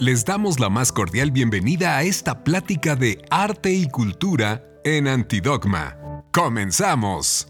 Les 0.00 0.24
damos 0.24 0.60
la 0.60 0.68
más 0.68 0.92
cordial 0.92 1.32
bienvenida 1.32 1.96
a 1.96 2.04
esta 2.04 2.44
plática 2.44 2.94
de 2.94 3.20
arte 3.30 3.72
y 3.72 3.88
cultura 3.88 4.62
en 4.84 5.08
Antidogma. 5.08 5.96
¡Comenzamos! 6.30 7.48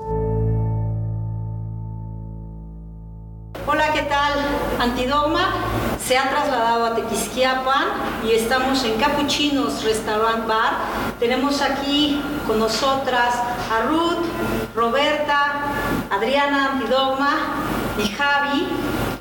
Hola, 3.66 3.92
¿qué 3.92 4.00
tal? 4.00 4.32
Antidogma 4.80 5.56
se 6.03 6.16
ha 6.16 6.30
trasladado 6.30 6.87
a 6.87 6.94
Tequisquiapan 6.94 7.84
y 8.26 8.33
estamos 8.33 8.83
en 8.85 8.99
Capuchinos 8.99 9.85
Restaurant 9.85 10.46
Bar. 10.46 10.78
Tenemos 11.21 11.60
aquí 11.60 12.19
con 12.46 12.58
nosotras 12.58 13.35
a 13.71 13.88
Ruth, 13.88 14.24
Roberta, 14.74 15.67
Adriana 16.10 16.73
Antidogma 16.73 17.37
y 18.02 18.09
Javi 18.09 18.69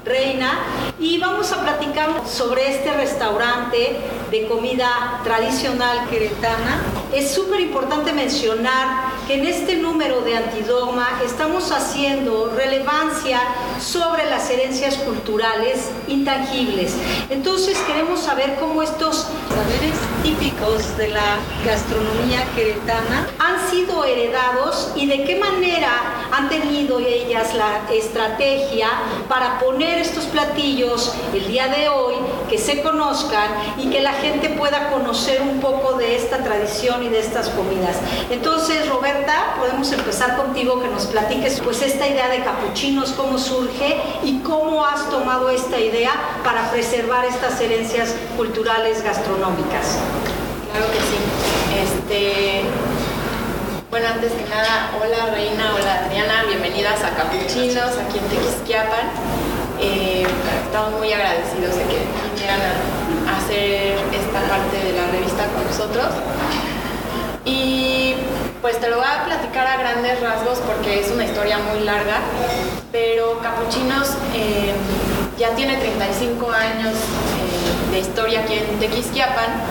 Reina 0.07 0.59
y 0.99 1.19
vamos 1.19 1.51
a 1.51 1.61
platicar 1.61 2.09
sobre 2.27 2.75
este 2.75 2.93
restaurante 2.93 3.97
de 4.31 4.47
comida 4.47 5.21
tradicional 5.23 6.07
queretana. 6.09 6.81
Es 7.13 7.31
súper 7.31 7.61
importante 7.61 8.11
mencionar 8.11 9.13
que 9.27 9.35
en 9.35 9.45
este 9.45 9.75
número 9.75 10.21
de 10.21 10.35
Antidogma 10.35 11.21
estamos 11.25 11.71
haciendo 11.71 12.51
relevancia 12.55 13.39
sobre 13.79 14.29
las 14.29 14.49
herencias 14.49 14.95
culturales 14.97 15.89
intangibles. 16.07 16.95
Entonces 17.29 17.77
queremos 17.87 18.21
saber 18.21 18.55
cómo 18.59 18.81
estos 18.81 19.27
saberes 19.49 19.97
típicos 20.23 20.97
de 20.97 21.09
la 21.09 21.37
gastronomía 21.65 22.45
queretana 22.55 23.29
han 23.39 23.69
sido 23.69 24.03
heredados 24.03 24.91
y 24.95 25.07
de 25.07 25.23
qué 25.23 25.37
manera 25.37 26.29
han 26.31 26.49
tenido 26.49 26.99
ellas 26.99 27.53
la 27.53 27.81
estrategia 27.91 28.89
para 29.27 29.59
poner 29.59 29.99
estos 29.99 30.25
platillos 30.25 31.13
el 31.33 31.47
día 31.47 31.67
de 31.67 31.89
hoy, 31.89 32.15
que 32.49 32.57
se 32.57 32.81
conozcan 32.81 33.49
y 33.77 33.89
que 33.89 34.01
la 34.01 34.13
gente 34.13 34.49
pueda 34.49 34.89
conocer 34.91 35.41
un 35.41 35.59
poco 35.59 35.93
de 35.93 36.15
esta 36.15 36.43
tradición 36.43 37.03
y 37.03 37.09
de 37.09 37.19
estas 37.19 37.49
comidas. 37.49 37.97
Entonces, 38.29 38.87
Roberta, 38.89 39.55
podemos 39.57 39.91
empezar 39.91 40.37
contigo 40.37 40.81
que 40.81 40.87
nos 40.87 41.05
platiques 41.07 41.59
pues 41.61 41.81
esta 41.81 42.07
idea 42.07 42.29
de 42.29 42.43
capuchinos, 42.43 43.11
cómo 43.11 43.37
surge 43.37 43.97
y 44.23 44.39
cómo 44.39 44.85
has 44.85 45.09
tomado 45.09 45.49
esta 45.49 45.79
idea 45.79 46.11
para 46.43 46.71
preservar 46.71 47.25
estas 47.25 47.59
herencias 47.61 48.15
culturales 48.35 49.03
gastronómicas. 49.03 49.97
Claro 50.71 50.87
que 50.91 50.99
sí. 50.99 51.17
Este, 51.83 52.61
bueno, 53.89 54.07
antes 54.07 54.31
que 54.31 54.43
nada, 54.49 54.91
hola 55.01 55.33
Reina, 55.33 55.73
hola 55.75 56.05
Adriana, 56.05 56.43
bienvenidas 56.47 57.03
a 57.03 57.11
Capuchinos, 57.11 57.97
aquí 57.97 58.17
en 58.17 58.25
Tequisquiapan. 58.25 59.07
Eh, 59.79 60.25
estamos 60.65 60.99
muy 60.99 61.11
agradecidos 61.13 61.75
de 61.75 61.83
que 61.83 62.26
vinieran 62.47 63.27
a 63.27 63.37
hacer 63.37 63.97
esta 64.13 64.41
parte 64.47 64.77
de 64.77 64.93
la 64.93 65.07
revista 65.07 65.45
con 65.47 65.65
nosotros. 65.65 66.07
Y 67.45 68.15
pues 68.61 68.79
te 68.79 68.89
lo 68.89 68.97
voy 68.97 69.05
a 69.05 69.25
platicar 69.25 69.67
a 69.67 69.77
grandes 69.77 70.19
rasgos 70.21 70.59
porque 70.59 70.99
es 70.99 71.11
una 71.11 71.25
historia 71.25 71.59
muy 71.59 71.83
larga, 71.83 72.19
pero 72.91 73.39
Capuchinos 73.41 74.09
eh, 74.33 74.73
ya 75.37 75.55
tiene 75.55 75.77
35 75.77 76.51
años 76.51 76.93
eh, 76.93 77.91
de 77.91 77.99
historia 77.99 78.41
aquí 78.41 78.55
en 78.55 78.79
Tequisquiapan 78.79 79.61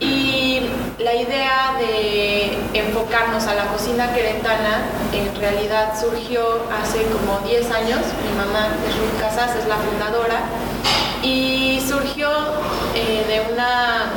y 0.00 0.60
la 0.98 1.14
idea 1.14 1.76
de 1.78 2.58
enfocarnos 2.74 3.46
a 3.46 3.54
la 3.54 3.66
cocina 3.66 4.12
queretana 4.12 4.82
en 5.12 5.34
realidad 5.40 5.92
surgió 6.00 6.42
hace 6.72 7.02
como 7.04 7.46
10 7.46 7.70
años. 7.70 8.00
Mi 8.28 8.36
mamá 8.36 8.68
es 8.88 8.96
Ruth 8.96 9.20
Casas, 9.20 9.54
es 9.56 9.68
la 9.68 9.76
fundadora, 9.76 10.42
y 11.24 11.80
surgió 11.80 12.28
eh, 12.94 13.24
de 13.26 13.52
una, 13.52 14.12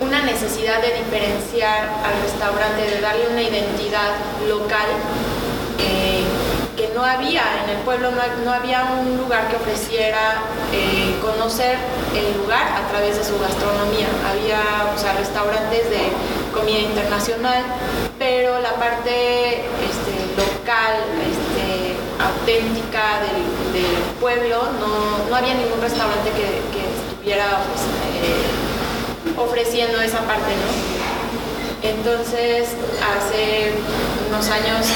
una 0.00 0.22
necesidad 0.22 0.80
de 0.82 0.92
diferenciar 0.92 1.88
al 2.04 2.22
restaurante, 2.22 2.82
de 2.82 3.00
darle 3.00 3.28
una 3.30 3.42
identidad 3.42 4.12
local. 4.48 4.86
Eh, 5.78 6.22
que 6.76 6.90
no 6.92 7.04
había 7.04 7.42
en 7.62 7.70
el 7.70 7.76
pueblo, 7.84 8.10
no, 8.44 8.52
había 8.52 8.84
un 8.84 9.16
lugar 9.16 9.46
que 9.48 9.56
ofreciera 9.56 10.42
eh, 10.72 11.14
conocer 11.22 11.78
el 12.16 12.36
lugar 12.36 12.66
a 12.66 12.88
través 12.90 13.16
de 13.16 13.24
su 13.24 13.38
gastronomía. 13.38 14.08
Había 14.26 15.14
restaurantes 15.16 15.88
de 15.88 16.10
comida 16.52 16.80
internacional, 16.80 17.62
pero 18.18 18.60
la 18.60 18.74
parte 18.74 19.60
este, 19.60 20.14
local, 20.36 20.96
este, 21.22 21.94
auténtica 22.18 22.83
pueblo, 24.24 24.56
no, 24.80 25.36
había 25.36 25.52
ningún 25.52 25.78
restaurante 25.82 26.30
que, 26.30 26.44
estuviera 27.12 27.60
pues, 27.68 27.82
eh, 28.24 29.36
ofreciendo 29.36 30.00
esa 30.00 30.20
parte, 30.20 30.50
¿no? 30.62 31.86
Entonces, 31.86 32.70
hace 33.04 33.74
unos 34.30 34.48
años 34.48 34.86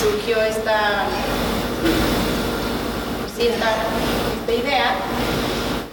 surgió 0.00 0.40
esta, 0.42 1.04
idea 4.48 4.96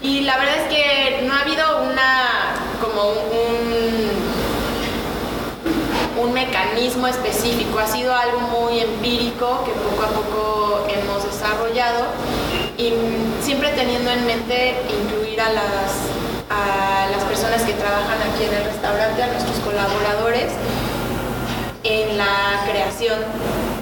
y 0.01 0.21
la 0.21 0.37
verdad 0.37 0.55
es 0.57 0.67
que 0.73 1.21
no 1.27 1.33
ha 1.33 1.41
habido 1.41 1.83
una 1.83 2.55
como 2.81 3.09
un, 3.11 4.09
un 6.25 6.33
mecanismo 6.33 7.07
específico, 7.07 7.79
ha 7.79 7.87
sido 7.87 8.15
algo 8.15 8.39
muy 8.39 8.79
empírico 8.79 9.63
que 9.63 9.71
poco 9.71 10.03
a 10.03 10.09
poco 10.09 10.87
hemos 10.89 11.23
desarrollado 11.23 12.07
teniendo 13.77 14.09
en 14.09 14.25
mente 14.25 14.73
incluir 14.89 15.39
a 15.39 15.53
las, 15.53 15.91
a 16.49 17.11
las 17.11 17.23
personas 17.25 17.61
que 17.61 17.73
trabajan 17.73 18.17
aquí 18.23 18.45
en 18.45 18.53
el 18.55 18.63
restaurante, 18.63 19.21
a 19.21 19.27
nuestros 19.27 19.59
colaboradores, 19.59 20.51
en 21.83 22.17
la 22.17 22.65
creación 22.67 23.19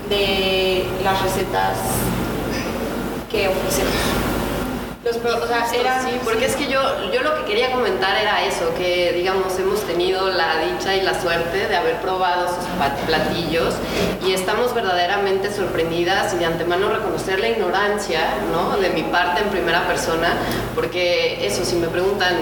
de 0.09 0.85
las 1.01 1.21
recetas 1.21 1.77
que 3.31 3.47
ofrecemos. 3.47 4.04
Los 5.05 5.17
o 5.17 5.47
sea, 5.47 5.67
era, 5.71 6.01
sí, 6.01 6.19
porque 6.23 6.45
es 6.45 6.55
que 6.55 6.65
yo, 6.65 6.81
yo 7.13 7.21
lo 7.21 7.35
que 7.35 7.45
quería 7.45 7.71
comentar 7.71 8.17
era 8.19 8.43
eso, 8.43 8.73
que 8.75 9.13
digamos 9.13 9.55
hemos 9.59 9.79
tenido 9.81 10.31
la 10.31 10.65
dicha 10.65 10.95
y 10.95 11.01
la 11.01 11.21
suerte 11.21 11.67
de 11.67 11.75
haber 11.75 12.01
probado 12.01 12.47
sus 12.47 12.65
platillos 13.05 13.75
y 14.25 14.31
estamos 14.31 14.73
verdaderamente 14.73 15.53
sorprendidas 15.53 16.33
y 16.33 16.37
de 16.37 16.45
antemano 16.45 16.89
reconocer 16.89 17.39
la 17.39 17.49
ignorancia, 17.49 18.21
¿no? 18.51 18.77
De 18.77 18.89
mi 18.89 19.03
parte 19.03 19.43
en 19.43 19.49
primera 19.49 19.85
persona, 19.85 20.33
porque 20.73 21.45
eso, 21.45 21.63
si 21.63 21.75
me 21.75 21.85
preguntan 21.85 22.37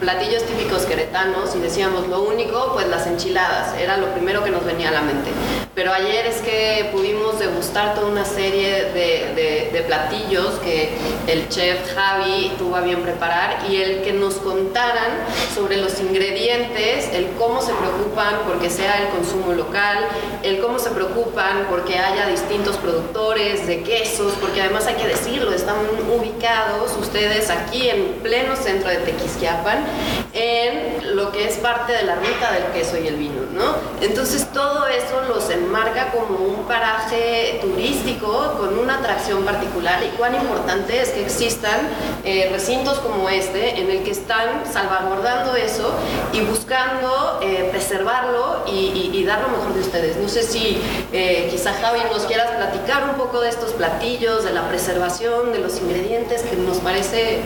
platillos 0.00 0.44
típicos 0.44 0.84
queretanos 0.84 1.54
y 1.56 1.58
decíamos 1.60 2.08
lo 2.08 2.22
único, 2.22 2.72
pues 2.74 2.86
las 2.88 3.06
enchiladas, 3.06 3.76
era 3.78 3.96
lo 3.96 4.12
primero 4.12 4.42
que 4.44 4.50
nos 4.50 4.64
venía 4.64 4.88
a 4.88 4.92
la 4.92 5.02
mente. 5.02 5.30
Pero 5.74 5.92
ayer 5.92 6.26
es 6.26 6.36
que 6.38 6.88
pudimos 6.92 7.38
degustar 7.38 7.94
toda 7.94 8.06
una 8.06 8.24
serie 8.24 8.86
de, 8.92 9.70
de 9.72 9.82
platillos 9.86 10.58
que 10.60 10.96
el 11.26 11.48
chef 11.48 11.94
Javi 11.94 12.52
tuvo 12.58 12.76
a 12.76 12.80
bien 12.80 13.02
preparar 13.02 13.58
y 13.68 13.76
el 13.76 14.02
que 14.02 14.12
nos 14.12 14.34
contaran 14.34 15.12
sobre 15.54 15.76
los 15.76 16.00
ingredientes, 16.00 17.08
el 17.12 17.28
cómo 17.38 17.60
se 17.60 17.72
preocupan 17.74 18.40
porque 18.46 18.70
sea 18.70 19.02
el 19.02 19.08
consumo 19.08 19.52
local, 19.52 19.98
el 20.42 20.60
cómo 20.60 20.78
se 20.78 20.90
preocupan 20.90 21.66
porque 21.68 21.98
haya 21.98 22.26
distintos 22.26 22.76
productores 22.76 23.66
de 23.66 23.82
quesos, 23.82 24.34
porque 24.40 24.62
además 24.62 24.86
hay 24.86 24.94
que 24.94 25.06
decirlo, 25.06 25.52
están 25.52 25.76
ubicados 26.08 26.96
ustedes 27.00 27.50
aquí 27.50 27.88
en 27.88 28.14
pleno 28.22 28.56
centro 28.56 28.90
de 28.90 28.96
Tequisquiapan, 28.98 29.85
en 30.32 31.16
lo 31.16 31.32
que 31.32 31.48
es 31.48 31.56
parte 31.56 31.92
de 31.92 32.02
la 32.02 32.16
ruta 32.16 32.52
del 32.52 32.72
queso 32.72 32.98
y 32.98 33.08
el 33.08 33.16
vino, 33.16 33.42
¿no? 33.52 33.74
Entonces 34.00 34.46
todo 34.52 34.86
eso 34.86 35.22
los 35.28 35.48
enmarca 35.50 36.12
como 36.12 36.38
un 36.38 36.64
paraje 36.64 37.58
turístico 37.62 38.54
con 38.58 38.78
una 38.78 38.98
atracción 38.98 39.44
particular 39.44 40.02
y 40.04 40.16
cuán 40.16 40.34
importante 40.34 41.00
es 41.00 41.10
que 41.10 41.24
existan 41.24 41.88
eh, 42.24 42.50
recintos 42.52 42.98
como 42.98 43.28
este 43.28 43.80
en 43.80 43.90
el 43.90 44.02
que 44.02 44.10
están 44.10 44.64
salvaguardando 44.70 45.56
eso 45.56 45.94
y 46.32 46.40
buscando 46.42 47.40
eh, 47.42 47.68
preservarlo 47.70 48.64
y, 48.66 49.24
dar 49.26 49.40
lo 49.40 49.48
mejor 49.48 49.74
de 49.74 49.80
ustedes. 49.80 50.16
No 50.18 50.28
sé 50.28 50.44
si 50.44 50.78
eh, 51.12 51.48
quizá 51.50 51.72
Javi 51.72 52.00
nos 52.12 52.26
quieras 52.26 52.50
platicar 52.52 53.08
un 53.10 53.16
poco 53.16 53.40
de 53.40 53.48
estos 53.48 53.72
platillos, 53.72 54.44
de 54.44 54.52
la 54.52 54.68
preservación, 54.68 55.52
de 55.52 55.58
los 55.58 55.80
ingredientes, 55.80 56.42
que 56.42 56.54
nos 56.56 56.78
parece 56.78 57.40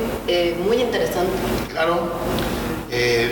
muy 0.63 0.77
interesante. 0.77 1.33
Claro. 1.71 2.11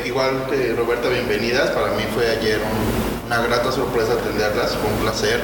Igual 0.04 0.46
que 0.50 0.74
Roberta, 0.74 1.08
bienvenidas. 1.08 1.70
Para 1.70 1.92
mí 1.92 2.02
fue 2.14 2.28
ayer 2.28 2.60
una 3.26 3.42
grata 3.42 3.70
sorpresa 3.72 4.12
atenderlas, 4.14 4.76
fue 4.76 4.90
un 4.90 4.98
placer. 4.98 5.40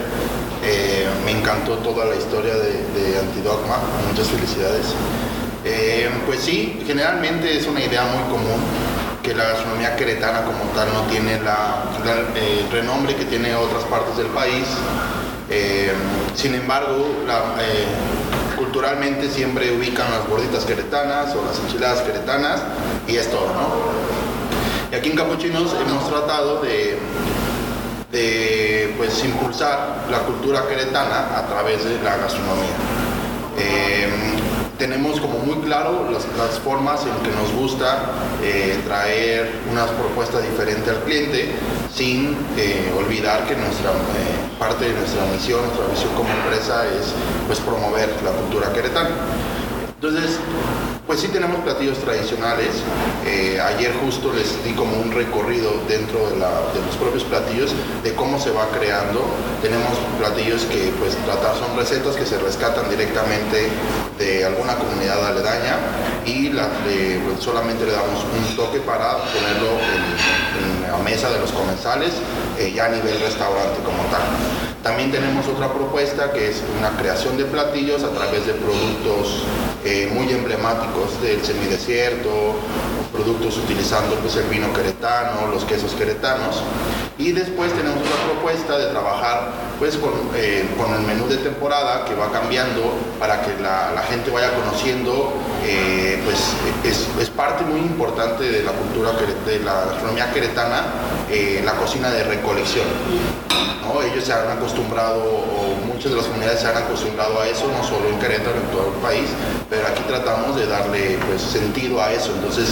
me 1.25 1.33
encantó 1.33 1.79
toda 1.79 2.07
la 2.07 2.17
historia 2.17 2.55
de, 2.55 2.83
de 2.95 3.19
Antidogma. 3.19 3.79
Muchas 4.09 4.29
felicidades. 4.29 4.95
Eh, 5.67 6.11
pues 6.27 6.41
sí, 6.41 6.83
generalmente 6.87 7.57
es 7.57 7.67
una 7.67 7.81
idea 7.81 8.05
muy 8.05 8.23
común 8.31 8.61
que 9.23 9.35
la 9.35 9.45
gastronomía 9.45 9.97
queretana 9.97 10.45
como 10.45 10.63
tal 10.75 10.93
no 10.93 11.03
tiene 11.11 11.41
la, 11.41 11.85
el 12.37 12.71
renombre 12.71 13.15
que 13.17 13.25
tiene 13.25 13.55
otras 13.55 13.85
partes 13.85 14.19
del 14.19 14.27
país. 14.27 14.67
Eh, 15.49 15.91
sin 16.35 16.55
embargo, 16.55 17.25
la, 17.27 17.63
eh, 17.63 17.87
culturalmente 18.65 19.31
siempre 19.31 19.77
ubican 19.77 20.11
las 20.11 20.27
gorditas 20.29 20.65
queretanas 20.65 21.35
o 21.35 21.45
las 21.45 21.59
enchiladas 21.61 22.01
queretanas 22.03 22.63
y 23.07 23.17
es 23.17 23.31
todo, 23.31 23.47
¿no? 23.47 24.93
Y 24.93 24.95
aquí 24.95 25.11
en 25.11 25.17
Capuchinos 25.17 25.75
hemos 25.81 26.09
tratado 26.09 26.63
de, 26.63 26.99
de 28.11 28.95
pues, 28.97 29.23
impulsar 29.25 30.05
la 30.11 30.21
cultura 30.21 30.67
queretana 30.67 31.39
a 31.39 31.47
través 31.47 31.85
de 31.85 32.03
la 32.03 32.17
gastronomía. 32.17 32.77
Eh, 33.59 34.09
tenemos 34.79 35.21
como 35.21 35.39
muy 35.39 35.57
claro 35.65 36.09
las, 36.11 36.59
formas 36.59 37.03
en 37.03 37.15
que 37.23 37.37
nos 37.37 37.53
gusta 37.53 38.11
eh, 38.43 38.79
traer 38.87 39.51
unas 39.71 39.91
propuestas 39.91 40.43
diferentes 40.43 40.89
al 40.89 41.03
cliente 41.03 41.53
sin 41.93 42.37
eh, 42.57 42.93
olvidar 42.97 43.45
que 43.47 43.55
nuestra 43.57 43.91
parte 44.59 44.87
de 44.87 44.95
nuestra 44.95 45.25
misión, 45.27 45.61
nuestra 45.63 45.87
visión 45.87 46.15
como 46.15 46.29
empresa 46.31 46.87
es 46.87 47.13
pues 47.47 47.61
promover 47.61 48.09
la 48.25 48.31
cultura 48.31 48.73
queretana. 48.73 49.11
Entonces, 50.07 50.37
pues 51.07 51.21
sí 51.21 51.29
tenemos 51.29 51.65
platillos 51.65 51.97
tradicionales. 51.97 52.69
Eh, 53.25 53.59
ayer 53.59 53.91
justo 54.05 54.35
les 54.35 54.63
di 54.63 54.75
como 54.75 55.01
un 55.01 55.11
recorrido 55.13 55.81
dentro 55.89 56.29
de, 56.29 56.37
los 56.37 56.97
propios 57.01 57.25
platillos 57.25 57.73
de 58.03 58.13
cómo 58.13 58.39
se 58.39 58.51
va 58.51 58.69
creando. 58.69 59.25
Tenemos 59.63 59.97
platillos 60.19 60.65
que 60.65 60.93
pues 61.01 61.17
tratar 61.25 61.57
son 61.57 61.75
recetas 61.79 62.17
que 62.17 62.27
se 62.27 62.37
rescatan 62.39 62.91
directamente 62.91 63.71
de 64.19 64.45
alguna 64.45 64.75
comunidad 64.75 65.27
aledaña 65.27 65.79
y 66.27 66.51
pues, 66.51 67.41
solamente 67.41 67.87
le 67.87 67.93
damos 67.93 68.21
un 68.25 68.57
toque 68.57 68.81
para 68.81 69.17
ponerlo 69.33 69.71
en, 69.81 70.93
la 70.93 70.99
mesa 70.99 71.31
de 71.31 71.41
los 71.41 71.51
comensales 71.51 72.13
eh, 72.59 72.73
ya 72.75 72.85
a 72.85 72.89
nivel 72.89 73.19
restaurante 73.21 73.81
como 73.83 74.03
tal. 74.11 74.64
También 74.85 75.11
tenemos 75.11 75.49
otra 75.49 75.73
propuesta 75.73 76.31
que 76.31 76.51
es 76.51 76.63
una 76.79 76.91
creación 76.99 77.39
de 77.39 77.47
platillos 77.47 78.05
a 78.05 78.11
través 78.11 78.47
de 78.47 78.53
productos 78.53 79.43
eh, 79.83 80.11
muy 80.13 80.31
emblemáticos 80.31 81.23
del 81.23 81.43
semidesierto, 81.43 82.55
productos 83.11 83.57
utilizando 83.57 84.15
pues, 84.17 84.37
el 84.37 84.45
vino 84.51 84.71
queretano, 84.75 85.47
los 85.51 85.65
quesos 85.65 85.95
queretanos. 85.95 86.63
Y 87.17 87.31
después 87.31 87.73
tenemos 87.73 87.99
otra 88.01 88.17
propuesta 88.33 88.77
de 88.77 88.87
trabajar 88.91 89.53
pues, 89.79 89.97
con, 89.97 90.13
eh, 90.35 90.69
con 90.77 90.93
el 90.95 91.03
menú 91.03 91.29
de 91.29 91.37
temporada 91.37 92.05
que 92.05 92.15
va 92.15 92.33
cambiando 92.33 92.93
para 93.21 93.41
que 93.43 93.61
la, 93.63 94.03
gente 94.09 94.31
vaya 94.31 94.53
conociendo, 94.55 95.33
eh, 95.65 96.21
pues 96.25 96.39
es, 96.85 97.09
es, 97.21 97.31
parte 97.31 97.65
muy 97.65 97.81
importante 97.81 98.45
de 98.45 98.63
la 98.63 98.73
cultura 98.73 99.13
de 99.47 99.59
la 99.61 99.87
gastronomía 99.87 100.33
queretana, 100.33 100.85
la 101.65 101.73
cocina 101.77 102.11
de 102.11 102.25
recolección. 102.25 102.87
Ellos 104.03 104.25
se 104.25 104.33
han 104.33 104.51
acostumbrado, 104.51 105.23
o 105.23 105.77
muchas 105.87 106.11
de 106.11 106.17
las 106.17 106.27
comunidades 106.27 106.61
se 106.61 106.67
han 106.67 106.77
acostumbrado 106.77 107.41
a 107.41 107.47
eso, 107.47 107.69
no 107.69 107.85
solo 107.85 108.09
en 108.09 108.19
Querétaro, 108.19 108.57
en 108.57 108.67
todo 108.71 108.93
el 108.95 109.01
país, 109.01 109.29
pero 109.71 109.87
aquí 109.87 110.03
tratamos 110.07 110.57
de 110.57 110.67
darle 110.67 111.19
pues, 111.27 111.41
sentido 111.43 112.03
a 112.03 112.13
eso. 112.13 112.33
Entonces, 112.35 112.71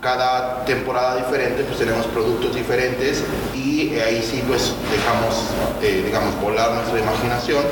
cada 0.00 0.64
temporada 0.64 1.16
diferente, 1.16 1.64
pues 1.64 1.78
tenemos 1.78 2.06
productos 2.06 2.54
diferentes 2.54 3.22
y 3.54 3.98
ahí 3.98 4.22
sí 4.22 4.42
pues 4.46 4.74
dejamos, 4.90 5.50
eh, 5.82 6.02
digamos, 6.06 6.40
volar 6.40 6.72
nuestra 6.72 6.98
imaginación 6.98 7.64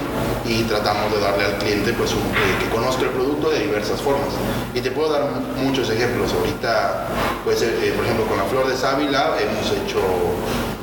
y 0.45 0.63
tratamos 0.65 1.13
de 1.13 1.21
darle 1.21 1.45
al 1.45 1.59
cliente 1.59 1.93
pues 1.93 2.13
un, 2.13 2.21
eh, 2.21 2.59
que 2.61 2.69
conozca 2.69 3.03
el 3.03 3.11
producto 3.11 3.51
de 3.51 3.61
diversas 3.61 4.01
formas. 4.01 4.29
Y 4.75 4.81
te 4.81 4.91
puedo 4.91 5.13
dar 5.13 5.31
muchos 5.63 5.89
ejemplos. 5.91 6.33
Ahorita, 6.33 7.07
pues, 7.45 7.63
eh, 7.63 7.93
por 7.97 8.05
ejemplo, 8.05 8.27
con 8.27 8.39
la 8.39 8.45
flor 8.45 8.67
de 8.69 8.77
sábila 8.77 9.37
hemos 9.41 9.71
hecho 9.71 10.01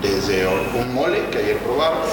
desde 0.02 0.48
un 0.48 0.94
mole 0.94 1.30
que 1.30 1.38
ayer 1.38 1.58
probamos 1.60 2.08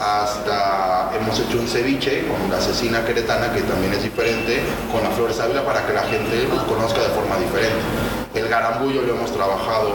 hasta 0.00 1.12
hemos 1.14 1.38
hecho 1.38 1.58
un 1.58 1.68
ceviche 1.68 2.26
con 2.26 2.50
la 2.50 2.60
cecina 2.60 3.04
queretana 3.04 3.52
que 3.52 3.60
también 3.62 3.92
es 3.92 4.02
diferente 4.02 4.60
con 4.90 5.02
la 5.04 5.10
flor 5.10 5.28
de 5.28 5.34
sábila 5.34 5.64
para 5.64 5.86
que 5.86 5.92
la 5.92 6.02
gente 6.02 6.48
lo 6.48 6.66
conozca 6.66 7.00
de 7.00 7.08
forma 7.10 7.36
diferente. 7.38 8.09
El 8.32 8.48
garambullo 8.48 9.02
lo 9.02 9.14
hemos 9.16 9.32
trabajado 9.32 9.94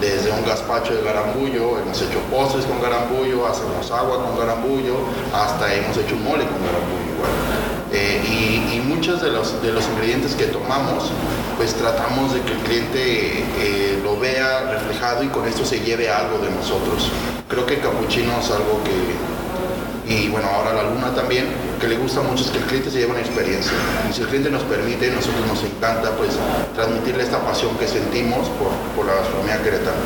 desde 0.00 0.32
un 0.32 0.44
gazpacho 0.44 0.92
de 0.92 1.02
garambullo, 1.02 1.78
hemos 1.78 2.02
hecho 2.02 2.18
postres 2.30 2.64
con 2.66 2.82
garambullo, 2.82 3.46
hacemos 3.46 3.88
agua 3.92 4.24
con 4.24 4.36
garambullo, 4.36 4.96
hasta 5.32 5.72
hemos 5.72 5.96
hecho 5.96 6.16
un 6.16 6.24
mole 6.24 6.44
con 6.44 6.58
garambullo 6.66 7.06
igual. 7.14 7.30
Eh, 7.92 8.72
y, 8.74 8.80
muchos 8.86 9.20
de 9.20 9.30
los, 9.30 9.62
de 9.62 9.72
los 9.72 9.84
ingredientes 9.88 10.34
que 10.34 10.46
tomamos, 10.46 11.10
pues 11.58 11.74
tratamos 11.74 12.32
de 12.32 12.40
que 12.42 12.52
el 12.52 12.58
cliente 12.60 13.44
eh, 13.58 14.00
lo 14.02 14.18
vea 14.18 14.70
reflejado 14.72 15.22
y 15.22 15.28
con 15.28 15.46
esto 15.46 15.64
se 15.64 15.80
lleve 15.80 16.08
algo 16.10 16.38
de 16.38 16.50
nosotros. 16.50 17.10
Creo 17.48 17.66
que 17.66 17.78
capuchino 17.78 18.32
es 18.40 18.50
algo 18.50 18.80
que, 18.84 19.35
y 20.08 20.28
bueno, 20.28 20.48
ahora 20.48 20.72
la 20.72 20.82
luna 20.84 21.12
también, 21.14 21.46
que 21.80 21.88
le 21.88 21.96
gusta 21.96 22.22
mucho 22.22 22.44
es 22.44 22.50
que 22.50 22.58
el 22.58 22.64
cliente 22.64 22.90
se 22.90 22.98
lleve 22.98 23.10
una 23.10 23.20
experiencia. 23.20 23.72
Y 24.08 24.12
si 24.12 24.22
el 24.22 24.28
cliente 24.28 24.50
nos 24.50 24.62
permite, 24.62 25.10
nosotros 25.10 25.46
nos 25.48 25.62
encanta 25.64 26.10
pues 26.12 26.30
transmitirle 26.74 27.24
esta 27.24 27.40
pasión 27.40 27.76
que 27.76 27.88
sentimos 27.88 28.48
por, 28.50 28.70
por 28.94 29.06
la 29.06 29.14
gastronomía 29.20 29.62
queretana. 29.62 29.96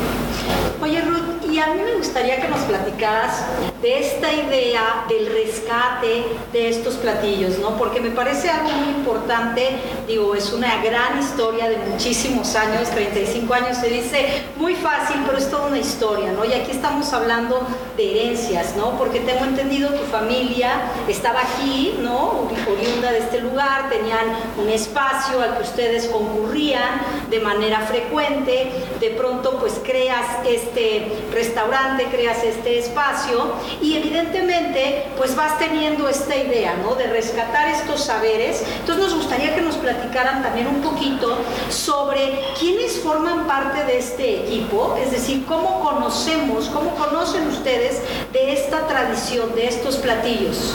Oye 0.81 1.01
Ruth, 1.01 1.31
y 1.51 1.59
a 1.59 1.67
mí 1.67 1.81
me 1.83 1.95
gustaría 1.95 2.41
que 2.41 2.47
nos 2.47 2.61
platicaras 2.61 3.43
de 3.81 3.99
esta 3.99 4.31
idea 4.31 5.05
del 5.09 5.27
rescate 5.27 6.23
de 6.53 6.69
estos 6.69 6.95
platillos, 6.95 7.59
¿no? 7.59 7.77
Porque 7.77 7.99
me 7.99 8.11
parece 8.11 8.49
algo 8.49 8.69
muy 8.69 8.89
importante, 8.95 9.69
digo, 10.07 10.33
es 10.33 10.53
una 10.53 10.81
gran 10.81 11.19
historia 11.19 11.67
de 11.69 11.77
muchísimos 11.77 12.55
años, 12.55 12.89
35 12.89 13.53
años, 13.53 13.77
se 13.77 13.89
dice 13.89 14.43
muy 14.55 14.75
fácil, 14.75 15.17
pero 15.25 15.37
es 15.37 15.49
toda 15.49 15.67
una 15.67 15.79
historia, 15.79 16.31
¿no? 16.31 16.45
Y 16.45 16.53
aquí 16.53 16.71
estamos 16.71 17.11
hablando 17.11 17.67
herencias, 18.09 18.75
¿no? 18.75 18.97
Porque 18.97 19.19
tengo 19.19 19.45
entendido 19.45 19.89
tu 19.89 20.03
familia 20.05 20.71
estaba 21.07 21.41
aquí, 21.41 21.95
¿no? 22.01 22.49
Oriunda 22.71 23.11
de 23.11 23.19
este 23.19 23.41
lugar, 23.41 23.89
tenían 23.89 24.25
un 24.57 24.69
espacio 24.69 25.41
al 25.41 25.57
que 25.57 25.63
ustedes 25.63 26.07
concurrían 26.07 27.01
de 27.29 27.39
manera 27.39 27.81
frecuente, 27.81 28.71
de 28.99 29.09
pronto 29.11 29.57
pues 29.59 29.79
creas 29.83 30.25
este 30.47 31.11
restaurante, 31.33 32.05
creas 32.05 32.43
este 32.43 32.79
espacio 32.79 33.53
y 33.81 33.95
evidentemente 33.95 35.07
pues 35.17 35.35
vas 35.35 35.57
teniendo 35.59 36.07
esta 36.07 36.35
idea, 36.35 36.75
¿no? 36.83 36.95
De 36.95 37.07
rescatar 37.07 37.69
estos 37.69 38.01
saberes. 38.01 38.63
Entonces 38.79 39.05
nos 39.05 39.15
gustaría 39.15 39.55
que 39.55 39.61
nos 39.61 39.75
platicaran 39.75 40.43
también 40.43 40.67
un 40.67 40.81
poquito 40.81 41.37
sobre 41.69 42.39
quiénes 42.59 42.99
forman 42.99 43.47
parte 43.47 43.83
de 43.85 43.97
este 43.97 44.45
equipo, 44.45 44.97
es 45.03 45.11
decir, 45.11 45.45
cómo 45.45 45.81
conocemos, 45.81 46.67
cómo 46.67 46.95
conocen 46.95 47.47
ustedes 47.47 47.90
de 48.33 48.53
esta 48.53 48.87
tradición, 48.87 49.53
de 49.55 49.67
estos 49.67 49.97
platillos. 49.97 50.73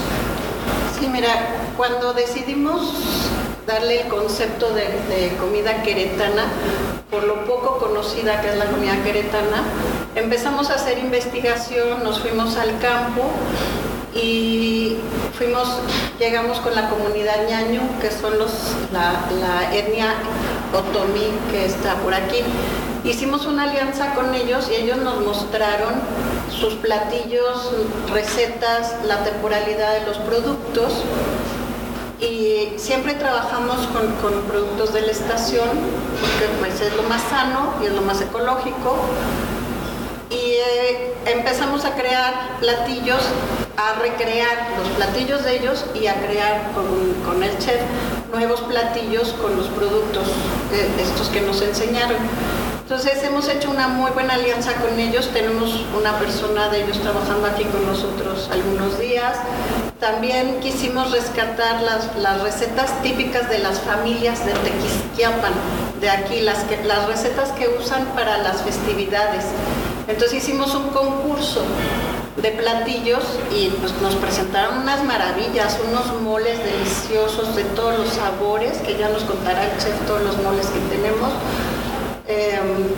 Sí, 0.98 1.06
mira, 1.08 1.28
cuando 1.76 2.12
decidimos 2.14 2.92
darle 3.66 4.02
el 4.02 4.08
concepto 4.08 4.70
de, 4.70 4.86
comida 5.40 5.82
queretana, 5.82 6.46
por 7.10 7.24
lo 7.24 7.44
poco 7.44 7.78
conocida 7.78 8.40
que 8.40 8.50
es 8.50 8.56
la 8.56 8.66
comida 8.66 9.02
queretana, 9.02 9.62
empezamos 10.14 10.70
a 10.70 10.74
hacer 10.74 10.98
investigación, 10.98 12.02
nos 12.02 12.20
fuimos 12.20 12.56
al 12.56 12.78
campo 12.78 13.24
y 14.14 14.96
fuimos, 15.36 15.68
llegamos 16.18 16.58
con 16.60 16.74
la 16.74 16.88
comunidad 16.88 17.46
ñaño, 17.48 17.82
que 18.00 18.10
son 18.10 18.38
los, 18.38 18.52
la, 18.92 19.74
etnia 19.74 20.14
otomí 20.72 21.30
que 21.50 21.66
está 21.66 21.96
por 21.96 22.14
aquí. 22.14 22.42
Hicimos 23.06 23.46
una 23.46 23.62
alianza 23.70 24.14
con 24.16 24.34
ellos 24.34 24.68
y 24.68 24.74
ellos 24.74 24.98
nos 24.98 25.20
mostraron 25.20 25.94
sus 26.50 26.74
platillos, 26.74 27.70
recetas, 28.12 28.96
la 29.04 29.22
temporalidad 29.22 30.00
de 30.00 30.06
los 30.06 30.18
productos 30.18 30.92
y 32.20 32.72
siempre 32.76 33.14
trabajamos 33.14 33.76
con, 33.92 34.42
productos 34.48 34.92
de 34.92 35.02
la 35.02 35.12
estación 35.12 35.68
porque 36.20 36.48
pues 36.58 36.80
es 36.80 36.96
lo 36.96 37.04
más 37.04 37.22
sano 37.30 37.74
y 37.80 37.86
es 37.86 37.92
lo 37.92 38.02
más 38.02 38.20
ecológico 38.20 38.96
y 40.28 40.34
eh, 40.34 41.14
empezamos 41.26 41.84
a 41.84 41.94
crear 41.94 42.58
platillos, 42.58 43.22
a 43.76 44.00
recrear 44.00 44.70
los 44.78 44.88
platillos 44.96 45.44
de 45.44 45.58
ellos 45.58 45.84
y 45.94 46.08
a 46.08 46.14
crear 46.26 46.72
con, 46.72 47.40
el 47.40 47.56
chef 47.58 47.80
nuevos 48.32 48.62
platillos 48.62 49.32
con 49.40 49.56
los 49.56 49.68
productos 49.68 50.26
eh, 50.72 50.88
estos 51.00 51.28
que 51.28 51.40
nos 51.42 51.62
enseñaron. 51.62 52.16
Entonces 52.88 53.20
hemos 53.24 53.48
hecho 53.48 53.68
una 53.68 53.88
muy 53.88 54.12
buena 54.12 54.34
alianza 54.34 54.74
con 54.74 54.96
ellos, 55.00 55.28
tenemos 55.32 55.84
una 55.98 56.20
persona 56.20 56.68
de 56.68 56.84
ellos 56.84 57.00
trabajando 57.00 57.48
aquí 57.48 57.64
con 57.64 57.84
nosotros 57.84 58.48
algunos 58.52 59.00
días. 59.00 59.36
También 59.98 60.60
quisimos 60.60 61.10
rescatar 61.10 61.82
las, 61.82 62.14
las 62.14 62.42
recetas 62.42 63.02
típicas 63.02 63.50
de 63.50 63.58
las 63.58 63.80
familias 63.80 64.46
de 64.46 64.52
Tequisquiapan, 64.52 65.52
de 66.00 66.10
aquí, 66.10 66.42
las, 66.42 66.62
que, 66.62 66.84
las 66.84 67.08
recetas 67.08 67.50
que 67.58 67.66
usan 67.76 68.04
para 68.14 68.38
las 68.38 68.62
festividades. 68.62 69.46
Entonces 70.06 70.44
hicimos 70.44 70.72
un 70.76 70.90
concurso 70.90 71.64
de 72.40 72.52
platillos 72.52 73.24
y 73.52 73.66
pues, 73.80 74.00
nos 74.00 74.14
presentaron 74.14 74.78
unas 74.78 75.02
maravillas, 75.02 75.76
unos 75.88 76.22
moles 76.22 76.56
deliciosos 76.62 77.56
de 77.56 77.64
todos 77.64 77.98
los 77.98 78.10
sabores, 78.10 78.78
que 78.78 78.96
ya 78.96 79.08
nos 79.08 79.24
contará 79.24 79.64
el 79.64 79.76
chef 79.78 80.06
todos 80.06 80.22
los 80.22 80.36
moles 80.36 80.68
que 80.68 80.78
tenemos. 80.96 81.32
Em, 82.28 82.88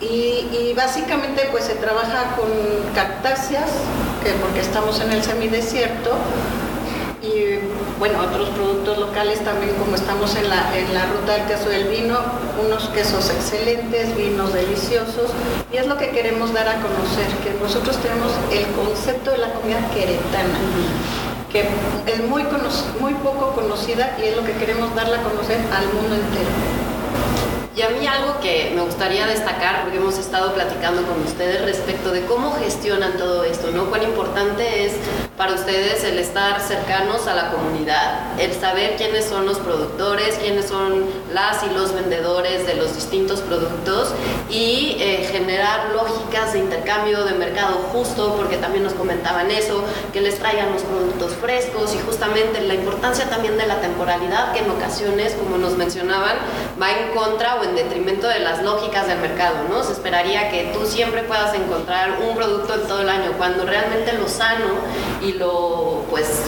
y, 0.00 0.72
básicamente 0.74 1.48
pues 1.50 1.64
se 1.64 1.74
trabaja 1.74 2.36
con 2.36 2.46
cactáceas, 2.94 3.68
que 4.22 4.30
porque 4.34 4.60
estamos 4.60 5.00
en 5.00 5.10
el 5.10 5.24
semidesierto, 5.24 6.12
y 7.20 7.58
bueno, 7.98 8.20
otros 8.20 8.50
productos 8.50 8.96
locales 8.98 9.40
también, 9.40 9.74
como 9.74 9.96
estamos 9.96 10.36
en 10.36 10.48
la, 10.48 10.78
en 10.78 10.94
la 10.94 11.06
ruta 11.06 11.32
del 11.32 11.46
queso 11.46 11.68
del 11.68 11.88
vino, 11.88 12.16
unos 12.64 12.88
quesos 12.90 13.28
excelentes, 13.30 14.16
vinos 14.16 14.52
deliciosos, 14.52 15.32
y 15.72 15.78
es 15.78 15.88
lo 15.88 15.98
que 15.98 16.10
queremos 16.10 16.52
dar 16.52 16.68
a 16.68 16.74
conocer, 16.74 17.26
que 17.42 17.58
nosotros 17.60 17.96
tenemos 17.96 18.30
el 18.52 18.66
concepto 18.68 19.32
de 19.32 19.38
la 19.38 19.52
comida 19.52 19.80
queretana 19.92 20.58
que 21.50 21.60
es 21.60 22.20
muy, 22.28 22.44
muy 23.00 23.14
poco 23.14 23.52
conocida 23.54 24.16
y 24.18 24.28
es 24.28 24.36
lo 24.36 24.44
que 24.44 24.52
queremos 24.52 24.94
darla 24.94 25.16
a 25.18 25.22
conocer 25.22 25.58
al 25.72 25.86
mundo 25.94 26.14
entero. 26.14 26.87
Y 27.78 27.82
a 27.82 27.90
mí 27.90 28.04
algo 28.08 28.40
que 28.40 28.72
me 28.74 28.80
gustaría 28.80 29.24
destacar, 29.28 29.82
porque 29.82 29.98
hemos 29.98 30.18
estado 30.18 30.52
platicando 30.52 31.06
con 31.06 31.22
ustedes 31.22 31.64
respecto 31.64 32.10
de 32.10 32.24
cómo 32.24 32.50
gestionan 32.54 33.16
todo 33.16 33.44
esto, 33.44 33.70
¿no? 33.70 33.88
Cuán 33.88 34.02
importante 34.02 34.86
es 34.86 34.94
para 35.38 35.54
ustedes 35.54 36.02
el 36.02 36.18
estar 36.18 36.60
cercanos 36.60 37.28
a 37.28 37.34
la 37.34 37.52
comunidad, 37.52 38.40
el 38.40 38.52
saber 38.52 38.96
quiénes 38.96 39.24
son 39.24 39.46
los 39.46 39.58
productores, 39.58 40.36
quiénes 40.42 40.66
son 40.66 41.04
las 41.32 41.62
y 41.62 41.72
los 41.72 41.94
vendedores 41.94 42.66
de 42.66 42.74
los 42.74 42.96
distintos 42.96 43.40
productos 43.42 44.12
y 44.50 44.96
eh, 44.98 45.28
generar 45.30 45.92
lógicas 45.92 46.54
de 46.54 46.58
intercambio 46.58 47.24
de 47.24 47.34
mercado 47.34 47.76
justo, 47.92 48.34
porque 48.36 48.56
también 48.56 48.82
nos 48.82 48.94
comentaban 48.94 49.48
eso, 49.52 49.84
que 50.12 50.20
les 50.20 50.40
traigan 50.40 50.72
los 50.72 50.82
productos 50.82 51.32
frescos 51.34 51.94
y 51.94 51.98
justamente 52.00 52.60
la 52.60 52.74
importancia 52.74 53.30
también 53.30 53.56
de 53.56 53.66
la 53.66 53.80
temporalidad, 53.80 54.52
que 54.52 54.58
en 54.58 54.70
ocasiones, 54.70 55.34
como 55.34 55.56
nos 55.56 55.76
mencionaban, 55.76 56.36
va 56.82 56.90
en 56.90 57.16
contra 57.16 57.56
o 57.56 57.64
en 57.64 57.76
detrimento 57.76 58.26
de 58.26 58.40
las 58.40 58.64
lógicas 58.64 59.06
del 59.06 59.20
mercado, 59.20 59.58
¿no? 59.70 59.84
Se 59.84 59.92
esperaría 59.92 60.50
que 60.50 60.72
tú 60.74 60.84
siempre 60.84 61.22
puedas 61.22 61.54
encontrar 61.54 62.18
un 62.28 62.34
producto 62.34 62.74
en 62.74 62.88
todo 62.88 63.02
el 63.02 63.08
año, 63.08 63.34
cuando 63.38 63.64
realmente 63.64 64.12
lo 64.14 64.26
sano 64.26 64.66
y 65.22 65.27
lo 65.34 66.04
pues 66.10 66.42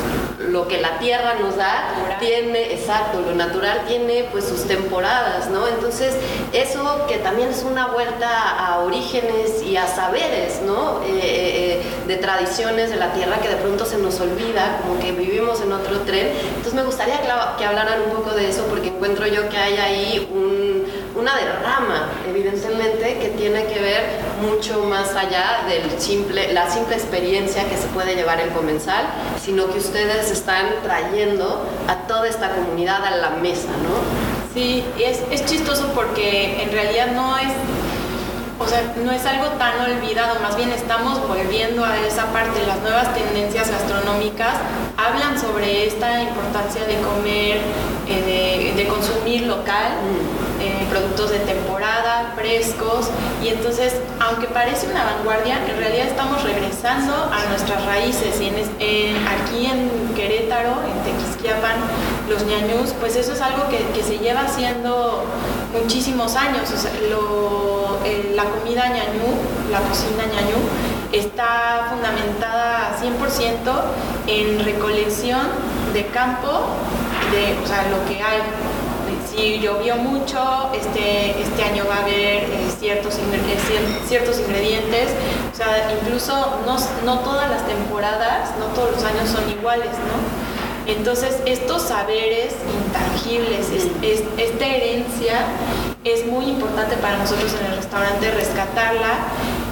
lo 0.50 0.68
que 0.68 0.80
la 0.80 0.98
tierra 0.98 1.34
nos 1.34 1.56
da 1.56 2.16
tiene, 2.18 2.72
exacto, 2.74 3.20
lo 3.20 3.34
natural 3.34 3.84
tiene 3.86 4.28
pues 4.30 4.44
sus 4.44 4.64
temporadas, 4.66 5.48
¿no? 5.48 5.66
Entonces, 5.68 6.14
eso 6.52 7.06
que 7.08 7.18
también 7.18 7.50
es 7.50 7.62
una 7.62 7.88
vuelta 7.88 8.50
a 8.50 8.80
orígenes 8.80 9.62
y 9.62 9.76
a 9.76 9.86
saberes, 9.86 10.60
¿no? 10.66 11.02
Eh, 11.04 11.20
eh, 11.22 11.82
de 12.06 12.16
tradiciones 12.16 12.90
de 12.90 12.96
la 12.96 13.12
tierra 13.12 13.38
que 13.40 13.48
de 13.48 13.56
pronto 13.56 13.84
se 13.84 13.98
nos 13.98 14.20
olvida, 14.20 14.80
como 14.82 15.00
que 15.00 15.12
vivimos 15.12 15.60
en 15.60 15.72
otro 15.72 16.00
tren. 16.00 16.28
Entonces, 16.48 16.74
me 16.74 16.84
gustaría 16.84 17.20
que 17.56 17.64
hablaran 17.64 18.02
un 18.02 18.16
poco 18.16 18.30
de 18.34 18.48
eso 18.48 18.64
porque 18.68 18.88
encuentro 18.88 19.26
yo 19.26 19.48
que 19.48 19.56
hay 19.56 19.76
ahí 19.76 20.28
un 20.32 20.59
una 21.20 21.36
derrama, 21.36 22.08
evidentemente, 22.28 23.18
que 23.18 23.28
tiene 23.36 23.66
que 23.66 23.78
ver 23.78 24.20
mucho 24.40 24.84
más 24.84 25.14
allá 25.14 25.64
de 25.68 26.00
simple, 26.00 26.52
la 26.52 26.70
simple 26.70 26.96
experiencia 26.96 27.68
que 27.68 27.76
se 27.76 27.86
puede 27.88 28.16
llevar 28.16 28.40
el 28.40 28.50
comensal, 28.50 29.04
sino 29.40 29.70
que 29.70 29.78
ustedes 29.78 30.30
están 30.30 30.66
trayendo 30.82 31.66
a 31.88 32.06
toda 32.06 32.28
esta 32.28 32.50
comunidad 32.50 33.04
a 33.04 33.10
la 33.16 33.30
mesa, 33.30 33.68
¿no? 33.68 34.30
Sí, 34.54 34.84
es, 34.98 35.20
es 35.30 35.44
chistoso 35.44 35.92
porque 35.94 36.62
en 36.62 36.72
realidad 36.72 37.08
no 37.12 37.38
es 37.38 37.52
o 38.60 38.68
sea, 38.68 38.92
no 39.02 39.10
es 39.10 39.24
algo 39.24 39.46
tan 39.56 39.80
olvidado, 39.80 40.38
más 40.40 40.54
bien 40.54 40.70
estamos 40.70 41.26
volviendo 41.26 41.82
a 41.82 41.98
esa 42.06 42.26
parte. 42.26 42.60
Las 42.66 42.78
nuevas 42.82 43.14
tendencias 43.14 43.70
gastronómicas 43.70 44.54
hablan 44.98 45.40
sobre 45.40 45.86
esta 45.86 46.22
importancia 46.22 46.84
de 46.84 46.96
comer, 47.00 47.58
eh, 48.06 48.74
de, 48.76 48.86
consumir 48.86 49.46
local. 49.46 49.94
Mm. 49.94 50.39
Eh, 50.60 50.86
productos 50.90 51.30
de 51.30 51.38
temporada, 51.38 52.34
frescos, 52.36 53.08
y 53.42 53.48
entonces, 53.48 53.94
aunque 54.20 54.46
parece 54.46 54.88
una 54.88 55.04
vanguardia, 55.04 55.56
en 55.66 55.78
realidad 55.78 56.08
estamos 56.08 56.42
regresando 56.42 57.14
a 57.14 57.48
nuestras 57.48 57.82
raíces, 57.86 58.34
aquí 58.36 59.64
en 59.64 60.14
Querétaro, 60.14 60.74
en 60.84 61.02
Tequisquiapan, 61.02 61.76
los 62.28 62.44
ñañús, 62.44 62.92
pues 63.00 63.16
eso 63.16 63.32
es 63.32 63.40
algo 63.40 63.68
que, 63.70 64.02
se 64.02 64.18
lleva 64.18 64.42
haciendo 64.42 65.24
muchísimos 65.72 66.36
años, 66.36 66.68
la 68.34 68.44
comida 68.44 68.86
ñañú, 68.88 69.32
la 69.70 69.80
cocina 69.80 70.24
ñañú, 70.26 70.60
está 71.10 71.86
fundamentada 71.88 72.98
100% 73.00 73.80
en 74.26 74.62
recolección 74.62 75.40
de 75.94 76.04
campo, 76.08 76.66
de 77.32 77.56
o 77.64 77.66
sea, 77.66 77.86
lo 77.88 78.04
que 78.06 78.22
hay 78.22 78.40
si 79.30 79.58
llovió 79.58 79.96
mucho, 79.96 80.70
este, 80.74 81.40
este 81.40 81.62
año 81.62 81.84
va 81.88 81.96
a 81.96 82.02
haber 82.02 82.44
eh, 82.44 82.48
ciertos, 82.78 83.16
eh, 83.16 83.98
ciertos 84.06 84.40
ingredientes, 84.40 85.10
o 85.52 85.56
sea, 85.56 85.92
incluso 86.00 86.32
no, 86.66 86.76
no 87.04 87.20
todas 87.20 87.48
las 87.50 87.66
temporadas, 87.66 88.50
no 88.58 88.66
todos 88.66 88.92
los 88.92 89.04
años 89.04 89.28
son 89.28 89.48
iguales, 89.50 89.90
¿no? 89.90 90.90
Entonces, 90.92 91.36
estos 91.46 91.82
saberes 91.82 92.54
intangibles, 92.86 93.68
esta 94.36 94.66
herencia 94.66 95.44
es 96.04 96.26
muy 96.26 96.46
importante 96.46 96.96
para 96.96 97.18
nosotros 97.18 97.54
en 97.60 97.66
el 97.66 97.76
restaurante 97.76 98.30
rescatarla 98.30 99.18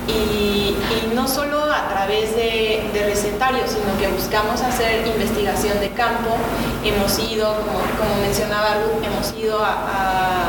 y, 0.09 0.75
no 1.15 1.27
solo 1.27 1.63
a 1.65 1.89
través 1.89 2.35
de, 2.37 2.85
recetarios, 3.07 3.71
sino 3.71 3.99
que 3.99 4.09
buscamos 4.09 4.61
hacer 4.61 5.07
investigación 5.07 5.81
de 5.81 5.91
campo. 5.91 6.37
Hemos 6.85 7.19
ido, 7.19 7.55
como, 7.55 8.21
mencionaba 8.21 8.77
Ruth, 8.77 9.05
hemos 9.05 9.35
ido 9.39 9.59
a, 9.63 10.49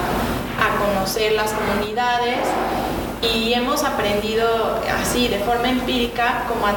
conocer 0.79 1.33
las 1.33 1.51
comunidades 1.51 2.39
y 3.21 3.53
hemos 3.53 3.83
aprendido 3.83 4.79
así, 5.01 5.27
de 5.27 5.39
forma 5.39 5.69
empírica, 5.69 6.45
como 6.47 6.67
a, 6.67 6.73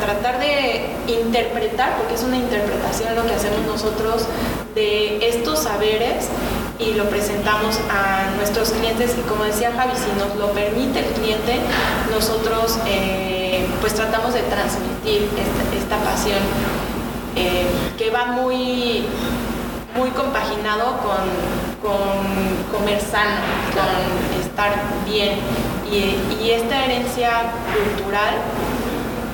tratar 0.00 0.38
de 0.38 0.86
interpretar, 1.06 1.96
porque 1.96 2.14
es 2.14 2.22
una 2.22 2.36
interpretación 2.36 3.14
lo 3.16 3.26
que 3.26 3.34
hacemos 3.34 3.66
nosotros 3.66 4.26
de 4.74 5.26
estos 5.28 5.60
saberes 5.60 6.28
y 6.80 6.94
lo 6.94 7.04
presentamos 7.10 7.78
a 7.90 8.34
nuestros 8.36 8.70
clientes 8.70 9.14
y 9.18 9.28
como 9.28 9.44
decía 9.44 9.70
Javi, 9.76 9.92
si 9.94 10.10
nos 10.18 10.34
lo 10.36 10.52
permite 10.52 11.00
el 11.00 11.12
cliente, 11.12 11.60
nosotros 12.10 12.78
eh, 12.86 13.66
pues 13.80 13.94
tratamos 13.94 14.32
de 14.32 14.40
transmitir 14.42 15.28
esta, 15.76 15.96
pasión 16.04 16.38
eh, 17.36 17.66
que 17.98 18.10
va 18.10 18.26
muy, 18.26 19.04
muy 19.94 20.10
compaginado 20.10 20.96
con, 20.98 21.26
con 21.82 22.78
comer 22.78 23.00
sano, 23.00 23.36
con 23.74 24.40
estar 24.40 24.72
bien 25.04 25.38
y, 25.90 26.50
esta 26.50 26.84
herencia 26.84 27.52
cultural 27.72 28.34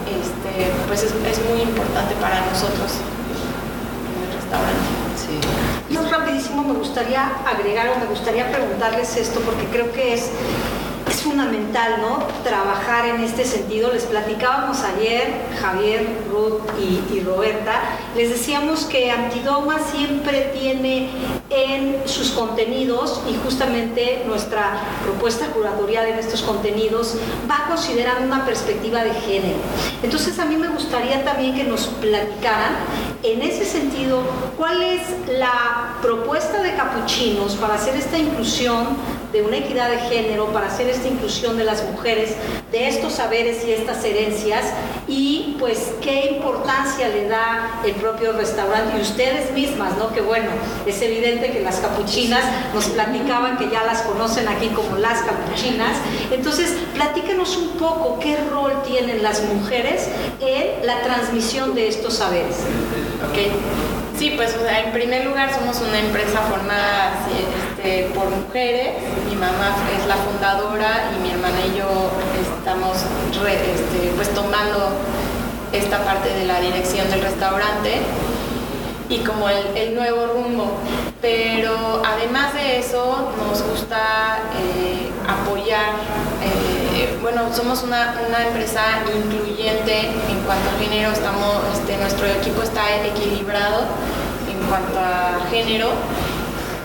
este, 0.07 0.71
pues 0.87 1.03
es, 1.03 1.13
es 1.13 1.51
muy 1.51 1.63
importante 1.63 2.15
para 2.17 2.41
nosotros 2.47 2.93
en 4.13 4.29
el 4.29 4.35
restaurante. 4.35 5.66
Yo 5.89 6.01
rapidísimo 6.11 6.65
me 6.65 6.75
gustaría 6.75 7.29
agregar 7.47 7.91
o 7.91 8.01
me 8.01 8.07
gustaría 8.07 8.51
preguntarles 8.51 9.17
esto 9.17 9.39
porque 9.41 9.67
creo 9.67 9.93
que 9.93 10.15
es 10.15 10.31
fundamental, 11.27 12.01
¿no? 12.01 12.19
Trabajar 12.45 13.07
en 13.07 13.21
este 13.23 13.45
sentido. 13.45 13.93
Les 13.93 14.05
platicábamos 14.05 14.83
ayer, 14.83 15.33
Javier, 15.61 16.07
Ruth 16.31 16.63
y, 16.79 17.21
Roberta, 17.21 17.81
les 18.17 18.31
decíamos 18.31 18.85
que 18.85 19.11
Antidogma 19.11 19.79
siempre 19.81 20.53
tiene 20.59 21.09
en 21.51 22.03
sus 22.07 22.31
contenidos 22.31 23.21
y 23.29 23.35
justamente 23.45 24.23
nuestra 24.27 24.79
propuesta 25.03 25.47
curatorial 25.49 26.07
en 26.07 26.19
estos 26.19 26.43
contenidos 26.43 27.17
va 27.51 27.67
considerando 27.69 28.25
una 28.25 28.45
perspectiva 28.45 29.03
de 29.03 29.13
género. 29.15 29.59
Entonces 30.03 30.39
a 30.39 30.45
mí 30.45 30.57
me 30.57 30.69
gustaría 30.69 31.25
también 31.25 31.55
que 31.55 31.65
nos 31.65 31.87
platicaran 31.87 32.77
en 33.23 33.43
ese 33.43 33.65
sentido 33.65 34.21
cuál 34.57 34.83
es 34.83 35.03
la 35.29 35.97
propuesta 36.01 36.63
de 36.63 36.75
capuchinos 36.75 37.57
para 37.57 37.75
hacer 37.75 37.97
esta 37.97 38.17
inclusión 38.17 38.97
de 39.33 39.43
una 39.43 39.59
equidad 39.59 39.91
de 39.91 39.99
género, 39.99 40.47
para 40.53 40.69
hacer 40.69 40.89
esta 40.89 41.09
inclusión 41.09 41.57
de 41.57 41.65
las 41.65 41.85
mujeres, 41.85 42.35
de 42.73 42.89
estos 42.89 43.15
saberes 43.15 43.65
y 43.67 43.73
estas 43.73 44.05
herencias 44.05 44.65
y 45.09 45.57
pues 45.59 45.93
qué 46.01 46.33
importancia 46.37 47.09
le 47.09 47.29
da 47.29 47.81
el 47.85 47.93
propio 47.95 48.33
restaurante 48.33 48.97
y 48.99 49.03
ustedes 49.03 49.53
mismas, 49.53 49.97
¿no? 49.99 50.13
Que 50.13 50.21
bueno, 50.21 50.51
es 50.87 51.01
evidente 51.03 51.51
que 51.51 51.61
las 51.61 51.77
capuchinas 51.77 52.43
nos 52.75 52.87
platicaban 52.87 53.57
que 53.59 53.71
ya 53.71 53.85
las 53.85 54.03
conocen 54.03 54.49
aquí 54.49 54.69
como 54.69 54.97
las 54.97 55.21
capuchinas. 55.23 55.97
Entonces, 56.31 56.75
platícanos 56.95 57.57
un 57.57 57.71
poco 57.79 58.19
qué 58.21 58.37
rol 58.51 58.83
tienen 58.87 59.23
las 59.23 59.43
mujeres 59.45 60.09
en 60.41 60.87
la 60.87 61.03
transmisión 61.03 61.75
de 61.75 61.89
estos 61.89 62.15
saberes. 62.15 62.57
Sí, 64.19 64.33
pues 64.35 64.57
en 64.57 64.93
primer 64.93 65.27
lugar 65.27 65.53
somos 65.53 65.79
una 65.83 65.99
empresa 65.99 66.41
formada 66.41 67.13
este, 67.29 68.05
por 68.15 68.31
mujeres. 68.31 68.95
Mi 69.29 69.35
mamá 69.35 69.77
es 69.95 70.07
la 70.07 70.17
fundadora 70.17 71.11
y 71.15 71.23
mi 71.23 71.31
hermana 71.33 71.59
y 71.67 71.77
yo 71.77 72.11
estamos 72.59 72.97
este, 72.97 74.13
pues 74.17 74.33
tomando 74.35 74.93
esta 75.73 76.03
parte 76.03 76.31
de 76.31 76.47
la 76.47 76.61
dirección 76.61 77.11
del 77.11 77.21
restaurante 77.21 78.01
y 79.11 79.19
como 79.19 79.51
el, 79.51 79.95
nuevo 79.95 80.27
rumbo. 80.29 80.79
Pero 81.21 82.03
además 82.03 82.55
de 82.55 82.79
eso 82.79 83.33
nos 83.47 83.63
gusta 83.63 84.39
eh, 84.59 85.11
apoyar, 85.29 85.91
eh, 86.43 86.66
bueno, 87.23 87.55
somos 87.55 87.83
una, 87.83 88.15
empresa 88.47 88.83
incluyente 89.15 90.01
en 90.01 90.41
cuanto 90.45 90.71
al 90.71 90.79
género, 90.85 91.13
estamos, 91.13 91.57
este, 91.75 91.97
nuestro 91.99 92.27
equipo 92.27 92.63
está 92.63 93.05
equilibrado 93.05 93.87
cuanto 94.69 94.99
a 94.99 95.47
género. 95.51 95.91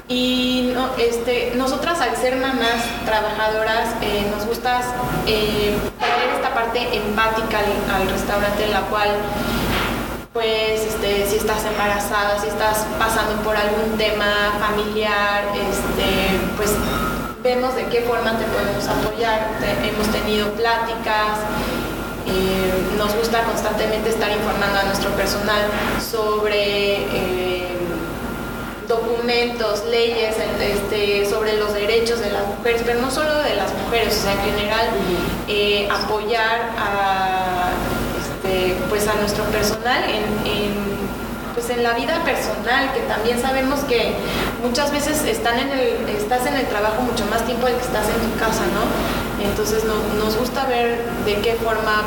Y 0.08 0.72
no, 0.74 0.90
este, 0.98 1.54
nosotras 1.56 2.02
al 2.02 2.16
ser 2.18 2.36
mamás 2.36 2.84
trabajadoras 3.06 3.90
eh, 4.02 4.28
nos 4.36 4.46
gusta 4.46 4.82
eh, 5.26 5.78
traer 5.98 6.30
esta 6.36 6.54
parte 6.54 6.80
empática 6.96 7.60
al, 7.60 8.02
al, 8.02 8.10
restaurante 8.10 8.66
en 8.66 8.72
la 8.72 8.82
cual 8.82 9.10
pues 10.34 10.82
este, 10.82 11.28
si 11.28 11.38
estás 11.38 11.64
embarazada, 11.66 12.40
si 12.40 12.48
estás 12.48 12.86
pasando 13.00 13.42
por 13.44 13.56
algún 13.56 13.98
tema 13.98 14.54
familiar, 14.60 15.44
este, 15.56 16.40
pues 16.58 16.72
vemos 17.44 17.76
de 17.76 17.86
qué 17.86 18.02
forma 18.02 18.38
te 18.38 18.46
podemos 18.46 18.88
apoyar. 18.88 19.50
hemos 19.84 20.08
tenido 20.08 20.52
pláticas, 20.54 21.40
eh, 22.28 22.98
nos 22.98 23.16
gusta 23.16 23.44
constantemente 23.44 24.10
estar 24.10 24.32
informando 24.32 24.80
a 24.80 24.84
nuestro 24.84 25.10
personal 25.12 25.64
sobre 26.00 26.98
eh, 26.98 27.68
documentos, 28.88 29.86
leyes, 29.86 30.36
este, 30.60 31.30
sobre 31.30 31.58
los 31.58 31.74
derechos 31.74 32.20
de 32.20 32.32
las 32.32 32.46
mujeres, 32.46 32.84
pero 32.86 33.02
no 33.02 33.10
solo 33.10 33.34
de 33.42 33.56
las 33.56 33.74
mujeres, 33.74 34.18
o 34.20 34.22
sea, 34.22 34.34
en 34.34 34.52
general 34.52 34.88
eh, 35.48 35.90
apoyar 35.90 36.72
a, 36.78 37.72
este, 38.20 38.76
pues 38.90 39.08
a 39.08 39.16
nuestro 39.16 39.44
personal 39.46 40.04
en 40.04 40.92
pues 41.54 41.70
en 41.70 41.84
la 41.84 41.94
vida 41.94 42.24
personal, 42.24 42.94
que 42.94 43.02
también 43.02 43.42
sabemos 43.42 43.82
que 43.82 44.14
muchas 44.64 44.92
veces 44.92 45.24
estás 45.24 46.46
en 46.46 46.56
el 46.56 46.66
trabajo 46.68 47.02
mucho 47.02 47.26
más 47.26 47.46
tiempo 47.46 47.68
del 47.68 47.76
que 47.76 47.86
estás 47.86 48.06
en 48.08 48.32
tu 48.32 48.40
casa, 48.40 48.64
¿no? 48.74 48.84
Entonces 49.44 49.84
nos 49.84 50.38
gusta 50.38 50.66
ver 50.66 51.00
de 51.26 51.36
qué 51.42 51.56
forma 51.56 52.04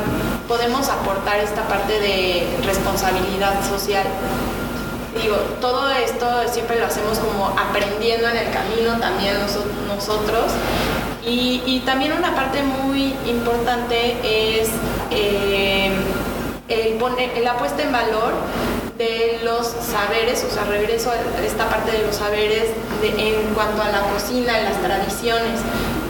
podemos 0.47 0.87
aportar 0.89 1.37
esta 1.39 1.67
parte 1.67 1.99
de 1.99 2.47
responsabilidad 2.65 3.53
social. 3.67 4.05
Digo, 5.21 5.35
todo 5.61 5.89
esto 5.91 6.27
siempre 6.51 6.79
lo 6.79 6.87
hacemos 6.87 7.19
como 7.19 7.47
aprendiendo 7.47 8.27
en 8.29 8.37
el 8.37 8.51
camino 8.51 8.99
también 8.99 9.35
nosotros. 9.87 10.51
Y, 11.27 11.81
también 11.85 12.13
una 12.13 12.35
parte 12.35 12.61
muy 12.61 13.15
importante 13.25 14.13
es 14.23 14.69
eh, 15.09 15.89
el, 16.69 16.93
poner, 16.97 17.35
la 17.43 17.57
puesta 17.57 17.81
en 17.81 17.91
valor 17.91 18.33
de 18.97 19.41
los 19.43 19.67
saberes, 19.67 20.45
o 20.49 20.53
sea, 20.53 20.63
regreso 20.65 21.11
a 21.11 21.45
esta 21.45 21.69
parte 21.69 21.91
de 21.91 22.03
los 22.05 22.15
saberes 22.15 22.69
en 23.03 23.53
cuanto 23.53 23.81
a 23.81 23.89
la 23.89 24.01
cocina, 24.01 24.53
las 24.61 24.81
tradiciones. 24.81 25.59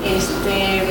Este, 0.06 0.84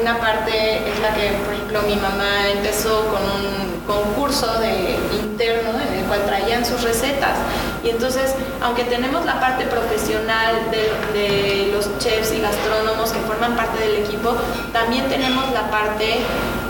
una 0.00 0.20
parte 0.20 0.78
es 0.88 1.00
la 1.00 1.12
que, 1.14 1.32
por 1.44 1.54
ejemplo, 1.54 1.82
mi 1.82 1.96
mamá 1.96 2.48
empezó 2.52 3.06
con 3.08 3.22
un 3.22 3.72
concurso 3.86 4.60
de 4.60 4.96
interno 5.20 5.70
en 5.80 5.98
el 5.98 6.04
cual 6.04 6.24
traían 6.26 6.64
sus 6.64 6.82
recetas. 6.82 7.36
Y 7.82 7.90
entonces, 7.90 8.34
aunque 8.62 8.84
tenemos 8.84 9.24
la 9.24 9.40
parte 9.40 9.64
profesional 9.64 10.54
de, 10.70 11.72
los 11.72 11.98
chefs 11.98 12.32
y 12.32 12.40
gastrónomos 12.40 13.10
que 13.10 13.18
forman 13.20 13.56
parte 13.56 13.80
del 13.80 14.04
equipo, 14.04 14.36
también 14.72 15.08
tenemos 15.08 15.50
la 15.52 15.68
parte 15.70 16.18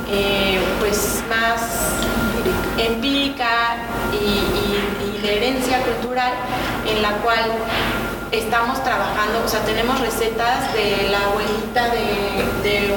eh, 0.08 0.58
pues 0.80 1.22
más 1.28 1.60
empírica 2.78 3.76
y, 4.12 5.22
de 5.22 5.36
herencia 5.36 5.78
cultural 5.82 6.32
en 6.84 7.00
la 7.00 7.12
cual 7.18 7.52
estamos 8.32 8.82
trabajando, 8.82 9.44
o 9.44 9.48
sea, 9.48 9.60
tenemos 9.60 10.00
recetas 10.00 10.72
de 10.74 11.08
la 11.10 11.20
abuelita 11.26 11.90
de, 11.90 12.90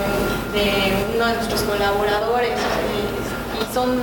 uno 1.14 1.28
de 1.28 1.34
nuestros 1.36 1.62
colaboradores 1.62 2.58
y 2.58 3.74
son, 3.74 4.00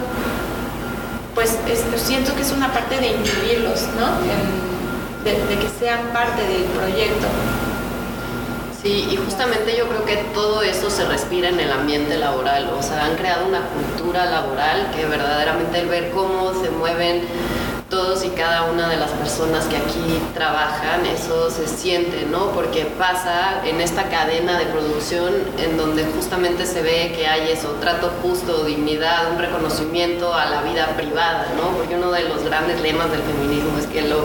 pues 1.35 1.59
siento 1.97 2.33
que 2.37 2.43
es 2.43 2.53
una 2.53 2.73
parte 2.73 3.01
de 3.01 3.09
incluirlos, 3.09 3.83
¿no? 3.99 4.07
de 5.25 5.59
que 5.59 5.69
sean 5.81 6.01
parte 6.13 6.43
del 6.47 6.65
proyecto. 6.65 7.27
Sí, 8.83 9.07
y 9.13 9.17
justamente 9.17 9.77
yo 9.77 9.87
creo 9.87 10.05
que 10.05 10.17
todo 10.35 10.61
eso 10.61 10.91
se 10.91 11.07
respira 11.07 11.49
en 11.49 11.61
el 11.61 11.71
ambiente 11.71 12.19
laboral, 12.19 12.69
o 12.77 12.83
sea, 12.83 13.05
han 13.05 13.15
creado 13.15 13.47
una 13.47 13.61
cultura 13.69 14.25
laboral 14.25 14.91
que 14.93 15.07
verdaderamente 15.07 15.79
el 15.79 15.87
ver 15.87 16.11
cómo 16.11 16.53
se 16.61 16.69
mueven 16.69 17.23
todos 17.93 18.25
y 18.25 18.31
cada 18.31 18.71
una 18.71 18.89
de 18.89 18.97
las 18.97 19.11
personas 19.11 19.67
que 19.67 19.77
aquí 19.77 20.19
trabajan, 20.33 21.05
eso 21.05 21.51
se 21.51 21.69
siente, 21.69 22.25
¿no? 22.25 22.47
Porque 22.53 22.87
pasa 22.87 23.61
en 23.67 23.83
esta 23.83 24.09
cadena 24.09 24.59
de 24.59 24.65
producción 24.65 25.35
en 25.59 25.77
donde 25.77 26.07
justamente 26.07 26.65
se 26.65 26.81
ve 26.81 27.13
que 27.15 27.27
hay 27.27 27.51
eso, 27.51 27.77
trato 27.83 28.11
justo, 28.23 28.65
dignidad, 28.65 29.31
un 29.33 29.39
reconocimiento 29.39 30.33
a 30.33 30.47
la 30.47 30.63
vida 30.63 30.87
privada, 30.97 31.49
¿no? 31.55 31.77
Porque 31.77 31.97
uno 31.97 32.11
de 32.13 32.31
los 32.31 32.43
grandes 32.43 32.81
lemas 32.81 33.11
del 33.11 33.21
feminismo 33.21 33.77
es 33.79 33.87
que 33.87 34.09
lo, 34.09 34.25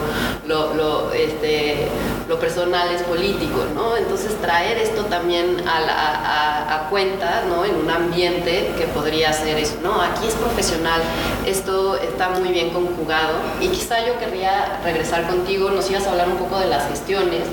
lo, 0.73 1.11
este, 1.11 1.89
lo 2.29 2.39
personal 2.39 2.89
es 2.91 3.01
político, 3.03 3.65
¿no? 3.75 3.97
Entonces 3.97 4.39
traer 4.41 4.77
esto 4.77 5.03
también 5.05 5.61
a, 5.67 6.75
a, 6.75 6.89
cuenta, 6.89 7.43
¿no? 7.49 7.65
En 7.65 7.75
un 7.75 7.89
ambiente 7.89 8.71
que 8.77 8.85
podría 8.85 9.33
ser 9.33 9.57
eso, 9.57 9.75
¿no? 9.83 10.01
Aquí 10.01 10.25
es 10.25 10.35
profesional, 10.35 11.01
esto 11.45 11.97
está 11.97 12.29
muy 12.29 12.47
bien 12.49 12.69
conjugado 12.69 13.33
y 13.59 13.67
quizá 13.69 14.05
yo 14.05 14.17
querría 14.19 14.79
regresar 14.83 15.27
contigo, 15.27 15.69
nos 15.71 15.89
ibas 15.89 16.05
a 16.05 16.11
hablar 16.11 16.27
un 16.27 16.37
poco 16.37 16.59
de 16.59 16.67
las 16.67 16.87
gestiones, 16.89 17.43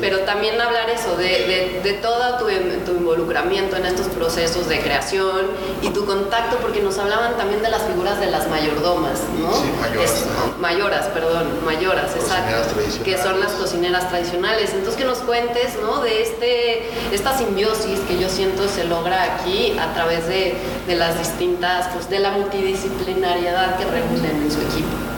pero 0.00 0.20
también 0.20 0.60
hablar 0.60 0.88
eso, 0.90 1.16
de, 1.16 1.80
de, 1.82 1.92
todo 1.94 2.38
tu, 2.38 2.46
tu, 2.84 2.98
involucramiento 2.98 3.76
en 3.76 3.86
estos 3.86 4.06
procesos 4.08 4.68
de 4.68 4.80
creación 4.80 5.46
y 5.82 5.90
tu 5.90 6.06
contacto, 6.06 6.56
porque 6.58 6.80
nos 6.80 6.98
hablaban 6.98 7.36
también 7.36 7.62
de 7.62 7.68
las 7.68 7.82
figuras 7.82 8.18
de 8.20 8.30
las 8.30 8.48
mayordomas, 8.48 9.20
¿no? 9.38 9.52
Sí, 9.54 9.70
mayoras. 9.80 10.24
Mayoras, 10.58 11.06
perdón, 11.08 11.46
mayoras, 11.64 12.14
exacto. 12.16 12.80
Que 13.04 13.18
son 13.18 13.40
las 13.40 13.52
cocineras 13.52 14.08
tradicionales. 14.08 14.70
Entonces 14.70 14.96
que 14.96 15.04
nos 15.04 15.18
cuentes, 15.18 15.78
¿no? 15.80 16.00
De 16.00 16.22
este, 16.22 16.90
esta 17.12 17.36
simbiosis 17.36 18.00
que 18.00 18.18
yo 18.18 18.28
siento 18.28 18.68
se 18.68 18.84
logra 18.84 19.34
aquí 19.34 19.76
a 19.78 19.92
través 19.94 20.26
de, 20.26 20.54
de 20.86 20.96
las 20.96 21.18
distintas, 21.18 21.88
pues 21.92 22.08
de 22.08 22.18
la 22.18 22.30
multidisciplinariedad 22.32 23.76
que 23.78 23.84
reúnen 23.84 24.42
en 24.42 24.50
su 24.50 24.60
equipo. 24.60 25.09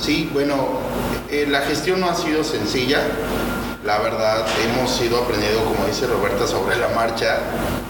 Sí, 0.00 0.30
bueno, 0.32 0.54
eh, 1.30 1.46
la 1.48 1.60
gestión 1.60 2.00
no 2.00 2.08
ha 2.08 2.14
sido 2.14 2.42
sencilla. 2.42 3.02
La 3.84 3.98
verdad, 3.98 4.46
hemos 4.64 5.00
ido 5.02 5.22
aprendiendo, 5.22 5.64
como 5.64 5.86
dice 5.86 6.06
Roberta, 6.06 6.46
sobre 6.46 6.76
la 6.76 6.88
marcha, 6.88 7.38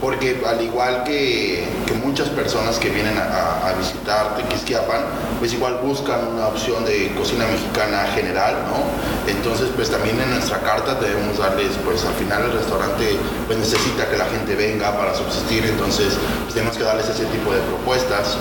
porque 0.00 0.42
al 0.46 0.60
igual 0.60 1.04
que, 1.04 1.68
muchas 2.04 2.28
personas 2.30 2.78
que 2.78 2.88
vienen 2.88 3.16
a, 3.16 3.72
visitar 3.78 4.36
Tequisquiapan, 4.36 5.04
pues 5.38 5.52
igual 5.52 5.78
buscan 5.84 6.26
una 6.26 6.48
opción 6.48 6.84
de 6.84 7.12
cocina 7.16 7.46
mexicana 7.46 8.04
general, 8.14 8.56
¿no? 8.66 9.30
Entonces, 9.30 9.68
pues 9.76 9.90
también 9.90 10.18
en 10.20 10.30
nuestra 10.30 10.58
carta 10.60 10.94
debemos 10.94 11.38
darles, 11.38 11.70
pues 11.84 12.04
al 12.04 12.14
final 12.14 12.42
el 12.46 12.52
restaurante 12.52 13.16
pues 13.46 13.58
necesita 13.58 14.08
que 14.10 14.16
la 14.16 14.24
gente 14.24 14.56
venga 14.56 14.96
para 14.96 15.14
subsistir, 15.14 15.64
entonces 15.66 16.14
pues, 16.42 16.54
tenemos 16.54 16.76
que 16.76 16.82
darles 16.82 17.08
ese 17.08 17.26
tipo 17.26 17.52
de 17.52 17.60
propuestas. 17.60 18.38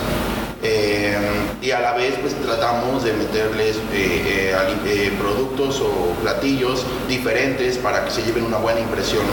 Eh, 0.62 1.16
y 1.62 1.72
a 1.72 1.80
la 1.80 1.94
vez 1.94 2.16
pues 2.22 2.36
tratamos 2.36 3.04
de 3.06 3.14
meterles 3.14 3.78
eh, 3.94 4.54
eh, 4.86 5.12
productos 5.18 5.80
o 5.80 6.14
platillos 6.22 6.86
diferentes 7.08 7.78
para 7.78 8.04
que 8.04 8.12
se 8.12 8.24
lleven 8.24 8.44
una 8.44 8.58
buena 8.58 8.82
impresión 8.82 9.24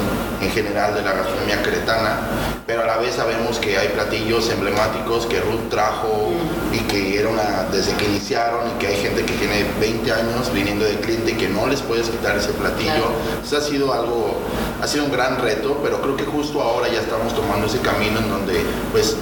en 0.40 0.50
general 0.50 0.94
de 0.94 1.02
la 1.02 1.12
gastronomía 1.14 1.62
cretana, 1.62 2.20
pero 2.66 2.82
a 2.82 2.86
la 2.86 2.98
vez 2.98 3.14
sabemos 3.14 3.58
que 3.58 3.76
hay 3.76 3.88
platillos 3.88 4.48
emblemáticos 4.50 5.26
que 5.26 5.40
Ruth 5.40 5.68
trajo 5.68 6.30
y 6.76 6.80
que 6.80 7.18
era 7.18 7.28
una, 7.28 7.66
desde 7.72 7.94
que 7.94 8.04
iniciaron 8.04 8.68
y 8.68 8.78
que 8.78 8.88
hay 8.88 8.96
gente 8.96 9.24
que 9.24 9.32
tiene 9.34 9.64
20 9.80 10.12
años 10.12 10.52
viniendo 10.52 10.84
de 10.84 10.96
cliente 10.96 11.32
y 11.32 11.34
que 11.34 11.48
no 11.48 11.66
les 11.66 11.80
puedes 11.80 12.08
quitar 12.08 12.36
ese 12.36 12.50
platillo. 12.50 13.10
Eso 13.42 13.56
ha 13.56 13.60
sido 13.62 13.92
algo, 13.92 14.36
ha 14.82 14.86
sido 14.86 15.04
un 15.06 15.12
gran 15.12 15.40
reto, 15.40 15.80
pero 15.82 16.02
creo 16.02 16.16
que 16.16 16.24
justo 16.24 16.60
ahora 16.60 16.88
ya 16.88 17.00
estamos 17.00 17.34
tomando 17.34 17.66
ese 17.66 17.78
camino 17.80 18.18
en 18.18 18.28
donde 18.28 18.60
pues 18.92 19.16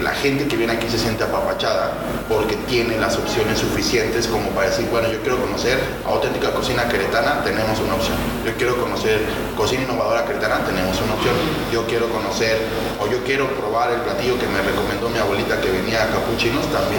la 0.00 0.12
gente 0.12 0.46
que 0.46 0.56
viene 0.56 0.74
aquí 0.74 0.88
se 0.88 0.98
siente 0.98 1.24
apapachada 1.24 1.94
porque 2.28 2.56
tiene 2.68 2.98
las 2.98 3.16
opciones 3.16 3.58
suficientes 3.58 4.26
como 4.28 4.50
para 4.50 4.68
decir, 4.68 4.86
bueno, 4.90 5.10
yo 5.10 5.20
quiero 5.22 5.40
conocer 5.40 5.78
auténtica 6.06 6.52
cocina 6.52 6.88
queretana, 6.88 7.42
tenemos 7.42 7.80
una 7.80 7.94
opción. 7.94 8.16
Yo 8.44 8.52
quiero 8.56 8.76
conocer 8.76 9.20
cocina 9.56 9.82
innovadora 9.82 10.24
queretana, 10.24 10.64
tenemos 10.64 11.00
una 11.00 11.14
opción. 11.14 11.34
Yo 11.72 11.86
quiero 11.86 12.08
conocer 12.10 12.58
o 13.00 13.10
yo 13.10 13.24
quiero 13.24 13.48
probar 13.56 13.92
el 13.92 14.00
platillo 14.02 14.38
que 14.38 14.46
me 14.46 14.60
recomendó 14.60 15.08
mi 15.08 15.18
abuelita 15.18 15.60
que 15.60 15.70
venía 15.70 16.04
a 16.04 16.06
Capuchinos, 16.08 16.66
también 16.72 16.91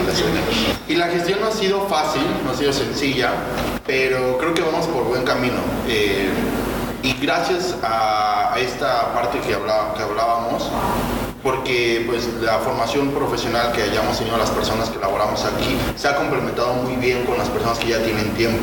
Y 0.88 0.96
la 0.96 1.08
gestión 1.08 1.40
no 1.40 1.48
ha 1.48 1.52
sido 1.52 1.86
fácil, 1.88 2.22
no 2.44 2.50
ha 2.50 2.54
sido 2.54 2.72
sencilla, 2.72 3.32
pero 3.86 4.38
creo 4.38 4.54
que 4.54 4.62
vamos 4.62 4.86
por 4.86 5.04
buen 5.04 5.24
camino. 5.24 5.60
Eh, 5.88 6.28
y 7.02 7.12
gracias 7.20 7.76
a 7.82 8.54
esta 8.58 9.12
parte 9.12 9.38
que, 9.40 9.54
hablábamos, 9.54 10.70
porque 11.42 12.04
pues 12.06 12.28
la 12.40 12.58
formación 12.60 13.10
profesional 13.10 13.72
que 13.72 13.82
hayamos 13.82 14.18
tenido 14.18 14.38
las 14.38 14.50
personas 14.50 14.88
que 14.88 14.98
laboramos 14.98 15.44
aquí 15.44 15.76
se 15.96 16.08
ha 16.08 16.16
complementado 16.16 16.74
muy 16.74 16.96
bien 16.96 17.24
con 17.24 17.36
las 17.36 17.48
personas 17.48 17.78
que 17.78 17.88
ya 17.88 18.02
tienen 18.02 18.30
tiempo. 18.34 18.58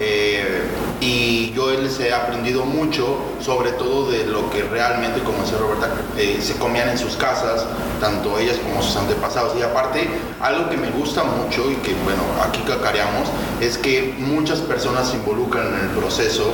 Eh, 0.00 0.62
y 1.00 1.52
yo 1.52 1.70
les 1.72 1.98
he 2.00 2.12
aprendido 2.12 2.64
mucho, 2.64 3.18
sobre 3.40 3.72
todo 3.72 4.10
de 4.10 4.26
lo 4.26 4.50
que 4.50 4.62
realmente, 4.62 5.22
como 5.22 5.42
decía 5.42 5.58
Roberta, 5.58 5.90
eh, 6.16 6.38
se 6.42 6.54
comían 6.54 6.88
en 6.88 6.98
sus 6.98 7.16
casas, 7.16 7.66
tanto 8.00 8.38
ellas 8.38 8.56
como 8.58 8.82
sus 8.82 8.96
antepasados. 8.96 9.56
Y 9.58 9.62
aparte, 9.62 10.08
algo 10.40 10.68
que 10.68 10.76
me 10.76 10.90
gusta 10.90 11.24
mucho 11.24 11.70
y 11.70 11.76
que, 11.76 11.94
bueno, 12.04 12.22
aquí 12.42 12.60
cacareamos, 12.62 13.28
es 13.60 13.78
que 13.78 14.14
muchas 14.18 14.60
personas 14.60 15.08
se 15.08 15.16
involucran 15.16 15.68
en 15.68 15.80
el 15.80 15.90
proceso 15.90 16.44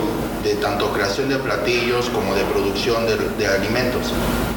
de 0.43 0.55
tanto 0.57 0.93
creación 0.93 1.29
de 1.29 1.37
platillos 1.37 2.09
como 2.11 2.35
de 2.35 2.45
producción 2.45 3.07
de, 3.07 3.17
de 3.17 3.47
alimentos. 3.47 4.13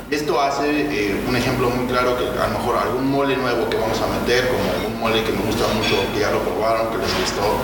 Esto 0.09 0.39
hace 0.39 0.63
eh, 0.69 1.21
un 1.27 1.35
ejemplo 1.35 1.69
muy 1.69 1.85
claro 1.85 2.17
que 2.17 2.23
a 2.39 2.47
lo 2.47 2.59
mejor 2.59 2.77
algún 2.77 3.11
mole 3.11 3.35
nuevo 3.35 3.69
que 3.69 3.75
vamos 3.75 3.99
a 4.01 4.07
meter, 4.21 4.47
como 4.47 4.87
un 4.87 4.99
mole 5.01 5.21
que 5.21 5.33
me 5.33 5.39
gusta 5.39 5.67
mucho, 5.73 6.01
que 6.13 6.21
ya 6.21 6.31
lo 6.31 6.39
probaron, 6.43 6.87
que 6.91 6.97
les 6.97 7.19
gustó, 7.19 7.57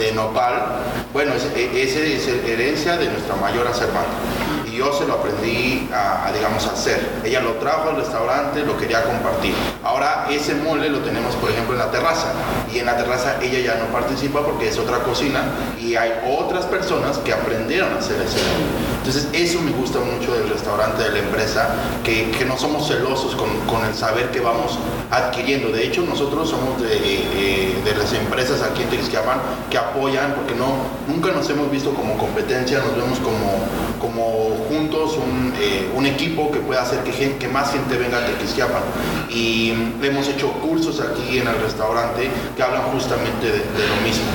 de 0.00 0.10
nopal, 0.10 0.80
bueno, 1.12 1.34
ese, 1.34 1.82
es 1.82 1.96
herencia 2.26 2.96
de 2.96 3.06
nuestra 3.06 3.36
mayor 3.36 3.68
acervante 3.68 4.53
yo 4.74 4.92
se 4.92 5.06
lo 5.06 5.14
aprendí 5.14 5.88
a, 5.92 6.26
a 6.26 6.72
hacer. 6.72 7.20
Ella 7.24 7.40
lo 7.40 7.52
trajo 7.54 7.90
al 7.90 7.96
restaurante, 7.96 8.64
lo 8.64 8.76
quería 8.76 9.04
compartir. 9.04 9.54
Ahora 9.82 10.26
ese 10.30 10.54
mole 10.54 10.88
lo 10.88 10.98
tenemos, 11.00 11.34
por 11.36 11.50
ejemplo, 11.50 11.74
en 11.74 11.78
la 11.78 11.90
terraza. 11.90 12.32
Y 12.72 12.78
en 12.78 12.86
la 12.86 12.96
terraza 12.96 13.36
ella 13.42 13.60
ya 13.60 13.82
no 13.82 13.92
participa 13.92 14.44
porque 14.44 14.68
es 14.68 14.78
otra 14.78 14.98
cocina 15.00 15.44
y 15.78 15.94
hay 15.94 16.12
otras 16.26 16.66
personas 16.66 17.18
que 17.18 17.32
aprendieron 17.32 17.92
a 17.92 17.98
hacer 17.98 18.16
ese 18.20 18.38
mole. 18.38 18.94
Entonces 19.04 19.28
eso 19.34 19.60
me 19.60 19.70
gusta 19.70 19.98
mucho 20.00 20.32
del 20.32 20.48
restaurante, 20.48 21.02
de 21.02 21.10
la 21.10 21.18
empresa, 21.18 21.74
que, 22.02 22.44
no 22.46 22.56
somos 22.56 22.88
celosos 22.88 23.36
con, 23.36 23.84
el 23.84 23.94
saber 23.94 24.30
que 24.30 24.40
vamos 24.40 24.78
adquiriendo. 25.10 25.68
De 25.68 25.84
hecho, 25.84 26.02
nosotros 26.02 26.48
somos 26.48 26.80
de, 26.80 26.88
eh, 26.96 27.94
las 27.98 28.12
empresas 28.14 28.62
aquí 28.62 28.82
en 28.82 28.88
Texquiapan 28.88 29.38
que 29.70 29.76
apoyan, 29.76 30.34
porque 30.34 30.54
no, 30.54 30.76
nunca 31.06 31.32
nos 31.32 31.48
hemos 31.50 31.70
visto 31.70 31.92
como 31.92 32.16
competencia, 32.16 32.78
nos 32.78 32.96
vemos 32.96 33.18
como 33.18 33.66
un, 34.92 35.52
eh, 35.58 35.90
un 35.94 36.06
equipo 36.06 36.50
que 36.50 36.58
pueda 36.60 36.82
hacer 36.82 37.00
que, 37.00 37.12
gente, 37.12 37.38
que 37.38 37.48
más 37.48 37.72
gente 37.72 37.96
venga 37.96 38.18
a 38.18 38.26
Tequisquiapan. 38.26 38.82
Y 39.30 39.70
hemos 40.02 40.28
hecho 40.28 40.52
cursos 40.52 41.00
aquí 41.00 41.38
en 41.38 41.48
el 41.48 41.60
restaurante 41.60 42.28
que 42.56 42.62
hablan 42.62 42.82
justamente 42.92 43.46
de, 43.46 43.58
de 43.58 43.88
lo 43.88 43.96
mismo. 44.04 44.30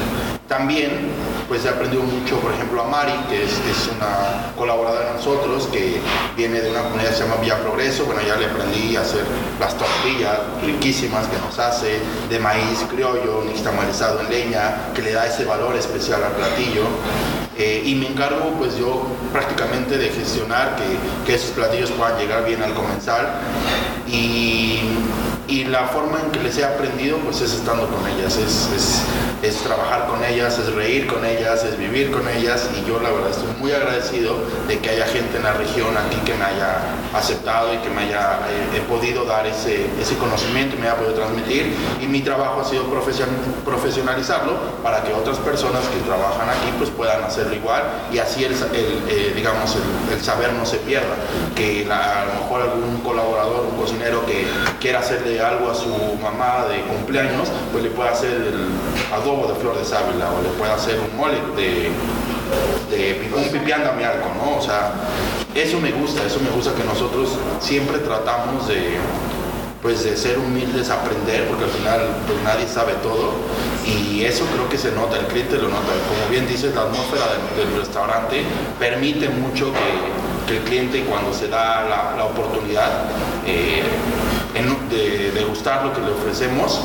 También 0.48 1.10
pues 1.50 1.66
he 1.66 1.70
aprendido 1.70 2.04
mucho, 2.04 2.40
por 2.40 2.54
ejemplo, 2.54 2.84
a 2.84 2.88
Mari, 2.88 3.14
que 3.28 3.44
es, 3.44 3.52
una 3.96 4.54
colaboradora 4.56 5.08
de 5.08 5.14
nosotros, 5.14 5.68
que 5.72 6.00
viene 6.38 6.62
de 6.62 6.70
una 6.70 6.84
comunidad 6.84 7.10
que 7.10 7.16
se 7.16 7.24
llama 7.24 7.42
Villa 7.42 7.58
Progreso. 7.58 8.06
Bueno, 8.06 8.22
ya 8.26 8.36
le 8.36 8.46
aprendí 8.46 8.96
a 8.96 9.02
hacer 9.02 9.24
las 9.60 9.76
tortillas 9.76 10.40
riquísimas 10.64 11.26
que 11.28 11.38
nos 11.38 11.58
hace, 11.58 12.00
de 12.30 12.40
maíz 12.40 12.86
criollo, 12.88 13.44
nixtamalizado 13.46 14.22
en 14.22 14.30
leña, 14.30 14.94
que 14.94 15.02
le 15.02 15.12
da 15.12 15.26
ese 15.26 15.44
valor 15.44 15.76
especial 15.76 16.24
al 16.24 16.34
platillo. 16.34 16.84
Eh, 17.60 17.84
y 17.86 17.96
me 17.96 18.08
encargo 18.08 18.54
pues 18.58 18.78
yo 18.78 19.06
prácticamente 19.34 19.98
de 19.98 20.10
gestionar 20.12 20.78
que, 20.78 20.86
que 21.26 21.36
esos 21.36 21.52
platillos 21.52 21.92
puedan 21.92 22.18
llegar 22.18 22.46
bien 22.46 22.64
al 22.64 22.74
comensal. 22.74 23.34
Y 24.08 24.80
y 25.50 25.66
la 25.66 25.88
forma 25.88 26.20
en 26.20 26.32
que 26.32 26.40
les 26.44 26.58
he 26.60 26.64
aprendido 26.64 27.18
pues 27.18 27.42
es 27.42 27.54
estando 27.54 27.88
con 27.88 28.06
ellas, 28.08 28.38
es, 28.38 28.70
es, 28.76 29.02
es, 29.42 29.56
trabajar 29.64 30.06
con 30.06 30.24
ellas, 30.24 30.60
es 30.60 30.72
reír 30.74 31.08
con 31.08 31.26
ellas, 31.26 31.64
es 31.64 31.78
vivir 31.78 32.12
con 32.12 32.28
ellas 32.30 32.70
y 32.78 32.88
yo 32.88 33.00
la 33.00 33.10
verdad 33.10 33.32
estoy 33.32 33.50
muy 33.60 33.72
agradecido 33.72 34.36
de 34.68 34.78
que 34.78 34.92
haya 34.92 35.06
gente 35.08 35.38
en 35.38 35.44
la 35.44 35.54
región 35.54 35.98
aquí 35.98 36.18
que 36.18 36.36
me 36.36 36.46
haya 36.46 36.78
aceptado 37.16 37.74
y 37.74 37.78
que 37.78 37.90
me 37.90 38.04
haya 38.04 38.40
eh, 38.76 38.82
podido 38.88 39.26
dar 39.26 39.48
ese, 39.48 39.88
ese 40.00 40.16
conocimiento 40.18 40.76
y 40.76 40.80
me 40.80 40.88
haya 40.88 40.98
podido 40.98 41.16
transmitir. 41.16 41.74
Y 42.00 42.06
mi 42.06 42.22
trabajo 42.22 42.62
ha 42.62 42.66
sido 42.66 42.84
profesionalizarlo 43.66 44.54
para 44.84 45.04
que 45.04 45.14
otras 45.14 45.38
personas 45.38 45.82
que 45.88 46.00
trabajan 46.06 46.48
aquí 46.48 46.72
pues 46.78 46.92
puedan 46.92 47.24
hacerlo 47.24 47.56
igual 47.56 47.84
y 48.14 48.20
así 48.20 48.44
el, 48.44 48.54
el 48.54 49.04
eh, 49.10 49.34
digamos 49.36 49.76
el, 50.12 50.22
saber 50.22 50.54
no 50.54 50.66
se 50.66 50.78
pierda, 50.78 51.16
que 51.56 51.88
a 51.90 52.26
lo 52.26 52.42
mejor 52.42 52.62
algún 52.62 53.00
colaborador, 53.02 53.68
un 53.72 53.80
cocinero 53.80 54.26
que 54.26 54.46
quiera 54.80 55.00
hacerle 55.00 55.39
algo 55.42 55.72
a 55.72 55.76
su 55.76 55.90
mamá 56.22 56.66
de 56.70 56.82
cumpleaños, 56.82 57.50
pues 57.72 57.84
le 57.84 57.90
puede 57.92 58.10
hacer 58.10 58.32
el 58.32 58.70
adobo 59.14 59.48
de 59.48 59.56
flor 59.56 59.78
de 59.78 59.86
sábila 59.86 60.32
o 60.32 60.42
le 60.42 60.50
puede 60.58 60.72
hacer 60.72 61.00
un 61.00 61.16
mole 61.18 61.38
de, 61.56 61.92
un 63.36 63.52
pipián 63.52 63.84
damiarco, 63.84 64.30
¿no? 64.36 64.58
O 64.58 64.62
sea, 64.62 64.94
eso 65.56 65.80
me 65.80 65.92
gusta, 65.92 66.24
eso 66.26 66.40
me 66.40 66.50
gusta 66.50 66.74
que 66.74 66.84
nosotros 66.84 67.30
siempre 67.60 68.00
tratamos 68.00 68.68
de 68.68 68.98
pues 69.82 70.04
de 70.04 70.18
ser 70.18 70.38
humildes, 70.38 70.90
aprender, 70.90 71.48
porque 71.48 71.64
al 71.64 71.70
final 71.70 72.02
pues 72.28 72.44
nadie 72.44 72.68
sabe 72.68 72.94
todo 73.02 73.32
y 73.86 74.24
eso 74.24 74.44
creo 74.54 74.68
que 74.68 74.78
se 74.78 74.92
nota, 74.92 75.18
el 75.18 75.26
cliente 75.28 75.56
lo 75.56 75.70
nota. 75.70 75.94
Como 76.10 76.30
bien 76.30 76.48
dices, 76.48 76.76
la 76.76 76.82
atmósfera 76.82 77.26
del, 77.56 77.80
restaurante 77.80 78.44
permite 78.78 79.30
mucho 79.30 79.72
que, 79.72 80.30
el 80.50 80.64
cliente 80.64 81.04
cuando 81.04 81.32
se 81.32 81.48
da 81.48 82.16
la, 82.18 82.26
oportunidad 82.26 83.06
eh, 83.46 83.84
de, 84.90 85.32
de 85.32 85.44
gustar 85.46 85.86
lo 85.86 85.94
que 85.94 86.02
le 86.02 86.12
ofrecemos, 86.12 86.82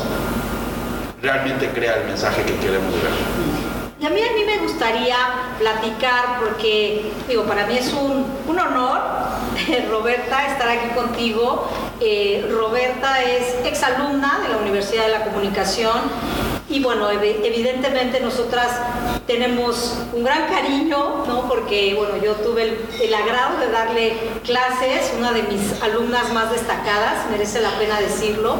realmente 1.21 1.69
crea 1.71 1.97
el 1.97 2.05
mensaje 2.07 2.43
que 2.43 2.55
queremos 2.57 2.93
ver. 2.93 3.11
Y 3.99 4.05
a 4.05 4.09
mí, 4.09 4.21
a 4.21 4.33
mí 4.33 4.43
me 4.45 4.57
gustaría 4.59 5.15
platicar, 5.57 6.39
porque 6.39 7.11
digo, 7.27 7.43
para 7.43 7.65
mí 7.65 7.77
es 7.77 7.91
un, 7.93 8.25
un 8.47 8.59
honor, 8.59 9.01
Roberta, 9.89 10.47
estar 10.47 10.69
aquí 10.69 10.89
contigo. 10.95 11.69
Eh, 11.99 12.47
Roberta 12.51 13.23
es 13.23 13.55
exalumna 13.65 14.39
de 14.43 14.49
la 14.49 14.57
Universidad 14.57 15.05
de 15.05 15.11
la 15.11 15.23
Comunicación 15.23 16.01
y 16.67 16.81
bueno, 16.81 17.09
evidentemente 17.11 18.19
nosotras 18.19 18.67
tenemos 19.27 19.95
un 20.13 20.23
gran 20.23 20.47
cariño, 20.47 21.25
¿no? 21.27 21.47
Porque 21.47 21.93
bueno, 21.95 22.17
yo 22.23 22.33
tuve 22.33 22.77
el, 23.01 23.13
agrado 23.13 23.59
de 23.59 23.71
darle 23.71 24.17
clases, 24.43 25.13
una 25.17 25.31
de 25.31 25.43
mis 25.43 25.81
alumnas 25.81 26.33
más 26.33 26.51
destacadas, 26.51 27.29
merece 27.29 27.61
la 27.61 27.69
pena 27.77 27.99
decirlo, 27.99 28.55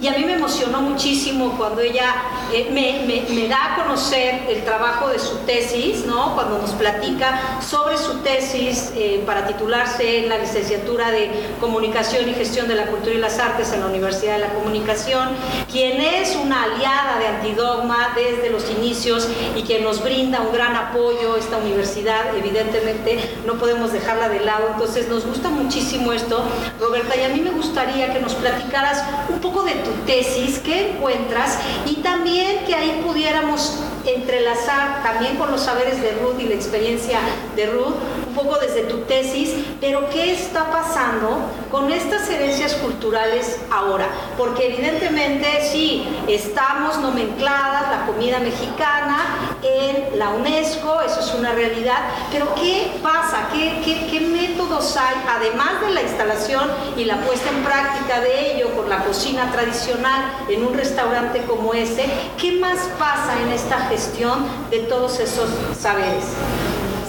y 0.00 0.08
a 0.08 0.12
mí 0.12 0.24
me 0.24 0.34
emocionó 0.34 0.82
muchísimo 0.82 1.54
cuando 1.56 1.80
ella 1.80 2.14
eh, 2.52 2.68
me, 2.70 3.48
da 3.48 3.72
a 3.72 3.76
conocer 3.76 4.42
el 4.48 4.62
trabajo 4.64 5.08
de 5.08 5.18
su 5.18 5.36
tesis, 5.38 6.04
¿no? 6.04 6.34
Cuando 6.34 6.58
nos 6.58 6.72
platica 6.72 7.60
sobre 7.66 7.96
su 7.96 8.18
tesis 8.18 8.92
eh, 8.96 9.22
para 9.24 9.46
titularse 9.46 10.24
en 10.24 10.28
la 10.28 10.38
licenciatura 10.38 11.10
de 11.10 11.30
Comunicación 11.60 12.28
y 12.28 12.34
Gestión 12.34 12.68
de 12.68 12.74
la 12.74 12.86
Cultura 12.86 13.14
y 13.14 13.18
las 13.18 13.38
Artes 13.38 13.72
en 13.72 13.80
la 13.80 13.86
Universidad 13.86 14.34
de 14.34 14.40
la 14.40 14.52
Comunicación, 14.52 15.30
quien 15.70 16.00
es 16.00 16.36
una 16.36 16.64
aliada 16.64 17.18
de 17.18 17.26
Antidogma 17.56 18.12
desde 18.14 18.50
los 18.50 18.70
inicios 18.70 19.26
y 19.56 19.62
que 19.62 19.80
nos 19.80 20.02
brinda 20.02 20.42
un 20.42 20.52
gran 20.52 20.76
apoyo 20.76 21.36
esta 21.36 21.56
universidad, 21.56 22.36
evidentemente 22.36 23.18
no 23.46 23.54
podemos 23.54 23.94
dejarla 23.94 24.28
de 24.28 24.40
lado, 24.40 24.68
entonces 24.72 25.08
nos 25.08 25.24
gusta 25.24 25.48
muchísimo 25.48 26.12
esto, 26.12 26.44
Roberta, 26.78 27.16
y 27.16 27.24
a 27.24 27.30
mí 27.30 27.40
me 27.40 27.52
gustaría 27.52 28.12
que 28.12 28.20
nos 28.20 28.34
platicaras 28.34 29.02
un 29.30 29.40
poco 29.40 29.62
de 29.62 29.72
tu 29.72 29.90
tesis, 30.04 30.58
qué 30.58 30.90
encuentras 30.90 31.58
y 31.86 31.94
también 31.96 32.66
que 32.66 32.74
ahí 32.74 33.02
pudiéramos 33.06 33.78
entrelazar 34.04 35.02
también 35.02 35.36
con 35.36 35.50
los 35.50 35.62
saberes 35.62 36.02
de 36.02 36.12
Ruth 36.12 36.38
y 36.38 36.48
la 36.48 36.54
experiencia 36.54 37.20
de 37.56 37.66
Ruth, 37.66 37.94
poco 38.36 38.58
desde 38.58 38.82
tu 38.82 38.98
tesis, 38.98 39.54
pero 39.80 40.08
qué 40.10 40.32
está 40.32 40.70
pasando 40.70 41.40
con 41.70 41.90
estas 41.90 42.28
herencias 42.28 42.74
culturales 42.74 43.58
ahora, 43.70 44.06
porque 44.36 44.66
evidentemente 44.66 45.46
sí, 45.72 46.06
estamos 46.28 46.98
nomencladas 46.98 47.90
la 47.90 48.06
comida 48.06 48.38
mexicana 48.38 49.56
en 49.62 50.18
la 50.18 50.30
UNESCO, 50.30 51.00
eso 51.00 51.20
es 51.20 51.34
una 51.34 51.52
realidad, 51.52 51.98
pero 52.30 52.54
¿qué 52.54 52.92
pasa? 53.02 53.48
¿Qué, 53.52 53.80
qué, 53.84 54.06
qué 54.10 54.20
métodos 54.20 54.96
hay, 54.96 55.16
además 55.28 55.80
de 55.80 55.90
la 55.90 56.02
instalación 56.02 56.68
y 56.96 57.04
la 57.04 57.16
puesta 57.22 57.48
en 57.48 57.64
práctica 57.64 58.20
de 58.20 58.52
ello 58.52 58.76
con 58.76 58.88
la 58.88 59.02
cocina 59.04 59.50
tradicional 59.50 60.32
en 60.48 60.64
un 60.64 60.74
restaurante 60.74 61.42
como 61.42 61.72
ese? 61.74 62.04
¿Qué 62.38 62.52
más 62.52 62.78
pasa 62.98 63.40
en 63.42 63.52
esta 63.52 63.78
gestión 63.88 64.46
de 64.70 64.80
todos 64.80 65.18
esos 65.20 65.48
saberes? 65.78 66.24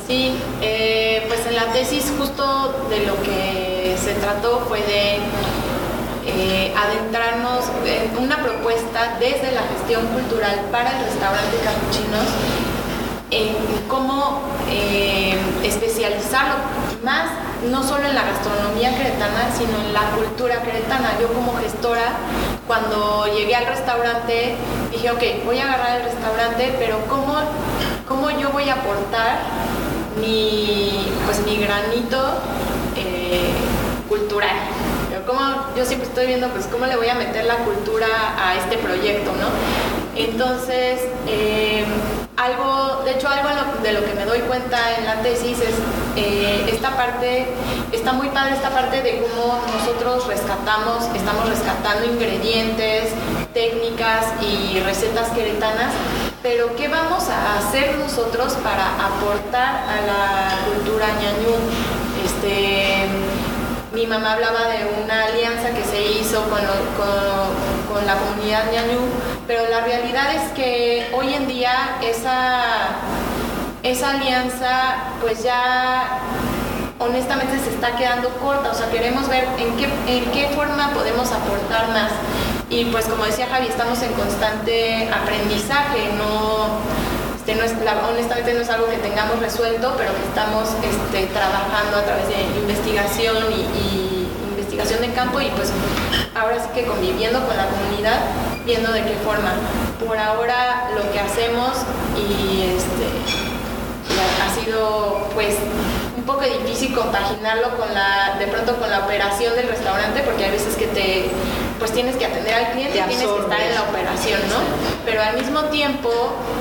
Sí, 0.08 0.34
eh, 0.62 1.26
pues 1.28 1.46
en 1.48 1.58
la 1.58 1.66
tesis 1.74 2.14
justo 2.18 2.88
de 2.90 3.06
lo 3.06 3.22
que 3.24 3.94
se 4.02 4.14
trató 4.14 4.62
fue 4.70 4.80
de 4.80 5.18
eh, 6.26 6.74
adentrarnos 6.78 7.66
en 7.86 8.18
una 8.24 8.42
propuesta 8.42 9.18
desde 9.20 9.52
la 9.52 9.64
gestión 9.64 10.08
cultural 10.08 10.62
para 10.72 10.98
el 10.98 11.04
restaurante 11.04 11.58
Capuchinos 11.62 12.26
en 13.32 13.54
cómo 13.90 14.44
eh, 14.70 15.36
especializarlo 15.66 16.56
más 17.04 17.30
no 17.70 17.84
solo 17.84 18.08
en 18.08 18.16
la 18.16 18.24
gastronomía 18.24 18.96
queretana, 18.96 19.52
sino 19.58 19.78
en 19.88 19.92
la 19.92 20.12
cultura 20.12 20.62
queretana. 20.62 21.20
Yo 21.20 21.28
como 21.34 21.58
gestora, 21.58 22.14
cuando 22.66 23.26
llegué 23.28 23.56
al 23.56 23.66
restaurante, 23.66 24.56
dije, 24.90 25.12
ok, 25.12 25.44
voy 25.46 25.60
a 25.60 25.66
agarrar 25.66 25.98
el 25.98 26.04
restaurante, 26.04 26.76
pero 26.80 26.98
¿cómo, 27.10 27.36
cómo 28.08 28.30
yo 28.32 28.52
voy 28.52 28.70
a 28.70 28.76
aportar 28.76 29.40
mi, 30.20 30.92
pues, 31.26 31.46
mi 31.46 31.58
granito 31.58 32.18
eh, 32.96 33.52
cultural? 34.10 34.56
Como 35.26 35.42
yo 35.76 35.86
siempre 35.86 36.08
estoy 36.08 36.28
viendo, 36.28 36.48
pues, 36.50 36.68
cómo 36.68 36.86
le 36.86 36.96
voy 36.96 37.10
a 37.10 37.16
meter 37.16 37.46
la 37.46 37.58
cultura 37.58 38.08
a 38.38 38.56
este 38.56 38.78
proyecto, 38.78 39.32
¿no? 39.34 39.48
Entonces, 40.16 41.02
eh, 41.28 41.86
algo, 42.38 43.04
de 43.04 43.12
hecho 43.12 43.28
algo 43.28 43.50
de 43.84 43.94
lo 43.94 44.06
que 44.06 44.14
me 44.14 44.26
doy 44.26 44.40
cuenta 44.42 44.96
en 44.98 45.06
la 45.06 45.22
tesis 45.22 45.60
es 45.60 45.76
eh, 46.16 46.70
esta 46.72 46.96
parte, 46.96 47.48
está 47.92 48.14
muy 48.14 48.30
padre 48.30 48.54
esta 48.56 48.70
parte 48.70 49.02
de 49.02 49.22
cómo 49.22 49.60
nosotros 49.74 50.28
rescatamos, 50.28 51.04
estamos 51.16 51.50
rescatando 51.50 52.06
ingredientes, 52.06 53.12
técnicas 53.54 54.26
y 54.42 54.80
recetas 54.80 55.30
queretanas, 55.30 55.94
pero 56.50 56.74
¿qué 56.78 56.88
vamos 56.88 57.28
a 57.28 57.58
hacer 57.58 57.98
nosotros 57.98 58.54
para 58.64 58.86
aportar 59.06 59.84
a 59.84 59.98
la 60.08 60.66
cultura 60.66 61.08
ñañú? 61.08 61.54
Este, 62.24 63.06
mi 63.94 64.08
mamá 64.08 64.32
hablaba 64.34 64.68
de 64.70 65.04
una 65.04 65.26
alianza 65.26 65.72
que 65.72 65.84
se 65.84 66.02
hizo 66.02 66.44
con, 66.44 66.62
con, 67.92 68.06
la 68.06 68.16
comunidad 68.16 68.72
ñañú, 68.72 69.00
pero 69.46 69.68
la 69.70 69.82
realidad 69.82 70.34
es 70.36 70.52
que 70.54 71.12
hoy 71.14 71.34
en 71.34 71.50
día 71.50 71.98
esa, 72.02 72.62
esa 73.84 74.12
alianza 74.12 74.96
pues 75.20 75.44
ya 75.44 76.20
honestamente 77.00 77.60
se 77.60 77.72
está 77.72 77.98
quedando 77.98 78.30
corta, 78.38 78.72
o 78.72 78.74
sea, 78.74 78.90
queremos 78.90 79.28
ver 79.28 79.46
en 79.58 79.76
qué, 79.76 79.90
en 80.08 80.32
qué 80.32 80.48
forma 80.56 80.92
podemos 80.94 81.30
aportar 81.30 81.90
más. 81.90 82.12
Y 82.70 82.84
pues 82.86 83.06
como 83.06 83.24
decía 83.24 83.48
Javi, 83.48 83.68
estamos 83.68 84.02
en 84.02 84.12
constante 84.14 85.10
aprendizaje, 85.10 86.12
no, 86.18 86.68
este, 87.38 87.54
es, 87.54 87.72
honestamente 88.10 88.54
no 88.54 88.60
es 88.60 88.70
algo 88.70 88.90
que 88.90 88.98
tengamos 88.98 89.40
resuelto, 89.40 89.94
pero 89.98 90.12
que 90.14 90.24
estamos 90.28 90.68
este, 90.84 91.28
trabajando 91.28 91.98
a 91.98 92.04
través 92.04 92.28
de 92.28 92.42
investigación 92.60 93.38
y, 93.54 94.28
investigación 94.52 95.00
de 95.02 95.14
campo 95.14 95.40
y 95.40 95.50
pues 95.52 95.72
ahora 96.36 96.60
sí 96.60 96.68
que 96.76 96.86
conviviendo 96.86 97.40
con 97.48 97.56
la 97.56 97.68
comunidad, 97.68 98.20
viendo 98.66 98.92
de 98.92 99.02
qué 99.04 99.16
forma. 99.24 99.54
Por 100.06 100.18
ahora 100.18 100.90
lo 100.94 101.10
que 101.12 101.20
hacemos 101.22 101.72
y 102.18 102.76
este, 102.76 103.08
ha 104.44 104.62
sido 104.62 105.30
pues 105.34 105.56
un 106.18 106.24
poco 106.24 106.42
difícil 106.42 106.94
compaginarlo 106.94 107.78
con 107.78 107.94
la, 107.94 108.36
de 108.38 108.48
pronto 108.48 108.76
con 108.76 108.90
la 108.90 109.06
operación 109.06 109.56
del 109.56 109.70
restaurante 109.70 110.22
porque 110.24 110.46
hay 110.46 110.52
veces 110.52 110.76
que 110.76 110.88
te 110.88 111.32
pues 111.80 111.92
tienes 111.92 112.16
que 112.16 112.26
atender 112.26 112.54
al 112.54 112.72
cliente 112.72 112.98
y 112.98 113.02
tienes 113.02 113.28
que 113.28 113.40
estar 113.40 113.62
en 113.62 113.76
la 113.76 113.84
operación, 113.84 114.40
¿no? 114.50 114.58
Pero 115.06 115.22
al 115.22 115.38
mismo 115.38 115.62
tiempo, 115.66 116.10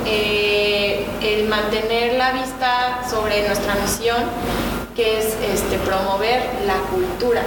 eh, 0.05 1.07
el 1.23 1.49
mantener 1.49 2.15
la 2.15 2.33
vista 2.33 3.03
sobre 3.09 3.47
nuestra 3.47 3.75
misión, 3.77 4.25
que 4.95 5.19
es 5.19 5.27
este, 5.53 5.79
promover 5.85 6.43
la 6.67 6.77
cultura, 6.91 7.43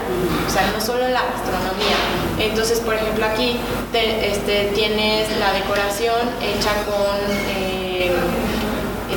o 0.47 0.51
sea, 0.51 0.69
no 0.71 0.79
solo 0.79 1.07
la 1.07 1.21
gastronomía. 1.21 1.97
Entonces, 2.39 2.79
por 2.79 2.93
ejemplo, 2.93 3.25
aquí 3.25 3.57
este, 3.93 4.71
tienes 4.75 5.35
la 5.39 5.51
decoración 5.53 6.29
hecha 6.41 6.71
con 6.85 7.17
eh, 7.57 8.11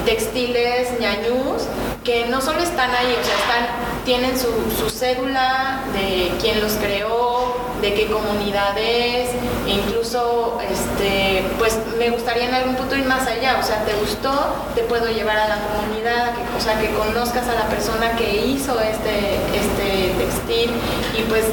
textiles 0.04 0.98
ñañús, 0.98 1.62
que 2.04 2.26
no 2.26 2.40
solo 2.40 2.60
están 2.60 2.90
ahí, 2.90 3.14
o 3.20 3.24
sea, 3.24 3.36
están, 3.36 4.04
tienen 4.04 4.38
su, 4.38 4.48
su 4.76 4.90
cédula 4.90 5.80
de 5.92 6.32
quién 6.40 6.60
los 6.60 6.72
creó, 6.72 7.51
de 7.82 7.94
qué 7.94 8.06
comunidad 8.06 8.78
es, 8.78 9.30
incluso 9.66 10.58
este, 10.62 11.42
pues 11.58 11.76
me 11.98 12.10
gustaría 12.10 12.48
en 12.48 12.54
algún 12.54 12.76
punto 12.76 12.94
ir 12.94 13.04
más 13.06 13.26
allá, 13.26 13.58
o 13.60 13.62
sea, 13.62 13.84
te 13.84 13.92
gustó, 13.94 14.54
te 14.76 14.82
puedo 14.82 15.08
llevar 15.08 15.36
a 15.36 15.48
la 15.48 15.56
comunidad, 15.56 16.30
o 16.56 16.60
sea, 16.60 16.78
que 16.78 16.90
conozcas 16.90 17.48
a 17.48 17.54
la 17.54 17.68
persona 17.68 18.14
que 18.16 18.46
hizo 18.46 18.80
este, 18.80 19.34
este 19.52 20.14
textil 20.16 20.70
y 21.18 21.22
pues 21.28 21.44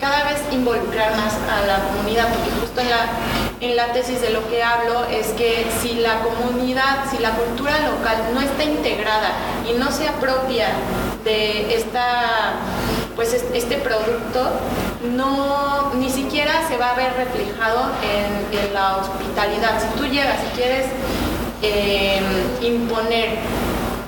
cada 0.00 0.22
vez 0.24 0.40
involucrar 0.52 1.16
más 1.16 1.34
a 1.50 1.66
la 1.66 1.78
comunidad, 1.88 2.28
porque 2.28 2.50
justo 2.60 2.80
en 2.80 2.90
la, 2.90 3.10
en 3.60 3.76
la 3.76 3.92
tesis 3.92 4.20
de 4.20 4.30
lo 4.30 4.48
que 4.48 4.62
hablo 4.62 5.04
es 5.10 5.28
que 5.32 5.66
si 5.80 5.94
la 5.94 6.20
comunidad, 6.20 7.10
si 7.10 7.18
la 7.18 7.32
cultura 7.32 7.78
local 7.80 8.30
no 8.34 8.40
está 8.40 8.62
integrada 8.62 9.32
y 9.68 9.76
no 9.78 9.90
se 9.90 10.06
apropia 10.06 10.68
de 11.24 11.74
esta 11.74 12.54
pues 13.14 13.34
este 13.34 13.76
producto 13.78 14.50
no 15.14 15.92
ni 15.94 16.08
siquiera 16.10 16.66
se 16.68 16.76
va 16.76 16.90
a 16.90 16.94
ver 16.94 17.12
reflejado 17.14 17.90
en, 18.02 18.42
la 18.72 18.96
hospitalidad. 18.96 19.82
Si 19.82 19.98
tú 19.98 20.06
llegas 20.06 20.38
y 20.50 20.56
quieres 20.56 20.86
em, 21.60 22.24
imponer 22.64 23.38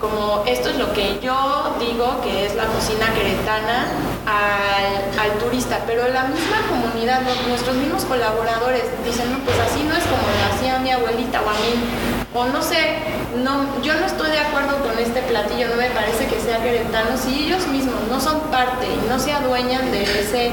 como 0.01 0.43
esto 0.47 0.71
es 0.71 0.77
lo 0.77 0.93
que 0.95 1.19
yo 1.21 1.77
digo 1.79 2.21
que 2.23 2.47
es 2.47 2.55
la 2.55 2.65
cocina 2.65 3.13
queretana 3.15 3.89
al, 4.27 5.39
turista, 5.39 5.81
pero 5.87 6.09
la 6.09 6.25
misma 6.25 6.59
comunidad, 6.69 7.21
nuestros 7.49 7.77
mismos 7.77 8.05
colaboradores 8.05 8.85
dicen, 9.05 9.33
no, 9.33 9.39
pues 9.41 9.59
así 9.59 9.83
no 9.83 9.95
es 9.95 10.05
como 10.05 10.23
lo 10.23 10.55
hacía 10.55 10.79
mi 10.79 10.91
abuelita 10.91 11.43
o 11.43 11.49
a 11.49 11.53
mí 11.53 12.24
o 12.35 12.47
no 12.47 12.61
sé, 12.61 12.97
no, 13.45 13.81
yo 13.83 13.95
no 13.95 14.07
estoy 14.07 14.31
de 14.33 14.41
acuerdo 14.41 14.79
con 14.83 14.99
este 14.99 15.23
platillo, 15.23 15.69
no 15.69 15.77
me 15.77 15.89
parece 15.91 16.27
que 16.27 16.41
sea 16.41 16.61
queretano, 16.61 17.17
si 17.17 17.45
ellos 17.45 17.65
mismos 17.69 17.95
no 18.11 18.21
son 18.21 18.41
parte 18.51 18.87
y 18.87 19.09
no 19.09 19.21
se 19.21 19.33
adueñan 19.33 19.93
de 19.93 20.03
ese, 20.03 20.51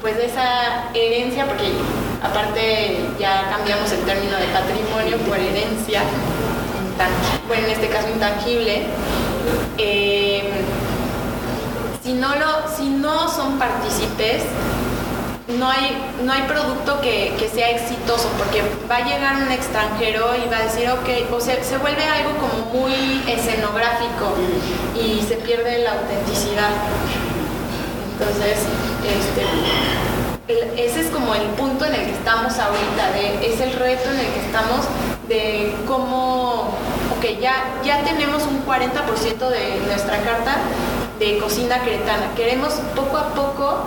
pues 0.00 0.16
de 0.16 0.26
esa 0.26 0.90
herencia, 0.94 1.44
porque 1.46 1.72
aparte 2.22 3.00
ya 3.18 3.50
cambiamos 3.50 3.90
el 3.90 4.00
término 4.02 4.36
de 4.36 4.46
patrimonio 4.46 5.18
por 5.28 5.36
herencia, 5.38 6.02
bueno, 7.48 7.66
en 7.66 7.72
este 7.72 7.88
caso 7.88 8.08
intangible, 8.08 8.84
eh, 9.76 10.50
si, 12.04 12.12
no 12.12 12.28
lo, 12.36 12.68
si 12.76 12.90
no 12.90 13.28
son 13.28 13.58
partícipes, 13.58 14.44
no 15.56 15.68
hay, 15.68 15.96
no 16.24 16.32
hay 16.32 16.42
producto 16.42 17.00
que, 17.00 17.48
sea 17.52 17.70
exitoso, 17.70 18.28
porque 18.36 18.62
va 18.90 18.96
a 18.96 19.04
llegar 19.04 19.36
un 19.36 19.50
extranjero 19.50 20.34
y 20.36 20.48
va 20.48 20.58
a 20.58 20.62
decir, 20.64 20.88
ok, 20.90 21.32
o 21.32 21.40
sea, 21.40 21.62
se 21.64 21.78
vuelve 21.78 22.04
algo 22.04 22.32
como 22.36 22.80
muy 22.80 23.22
escenográfico 23.26 24.34
y 24.94 25.22
se 25.22 25.36
pierde 25.36 25.78
la 25.78 25.92
autenticidad. 25.92 26.70
Entonces, 28.12 28.58
este, 29.06 30.84
ese 30.84 31.00
es 31.00 31.06
como 31.08 31.34
el 31.34 31.46
punto 31.56 31.86
en 31.86 31.94
el 31.94 32.04
que 32.06 32.12
estamos 32.12 32.58
ahorita, 32.58 33.18
es 33.42 33.60
el 33.60 33.72
reto 33.72 34.10
en 34.10 34.18
el 34.20 34.26
que 34.26 34.40
estamos 34.40 34.80
de 35.28 35.74
cómo, 35.86 36.74
ok, 37.16 37.40
ya, 37.40 37.64
ya 37.82 38.02
tenemos 38.04 38.42
un 38.44 38.64
40% 38.66 39.48
de 39.48 39.80
nuestra 39.86 40.18
carta 40.18 40.58
de 41.18 41.38
cocina 41.38 41.80
cretana. 41.80 42.34
Queremos 42.36 42.74
poco 42.94 43.16
a 43.16 43.28
poco 43.34 43.86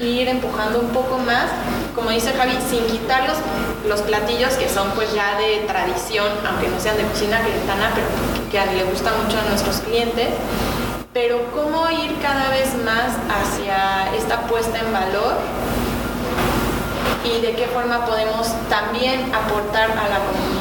ir 0.00 0.28
empujando 0.28 0.80
un 0.80 0.88
poco 0.88 1.18
más, 1.18 1.46
como 1.94 2.10
dice 2.10 2.32
Javi, 2.32 2.58
sin 2.68 2.84
quitar 2.86 3.24
los, 3.86 4.00
platillos 4.02 4.54
que 4.54 4.68
son 4.68 4.90
pues 4.90 5.12
ya 5.14 5.38
de 5.38 5.64
tradición, 5.66 6.26
aunque 6.46 6.68
no 6.68 6.78
sean 6.80 6.96
de 6.96 7.04
cocina 7.04 7.40
cretana, 7.40 7.92
pero 7.94 8.06
que 8.50 8.74
le 8.74 8.84
gusta 8.84 9.12
mucho 9.22 9.38
a 9.38 9.48
nuestros 9.48 9.78
clientes. 9.78 10.28
Pero 11.12 11.40
cómo 11.54 11.88
ir 11.90 12.14
cada 12.20 12.50
vez 12.50 12.74
más 12.84 13.16
hacia 13.30 14.14
esta 14.14 14.42
puesta 14.42 14.78
en 14.78 14.92
valor 14.92 15.34
y 17.24 17.40
de 17.40 17.54
qué 17.54 17.66
forma 17.66 18.04
podemos 18.04 18.48
también 18.68 19.34
aportar 19.34 19.90
a 19.92 20.08
la 20.08 20.18
comunidad. 20.18 20.55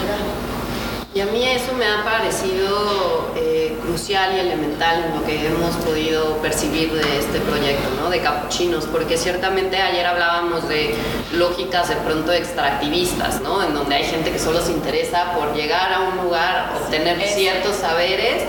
Y 1.15 1.21
a 1.21 1.28
mí 1.28 1.47
eso 1.47 1.71
me 1.71 1.86
ha 1.88 2.04
parecido 2.04 3.32
eh, 3.38 3.80
crucial 3.82 4.36
y 4.36 4.39
elemental 4.41 5.06
en 5.06 5.15
lo 5.17 5.25
que 5.25 5.47
hemos 5.47 5.73
podido 5.78 6.39
percibir 6.39 6.91
de 6.91 7.19
este 7.19 7.39
proyecto, 7.39 7.89
¿no? 8.01 8.10
De 8.10 8.19
capuchinos, 8.19 8.86
porque 8.86 9.17
ciertamente 9.17 9.78
ayer 9.82 10.06
hablábamos 10.06 10.67
de 10.67 10.93
lógicas 11.32 11.88
de 11.88 11.95
pronto 11.95 12.34
extractivistas, 12.34 13.39
¿no? 13.39 13.63
En 13.63 13.73
donde 13.73 13.95
hay 13.95 14.04
gente 14.04 14.30
que 14.30 14.39
solo 14.39 14.60
se 14.60 14.73
interesa 14.73 15.32
por 15.32 15.54
llegar 15.56 15.93
a 15.93 16.01
un 16.01 16.17
lugar, 16.21 16.73
obtener 16.84 17.25
ciertos 17.30 17.78
saberes 17.78 18.43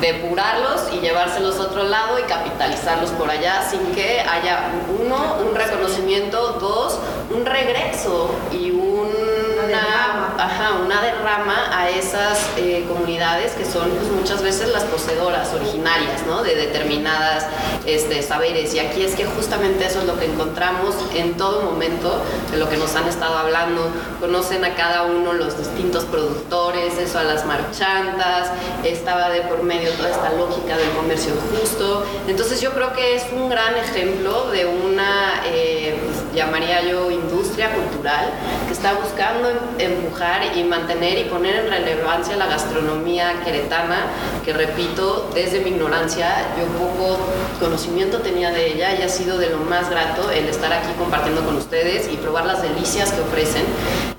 depurarlos 0.00 0.92
y 0.92 1.00
llevárselos 1.00 1.58
a 1.60 1.62
otro 1.62 1.84
lado 1.84 2.18
y 2.18 2.22
capitalizarlos 2.22 3.10
por 3.10 3.30
allá 3.30 3.62
sin 3.70 3.80
que 3.92 4.20
haya 4.20 4.70
uno, 5.00 5.36
un 5.48 5.54
reconocimiento, 5.54 6.58
dos, 6.60 6.98
un 7.30 7.46
regreso 7.46 8.34
y 8.52 8.70
una, 8.70 10.23
ajá, 10.38 10.74
una 10.84 11.02
derrama 11.02 11.78
a 11.78 11.88
esas 11.90 12.46
eh, 12.56 12.84
comunidades 12.88 13.52
que 13.52 13.64
son 13.64 13.90
pues, 13.90 14.10
muchas 14.10 14.42
veces 14.42 14.68
las 14.68 14.84
poseedoras 14.84 15.52
originarias 15.54 16.26
¿no? 16.26 16.42
de 16.42 16.54
determinadas 16.54 17.46
este, 17.86 18.22
saberes. 18.22 18.74
Y 18.74 18.78
aquí 18.78 19.04
es 19.04 19.14
que 19.14 19.24
justamente 19.24 19.86
eso 19.86 20.00
es 20.00 20.06
lo 20.06 20.18
que 20.18 20.26
encontramos 20.26 20.94
en 21.14 21.34
todo 21.34 21.62
momento 21.62 22.22
de 22.50 22.58
lo 22.58 22.68
que 22.68 22.76
nos 22.76 22.94
han 22.96 23.08
estado 23.08 23.36
hablando. 23.38 23.88
Conocen 24.20 24.64
a 24.64 24.74
cada 24.74 25.04
uno 25.04 25.32
los 25.32 25.58
distintos 25.58 26.04
productores, 26.04 26.98
eso 26.98 27.18
a 27.18 27.24
las 27.24 27.44
marchantas, 27.44 28.50
estaba 28.84 29.30
de 29.30 29.42
por 29.42 29.62
medio 29.62 29.90
toda 29.92 30.10
esta 30.10 30.32
lógica 30.32 30.76
del 30.76 30.90
comercio 30.90 31.32
justo. 31.50 32.04
Entonces 32.28 32.60
yo 32.60 32.72
creo 32.72 32.92
que 32.92 33.16
es 33.16 33.24
un 33.32 33.48
gran 33.48 33.76
ejemplo 33.76 34.50
de 34.50 34.66
una, 34.66 35.42
eh, 35.46 35.96
llamaría 36.34 36.82
yo, 36.82 37.10
industria 37.10 37.72
cultural 37.74 38.30
que 38.66 38.72
está 38.72 38.94
buscando 38.94 39.48
empujar 39.78 40.56
y 40.56 40.64
mantener 40.64 41.18
y 41.18 41.24
poner 41.24 41.56
en 41.56 41.70
relevancia 41.70 42.36
la 42.36 42.46
gastronomía 42.46 43.42
queretana, 43.44 44.06
que 44.44 44.52
repito, 44.52 45.30
desde 45.34 45.60
mi 45.60 45.70
ignorancia, 45.70 46.28
yo 46.58 46.66
poco 46.78 47.18
conocimiento 47.60 48.18
tenía 48.18 48.50
de 48.50 48.72
ella 48.72 48.94
y 48.98 49.02
ha 49.02 49.08
sido 49.08 49.38
de 49.38 49.50
lo 49.50 49.58
más 49.58 49.90
grato 49.90 50.30
el 50.30 50.48
estar 50.48 50.72
aquí 50.72 50.92
compartiendo 50.98 51.44
con 51.44 51.56
ustedes 51.56 52.10
y 52.12 52.16
probar 52.16 52.46
las 52.46 52.62
delicias 52.62 53.12
que 53.12 53.20
ofrecen. 53.20 53.64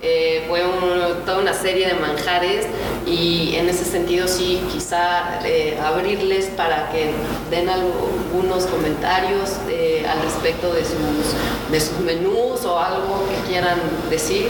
Eh, 0.02 0.46
fue 0.48 0.62
toda 1.26 1.40
una 1.40 1.54
serie 1.54 1.88
de 1.88 1.96
manjares 1.96 2.68
y 3.08 3.56
en 3.56 3.70
ese 3.70 3.86
sentido 3.86 4.28
sí, 4.28 4.62
quizá 4.72 5.40
eh, 5.44 5.80
abrirles 5.84 6.48
para 6.48 6.92
que 6.92 7.12
den 7.50 7.70
algunos 7.70 8.66
comentarios 8.68 9.54
eh, 9.70 10.06
al 10.08 10.22
respecto 10.22 10.72
de 10.74 10.84
sus, 10.84 11.72
de 11.72 11.80
sus 11.80 12.00
menús 12.00 12.66
o 12.66 12.80
algo 12.80 13.26
que 13.30 13.50
quieran 13.50 13.80
decir. 14.10 14.50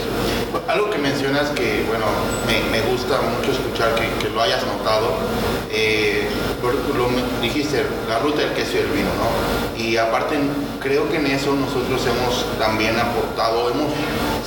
Mencionas 0.97 1.49
que, 1.51 1.83
bueno, 1.87 2.05
me, 2.47 2.81
gusta 2.91 3.19
mucho 3.21 3.51
escuchar 3.51 3.95
que, 3.95 4.29
lo 4.29 4.41
hayas 4.41 4.65
notado, 4.65 5.15
eh, 5.71 6.27
lo 6.61 7.07
dijiste, 7.41 7.85
la 8.07 8.19
ruta 8.19 8.39
del 8.41 8.53
queso 8.53 8.73
y 8.75 8.79
el 8.79 8.87
vino, 8.87 9.09
¿no? 9.15 9.81
Y 9.81 9.97
aparte, 9.97 10.35
creo 10.81 11.09
que 11.09 11.17
en 11.17 11.27
eso 11.27 11.53
nosotros 11.53 12.01
hemos 12.05 12.45
también 12.59 12.97
aportado, 12.99 13.69
hemos 13.69 13.91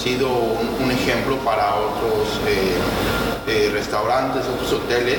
sido 0.03 0.29
un, 0.29 0.91
ejemplo 0.91 1.37
para 1.39 1.75
otros 1.77 2.41
eh, 2.47 2.73
eh, 3.49 3.71
restaurantes, 3.73 4.45
otros 4.47 4.73
hoteles, 4.73 5.19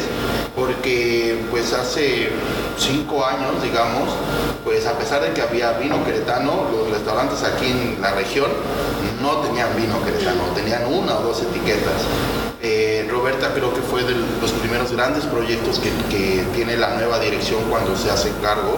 porque 0.56 1.46
pues 1.50 1.74
hace 1.74 2.30
cinco 2.78 3.26
años, 3.26 3.62
digamos, 3.62 4.10
pues 4.64 4.86
a 4.86 4.98
pesar 4.98 5.22
de 5.22 5.34
que 5.34 5.42
había 5.42 5.74
vino 5.74 6.04
queretano, 6.06 6.68
los 6.72 6.92
restaurantes 6.92 7.44
aquí 7.44 7.68
en 7.68 8.02
la 8.02 8.12
región 8.12 8.52
no 9.22 9.38
tenían 9.40 9.76
vino 9.76 10.04
queretano, 10.04 10.44
tenían 10.56 10.86
una 10.86 11.18
o 11.18 11.24
dos 11.24 11.42
etiquetas. 11.42 12.49
Eh, 12.62 13.08
Roberta 13.10 13.54
creo 13.54 13.74
que 13.74 13.80
fue 13.80 14.04
de 14.04 14.14
los 14.42 14.52
primeros 14.52 14.92
grandes 14.92 15.24
proyectos 15.26 15.80
que, 15.80 15.90
tiene 16.54 16.76
la 16.76 16.96
nueva 16.96 17.20
dirección 17.20 17.64
cuando 17.70 17.96
se 17.96 18.12
hace 18.12 18.32
cargo 18.42 18.76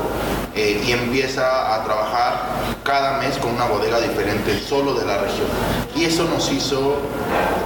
eh, 0.56 0.84
y 0.86 0.92
empieza 0.92 1.74
a 1.74 1.84
trabajar 1.84 2.44
cada 2.84 3.18
mes 3.18 3.38
con 3.38 3.56
una 3.56 3.66
bodega 3.66 4.00
diferente 4.00 4.60
solo 4.60 4.94
de 4.94 5.06
la 5.06 5.18
región. 5.18 5.48
Y 5.96 6.06
eso 6.06 6.26
nos 6.26 6.52
hizo, 6.52 6.98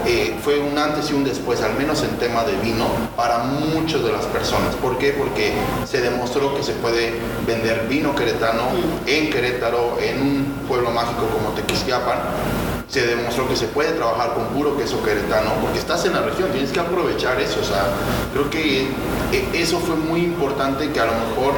eh, 0.05 0.37
fue 0.41 0.59
un 0.59 0.77
antes 0.77 1.09
y 1.11 1.13
un 1.13 1.25
después, 1.25 1.61
al 1.61 1.75
menos 1.75 2.01
en 2.03 2.11
tema 2.17 2.45
de 2.45 2.55
vino, 2.57 2.87
para 3.17 3.39
muchas 3.39 4.01
de 4.01 4.11
las 4.13 4.25
personas. 4.25 4.73
¿Por 4.75 4.97
qué? 4.97 5.11
Porque 5.11 5.51
se 5.85 5.99
demostró 5.99 6.55
que 6.55 6.63
se 6.63 6.73
puede 6.73 7.13
vender 7.45 7.87
vino 7.89 8.15
queretano 8.15 8.63
en 9.05 9.29
Querétaro, 9.29 9.97
en 9.99 10.21
un 10.21 10.45
pueblo 10.67 10.91
mágico 10.91 11.27
como 11.33 11.49
Tequisquiapan 11.49 12.19
se 12.87 13.05
demostró 13.05 13.47
que 13.47 13.55
se 13.55 13.67
puede 13.67 13.91
trabajar 13.91 14.33
con 14.33 14.45
puro 14.47 14.77
queso 14.77 15.03
queretano, 15.03 15.53
porque 15.61 15.79
estás 15.79 16.05
en 16.05 16.13
la 16.13 16.21
región, 16.21 16.51
tienes 16.51 16.71
que 16.71 16.79
aprovechar 16.79 17.39
eso. 17.41 17.59
O 17.59 17.63
sea, 17.63 17.87
creo 18.33 18.49
que 18.49 18.83
eh, 18.83 19.49
eso 19.53 19.79
fue 19.79 19.95
muy 19.95 20.21
importante 20.21 20.91
que 20.91 20.99
a 20.99 21.05
lo 21.05 21.13
mejor 21.13 21.53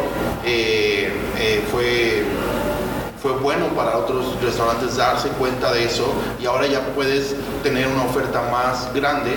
eh, 0.45 1.11
eh, 1.37 1.63
fue 1.71 2.23
fue 3.27 3.35
bueno 3.39 3.67
para 3.75 3.97
otros 3.97 4.41
restaurantes 4.41 4.95
darse 4.95 5.27
cuenta 5.29 5.73
de 5.73 5.83
eso 5.83 6.05
y 6.41 6.45
ahora 6.45 6.65
ya 6.65 6.79
puedes 6.95 7.35
tener 7.61 7.85
una 7.87 8.03
oferta 8.03 8.41
más 8.49 8.93
grande 8.93 9.31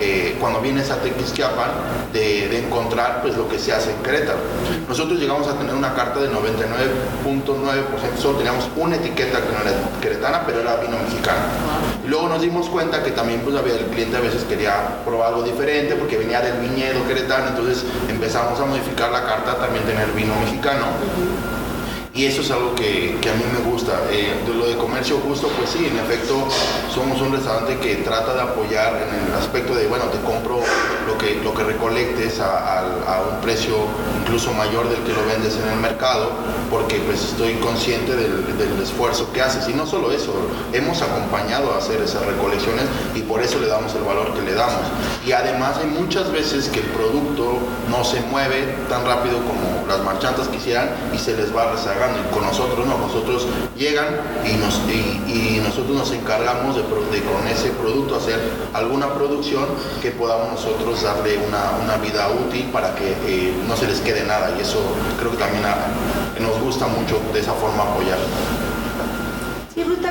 eh, 0.00 0.36
cuando 0.40 0.62
vienes 0.62 0.90
a 0.90 0.96
Tequisquiapan 1.02 1.70
de, 2.12 2.48
de, 2.48 2.64
encontrar 2.64 3.20
pues 3.20 3.36
lo 3.36 3.46
que 3.46 3.58
se 3.58 3.74
hace 3.74 3.90
en 3.90 3.98
Querétaro. 4.02 4.38
Nosotros 4.88 5.18
llegamos 5.18 5.46
a 5.46 5.58
tener 5.58 5.74
una 5.74 5.92
carta 5.92 6.20
de 6.20 6.30
99.9%, 6.30 8.16
solo 8.18 8.38
teníamos 8.38 8.66
una 8.76 8.96
etiqueta 8.96 9.42
que 9.42 9.52
no 9.52 9.60
era 9.60 9.72
queretana, 10.00 10.44
pero 10.46 10.60
era 10.60 10.76
vino 10.76 10.96
mexicano. 10.96 11.42
Y 12.02 12.08
luego 12.08 12.28
nos 12.28 12.40
dimos 12.40 12.70
cuenta 12.70 13.02
que 13.02 13.10
también 13.10 13.40
pues 13.40 13.56
había 13.56 13.74
el 13.74 13.86
cliente 13.86 14.16
a 14.16 14.20
veces 14.20 14.44
quería 14.44 15.04
probar 15.04 15.28
algo 15.28 15.42
diferente 15.42 15.96
porque 15.96 16.16
venía 16.16 16.40
del 16.40 16.60
viñedo 16.60 17.06
queretano, 17.06 17.48
entonces 17.48 17.84
empezamos 18.08 18.58
a 18.58 18.64
modificar 18.64 19.12
la 19.12 19.24
carta 19.24 19.58
también 19.58 19.84
tener 19.84 20.10
vino 20.12 20.34
mexicano. 20.40 20.86
Y 22.16 22.26
eso 22.26 22.42
es 22.42 22.50
algo 22.52 22.76
que, 22.76 23.18
a 23.28 23.34
mí 23.34 23.42
me 23.52 23.68
gusta. 23.68 24.02
Eh, 24.12 24.40
de 24.46 24.54
lo 24.54 24.68
de 24.68 24.76
comercio 24.76 25.18
justo, 25.18 25.48
pues 25.58 25.70
sí, 25.70 25.84
en 25.84 25.98
efecto, 25.98 26.46
somos 26.88 27.20
un 27.20 27.32
restaurante 27.32 27.76
que 27.78 27.96
trata 27.96 28.34
de 28.34 28.40
apoyar 28.40 28.94
en 29.02 29.26
el 29.26 29.34
aspecto 29.34 29.74
de, 29.74 29.88
bueno, 29.88 30.04
te 30.04 30.20
compro 30.20 30.60
lo 31.06 31.18
que, 31.18 31.36
lo 31.42 31.54
que 31.54 31.64
recolectes 31.64 32.40
a, 32.40 33.22
un 33.30 33.40
precio 33.40 33.74
incluso 34.20 34.52
mayor 34.52 34.88
del 34.88 35.02
que 35.02 35.12
lo 35.12 35.24
vendes 35.26 35.56
en 35.56 35.68
el 35.72 35.78
mercado, 35.80 36.30
porque 36.70 36.96
pues 37.06 37.22
estoy 37.24 37.54
consciente 37.54 38.14
del, 38.16 38.44
esfuerzo 38.82 39.32
que 39.32 39.40
haces. 39.40 39.68
Y 39.68 39.72
no 39.72 39.86
solo 39.86 40.12
eso, 40.12 40.34
hemos 40.72 41.00
acompañado 41.00 41.72
a 41.72 41.78
hacer 41.78 42.02
esas 42.02 42.24
recolecciones 42.26 42.84
y 43.14 43.20
por 43.22 43.42
eso 43.42 43.58
le 43.58 43.66
damos 43.66 43.94
el 43.94 44.02
valor 44.02 44.34
que 44.34 44.42
le 44.42 44.54
damos. 44.54 44.82
Y 45.26 45.32
además 45.32 45.78
hay 45.78 45.86
muchas 45.86 46.30
veces 46.30 46.68
que 46.68 46.80
el 46.80 46.86
producto 46.86 47.58
no 47.90 48.04
se 48.04 48.20
mueve 48.22 48.74
tan 48.88 49.06
rápido 49.06 49.38
como 49.38 49.86
las 49.88 50.02
marchantas 50.04 50.48
quisieran 50.48 50.90
y 51.14 51.18
se 51.18 51.36
les 51.36 51.54
va 51.54 51.70
rezagando 51.72 52.18
y 52.20 52.34
con 52.34 52.44
nosotros 52.44 52.86
no, 52.86 52.98
nosotros 52.98 53.46
llegan 53.76 54.20
y, 54.44 54.56
nos, 54.56 54.80
y, 54.88 55.60
nosotros 55.64 55.96
nos 55.96 56.12
encargamos 56.12 56.76
de, 56.76 56.82
con 56.82 57.48
ese 57.48 57.70
producto 57.70 58.16
hacer 58.16 58.38
alguna 58.72 59.12
producción 59.14 59.64
que 60.02 60.10
podamos 60.10 60.52
nosotros 60.52 60.93
darle 61.02 61.38
una, 61.38 61.96
vida 61.96 62.28
útil 62.28 62.68
para 62.70 62.94
que 62.94 63.12
eh, 63.26 63.54
no 63.66 63.76
se 63.76 63.86
les 63.86 64.00
quede 64.00 64.24
nada 64.24 64.54
y 64.58 64.60
eso 64.60 64.78
creo 65.18 65.30
que 65.30 65.38
también 65.38 65.62
nos 66.40 66.60
gusta 66.60 66.86
mucho 66.86 67.20
de 67.32 67.40
esa 67.40 67.52
forma 67.54 67.84
apoyar. 67.84 68.18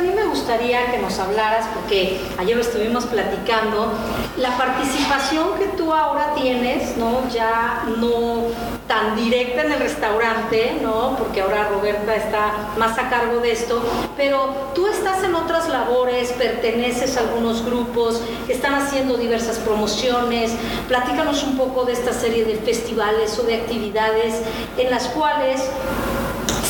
Mí 0.02 0.10
me 0.14 0.26
gustaría 0.26 0.92
que 0.92 0.98
nos 0.98 1.18
hablaras, 1.18 1.66
porque 1.74 2.20
ayer 2.38 2.60
estuvimos 2.60 3.06
platicando, 3.06 3.94
la 4.38 4.58
participación 4.58 5.58
que 5.58 5.68
tú 5.78 5.94
ahora 5.94 6.34
tienes, 6.36 6.98
¿no? 6.98 7.22
Ya 7.34 7.86
no 8.00 8.48
tan 8.88 9.16
directa 9.16 9.62
en 9.62 9.72
el 9.72 9.80
restaurante, 9.80 10.78
¿no? 10.82 11.16
Porque 11.18 11.42
ahora 11.42 11.70
Roberta 11.70 12.16
está 12.16 12.52
más 12.78 12.98
a 12.98 13.10
cargo 13.10 13.40
de 13.40 13.54
esto, 13.54 13.82
pero 14.18 14.72
tú 14.76 14.88
estás 14.88 15.24
en 15.24 15.36
otras 15.36 15.70
labores, 15.70 16.34
perteneces 16.34 17.16
a 17.16 17.22
algunos 17.22 17.64
grupos 17.64 18.22
están 18.50 18.76
haciendo 18.76 19.16
diversas 19.16 19.58
promociones. 19.60 20.52
Platícanos 20.90 21.44
un 21.44 21.58
poco 21.58 21.86
de 21.86 21.94
esta 21.94 22.14
serie 22.14 22.44
de 22.44 22.56
festivales 22.56 23.40
o 23.40 23.44
de 23.44 23.56
actividades 23.56 24.42
en 24.78 24.92
las 24.92 25.08
cuales 25.08 25.62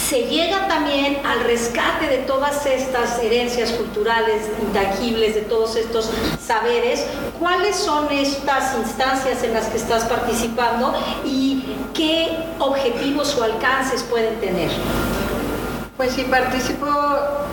se 0.10 0.24
llega 0.24 0.68
también 0.68 1.20
al 1.26 1.42
rescate 1.46 2.08
de 2.08 2.18
todas 2.20 2.66
estas 2.66 3.20
herencias 3.20 3.72
culturales 3.72 4.44
intangibles, 4.62 5.36
de 5.36 5.42
todos 5.42 5.76
estos 5.76 6.10
saberes. 6.46 7.06
¿Cuáles 7.40 7.76
son 7.76 8.12
estas 8.12 8.76
instancias 8.78 9.44
en 9.44 9.54
las 9.54 9.68
que 9.68 9.78
estás 9.78 10.04
participando 10.06 10.94
y 11.24 11.64
qué 11.94 12.38
objetivos 12.60 13.36
o 13.38 13.44
alcances 13.44 14.04
pueden 14.04 14.40
tener? 14.40 14.72
Pues 15.96 16.14
sí, 16.14 16.24
participo, 16.24 16.88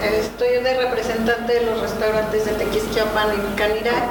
estoy 0.03 0.63
de 0.63 0.75
representante 0.83 1.53
de 1.53 1.67
los 1.67 1.81
restaurantes 1.81 2.47
de 2.47 2.53
Tequisquiapan 2.53 3.29
y 3.35 3.57
Canirac 3.57 4.11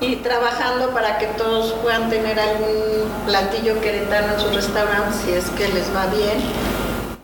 y 0.00 0.16
trabajando 0.16 0.90
para 0.90 1.16
que 1.16 1.26
todos 1.38 1.72
puedan 1.82 2.10
tener 2.10 2.38
algún 2.38 3.10
platillo 3.24 3.80
queretano 3.80 4.34
en 4.34 4.40
sus 4.40 4.54
restaurantes 4.54 5.22
si 5.24 5.32
es 5.32 5.46
que 5.50 5.68
les 5.68 5.94
va 5.94 6.06
bien 6.06 6.65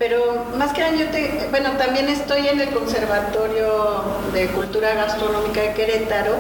pero 0.03 0.47
más 0.59 0.73
que 0.73 0.81
nada 0.81 0.97
yo 0.97 1.07
te, 1.11 1.47
bueno, 1.53 1.71
también 1.79 2.09
estoy 2.09 2.49
en 2.49 2.61
el 2.61 2.71
Conservatorio 2.71 4.03
de 4.33 4.49
Cultura 4.49 4.95
Gastronómica 4.95 5.61
de 5.61 5.75
Querétaro, 5.75 6.35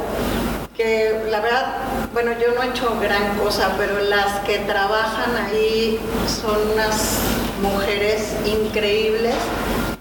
que 0.76 1.26
la 1.30 1.38
verdad, 1.38 1.76
bueno, 2.12 2.32
yo 2.32 2.56
no 2.56 2.62
he 2.64 2.70
hecho 2.70 2.98
gran 3.00 3.38
cosa, 3.38 3.74
pero 3.78 4.00
las 4.00 4.40
que 4.40 4.58
trabajan 4.58 5.36
ahí 5.36 6.00
son 6.26 6.56
unas 6.72 7.20
mujeres 7.62 8.34
increíbles 8.44 9.36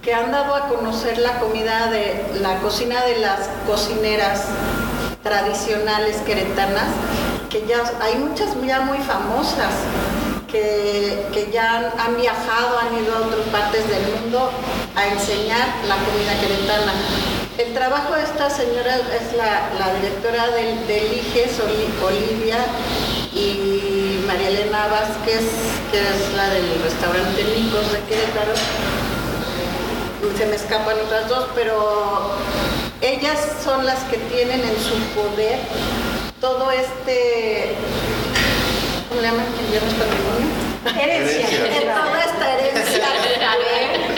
que 0.01 0.11
han 0.11 0.31
dado 0.31 0.55
a 0.55 0.67
conocer 0.67 1.19
la 1.19 1.37
comida 1.37 1.91
de 1.91 2.39
la 2.41 2.57
cocina 2.61 3.05
de 3.05 3.19
las 3.19 3.41
cocineras 3.67 4.45
tradicionales 5.21 6.17
queretanas, 6.25 6.87
que 7.51 7.67
ya 7.67 7.83
hay 8.01 8.15
muchas 8.15 8.55
ya 8.65 8.81
muy 8.81 8.97
famosas 8.97 9.75
que, 10.51 11.49
ya 11.51 11.93
han, 11.97 12.17
viajado, 12.17 12.77
han 12.79 13.03
ido 13.03 13.15
a 13.15 13.27
otras 13.27 13.47
partes 13.51 13.87
del 13.87 14.03
mundo 14.15 14.51
a 14.95 15.07
enseñar 15.07 15.67
la 15.87 15.95
comida 15.95 16.39
queretana. 16.39 16.93
El 17.57 17.73
trabajo 17.73 18.15
de 18.15 18.23
esta 18.23 18.49
señora 18.49 18.95
es 18.95 19.35
la, 19.37 19.93
directora 19.99 20.47
del, 20.51 20.87
del 20.87 21.13
IGES, 21.13 21.59
Olivia, 22.03 22.57
y 23.33 24.23
María 24.27 24.49
Elena 24.49 24.87
Vázquez, 24.87 25.45
que 25.91 25.99
es 25.99 26.33
la 26.35 26.49
del 26.49 26.81
restaurante 26.83 27.43
Nicos 27.43 27.91
de 27.91 27.99
Querétaro. 28.01 28.53
Se 30.37 30.45
me 30.47 30.55
escapan 30.55 30.95
otras 31.05 31.27
dos, 31.29 31.47
pero 31.55 32.31
ellas 33.01 33.39
son 33.63 33.85
las 33.85 33.99
que 34.05 34.17
tienen 34.17 34.61
en 34.61 34.75
su 34.79 34.95
poder 35.15 35.59
todo 36.39 36.71
este 36.71 37.75
¿cómo 39.11 39.21
le 39.21 39.27
llaman? 39.27 39.45
¿Viernes 39.69 39.93
patrimonio? 39.93 40.47
Herencia. 40.87 41.93
Toda 41.93 42.19
esta 42.23 42.53
herencia. 42.53 43.03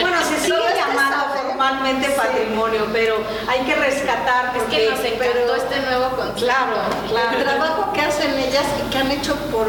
bueno, 0.00 0.16
se 0.22 0.40
sigue 0.40 0.74
llamando 0.76 1.34
formalmente 1.34 2.08
patrimonio, 2.10 2.86
pero 2.92 3.16
hay 3.48 3.60
que 3.60 3.74
rescatar 3.74 4.52
porque... 4.54 4.88
Es 4.88 5.00
que 5.00 5.10
nos 5.10 5.22
encantó 5.22 5.54
este 5.56 5.80
nuevo 5.80 6.16
concepto. 6.16 6.44
Claro, 6.44 6.76
claro. 7.08 7.38
El 7.38 7.44
trabajo 7.44 7.92
que 7.92 8.00
hacen 8.02 8.38
ellas 8.38 8.64
y 8.80 8.90
que 8.90 8.98
han 8.98 9.10
hecho 9.10 9.34
por 9.50 9.68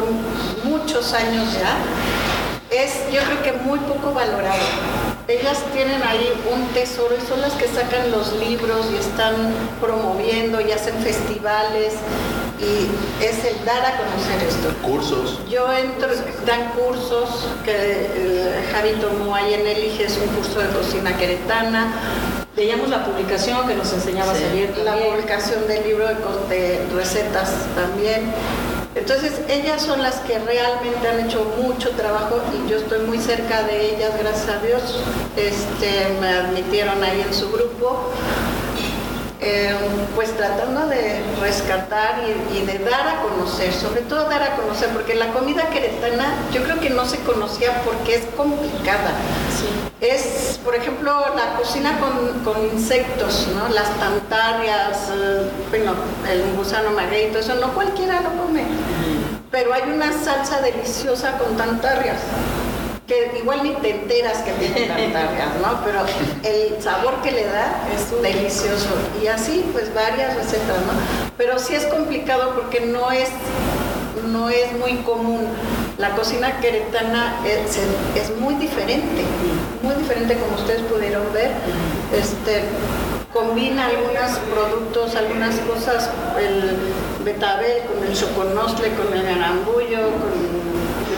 muchos 0.64 1.12
años 1.12 1.52
ya 1.54 1.76
es 2.70 3.12
yo 3.12 3.20
creo 3.22 3.42
que 3.42 3.52
muy 3.52 3.80
poco 3.80 4.12
valorado. 4.12 4.62
Ellas 5.28 5.58
tienen 5.72 6.02
ahí 6.04 6.32
un 6.52 6.68
tesoro 6.68 7.16
y 7.20 7.26
son 7.26 7.40
las 7.40 7.52
que 7.54 7.66
sacan 7.66 8.12
los 8.12 8.32
libros 8.34 8.86
y 8.92 8.96
están 8.96 9.34
promoviendo 9.80 10.60
y 10.60 10.70
hacen 10.70 10.94
festivales 11.02 11.94
y 12.60 13.24
es 13.24 13.44
el 13.44 13.64
dar 13.64 13.84
a 13.84 13.96
conocer 13.96 14.42
esto. 14.48 14.68
Cursos. 14.82 15.40
Yo 15.48 15.70
entro, 15.72 16.08
dan 16.46 16.70
cursos 16.70 17.48
que 17.64 18.64
Javi 18.72 18.92
tomó 19.00 19.34
ahí 19.34 19.54
en 19.54 19.66
Eliges 19.66 20.18
un 20.22 20.34
curso 20.34 20.60
de 20.60 20.68
cocina 20.68 21.16
queretana. 21.16 21.92
Veíamos 22.56 22.88
la 22.88 23.04
publicación 23.04 23.68
que 23.68 23.74
nos 23.74 23.92
enseñaba 23.92 24.34
Sí, 24.34 24.44
a 24.44 24.48
salir 24.48 24.78
la 24.78 24.96
publicación 24.96 25.66
del 25.68 25.86
libro 25.86 26.06
de 26.48 26.86
recetas 26.94 27.52
también. 27.74 28.32
Entonces, 28.94 29.34
ellas 29.50 29.82
son 29.82 30.02
las 30.02 30.16
que 30.20 30.38
realmente 30.38 31.06
han 31.06 31.20
hecho 31.20 31.44
mucho 31.62 31.90
trabajo 31.90 32.40
y 32.54 32.70
yo 32.70 32.78
estoy 32.78 33.00
muy 33.00 33.18
cerca 33.18 33.62
de 33.64 33.94
ellas, 33.94 34.12
gracias 34.18 34.48
a 34.48 34.58
Dios. 34.60 35.04
Este, 35.36 36.16
me 36.18 36.28
admitieron 36.28 37.04
ahí 37.04 37.20
en 37.20 37.34
su 37.34 37.50
grupo. 37.52 38.10
Eh, 39.38 39.74
pues 40.14 40.34
tratando 40.34 40.86
de 40.86 41.20
rescatar 41.42 42.20
y, 42.26 42.56
y 42.56 42.64
de 42.64 42.78
dar 42.78 43.06
a 43.06 43.20
conocer, 43.20 43.70
sobre 43.70 44.00
todo 44.00 44.30
dar 44.30 44.42
a 44.42 44.56
conocer, 44.56 44.88
porque 44.88 45.14
la 45.14 45.30
comida 45.32 45.68
queretana 45.68 46.24
yo 46.52 46.62
creo 46.62 46.80
que 46.80 46.88
no 46.88 47.04
se 47.04 47.18
conocía 47.18 47.82
porque 47.84 48.14
es 48.14 48.22
complicada. 48.34 49.12
Es, 50.00 50.58
por 50.64 50.74
ejemplo, 50.74 51.12
la 51.36 51.54
cocina 51.56 51.98
con, 52.00 52.40
con 52.44 52.64
insectos, 52.64 53.48
¿no? 53.54 53.68
Las 53.74 53.88
tantarias, 53.98 55.10
eh, 55.12 55.50
bueno, 55.70 55.94
el 56.30 56.56
gusano 56.56 56.90
maguey, 56.92 57.30
eso 57.34 57.54
no 57.56 57.74
cualquiera 57.74 58.22
lo 58.22 58.30
come. 58.42 58.64
Pero 59.50 59.72
hay 59.72 59.82
una 59.82 60.12
salsa 60.12 60.60
deliciosa 60.60 61.38
con 61.38 61.56
tantarias, 61.56 62.18
que 63.06 63.38
igual 63.38 63.62
ni 63.62 63.70
te 63.74 63.90
enteras 63.90 64.38
que 64.38 64.52
tiene 64.52 64.86
tantarias, 64.86 65.48
¿no? 65.62 65.80
Pero 65.84 66.00
el 66.42 66.82
sabor 66.82 67.22
que 67.22 67.32
le 67.32 67.44
da 67.46 67.86
es 67.94 68.10
delicioso. 68.22 68.90
Y 69.22 69.28
así, 69.28 69.64
pues 69.72 69.94
varias 69.94 70.34
recetas, 70.36 70.78
¿no? 70.86 70.92
Pero 71.36 71.58
sí 71.58 71.74
es 71.74 71.86
complicado 71.86 72.54
porque 72.54 72.80
no 72.80 73.10
es 73.10 73.28
no 74.26 74.48
es 74.48 74.72
muy 74.78 74.96
común. 74.98 75.46
La 75.98 76.10
cocina 76.10 76.60
queretana 76.60 77.36
es, 77.46 77.78
es 78.20 78.36
muy 78.38 78.54
diferente, 78.56 79.22
muy 79.82 79.94
diferente 79.94 80.36
como 80.36 80.56
ustedes 80.56 80.82
pudieron 80.82 81.32
ver. 81.32 81.52
Este, 82.12 82.64
combina 83.32 83.86
algunos 83.86 84.38
productos, 84.52 85.14
algunas 85.14 85.54
cosas, 85.60 86.10
el 86.38 86.76
betabel 87.24 87.82
con 87.86 88.04
el 88.06 88.14
choconostle, 88.14 88.90
con 88.94 89.12
el 89.16 89.22
garambullo, 89.22 90.10
con 90.18 90.75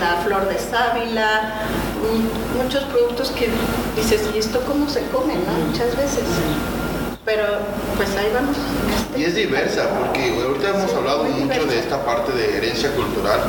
la 0.09 0.17
flor 0.23 0.49
de 0.49 0.59
sábila, 0.59 1.53
mm, 2.01 2.63
muchos 2.63 2.85
productos 2.85 3.31
que 3.33 3.49
dices, 3.97 4.23
¿y 4.35 4.39
esto 4.39 4.61
cómo 4.67 4.89
se 4.89 5.03
come? 5.13 5.35
no? 5.35 5.67
Muchas 5.71 5.95
veces. 5.97 6.25
Pero 7.27 7.45
pues 7.97 8.09
ahí 8.17 8.31
vamos. 8.33 8.57
Y 9.15 9.25
es 9.25 9.35
diversa, 9.35 9.91
porque 9.99 10.33
ahorita 10.43 10.69
hemos 10.71 10.91
Sí, 10.91 10.97
hablado 10.97 11.25
mucho 11.25 11.67
de 11.67 11.79
esta 11.79 12.03
parte 12.07 12.33
de 12.33 12.57
herencia 12.57 12.91
cultural, 12.95 13.41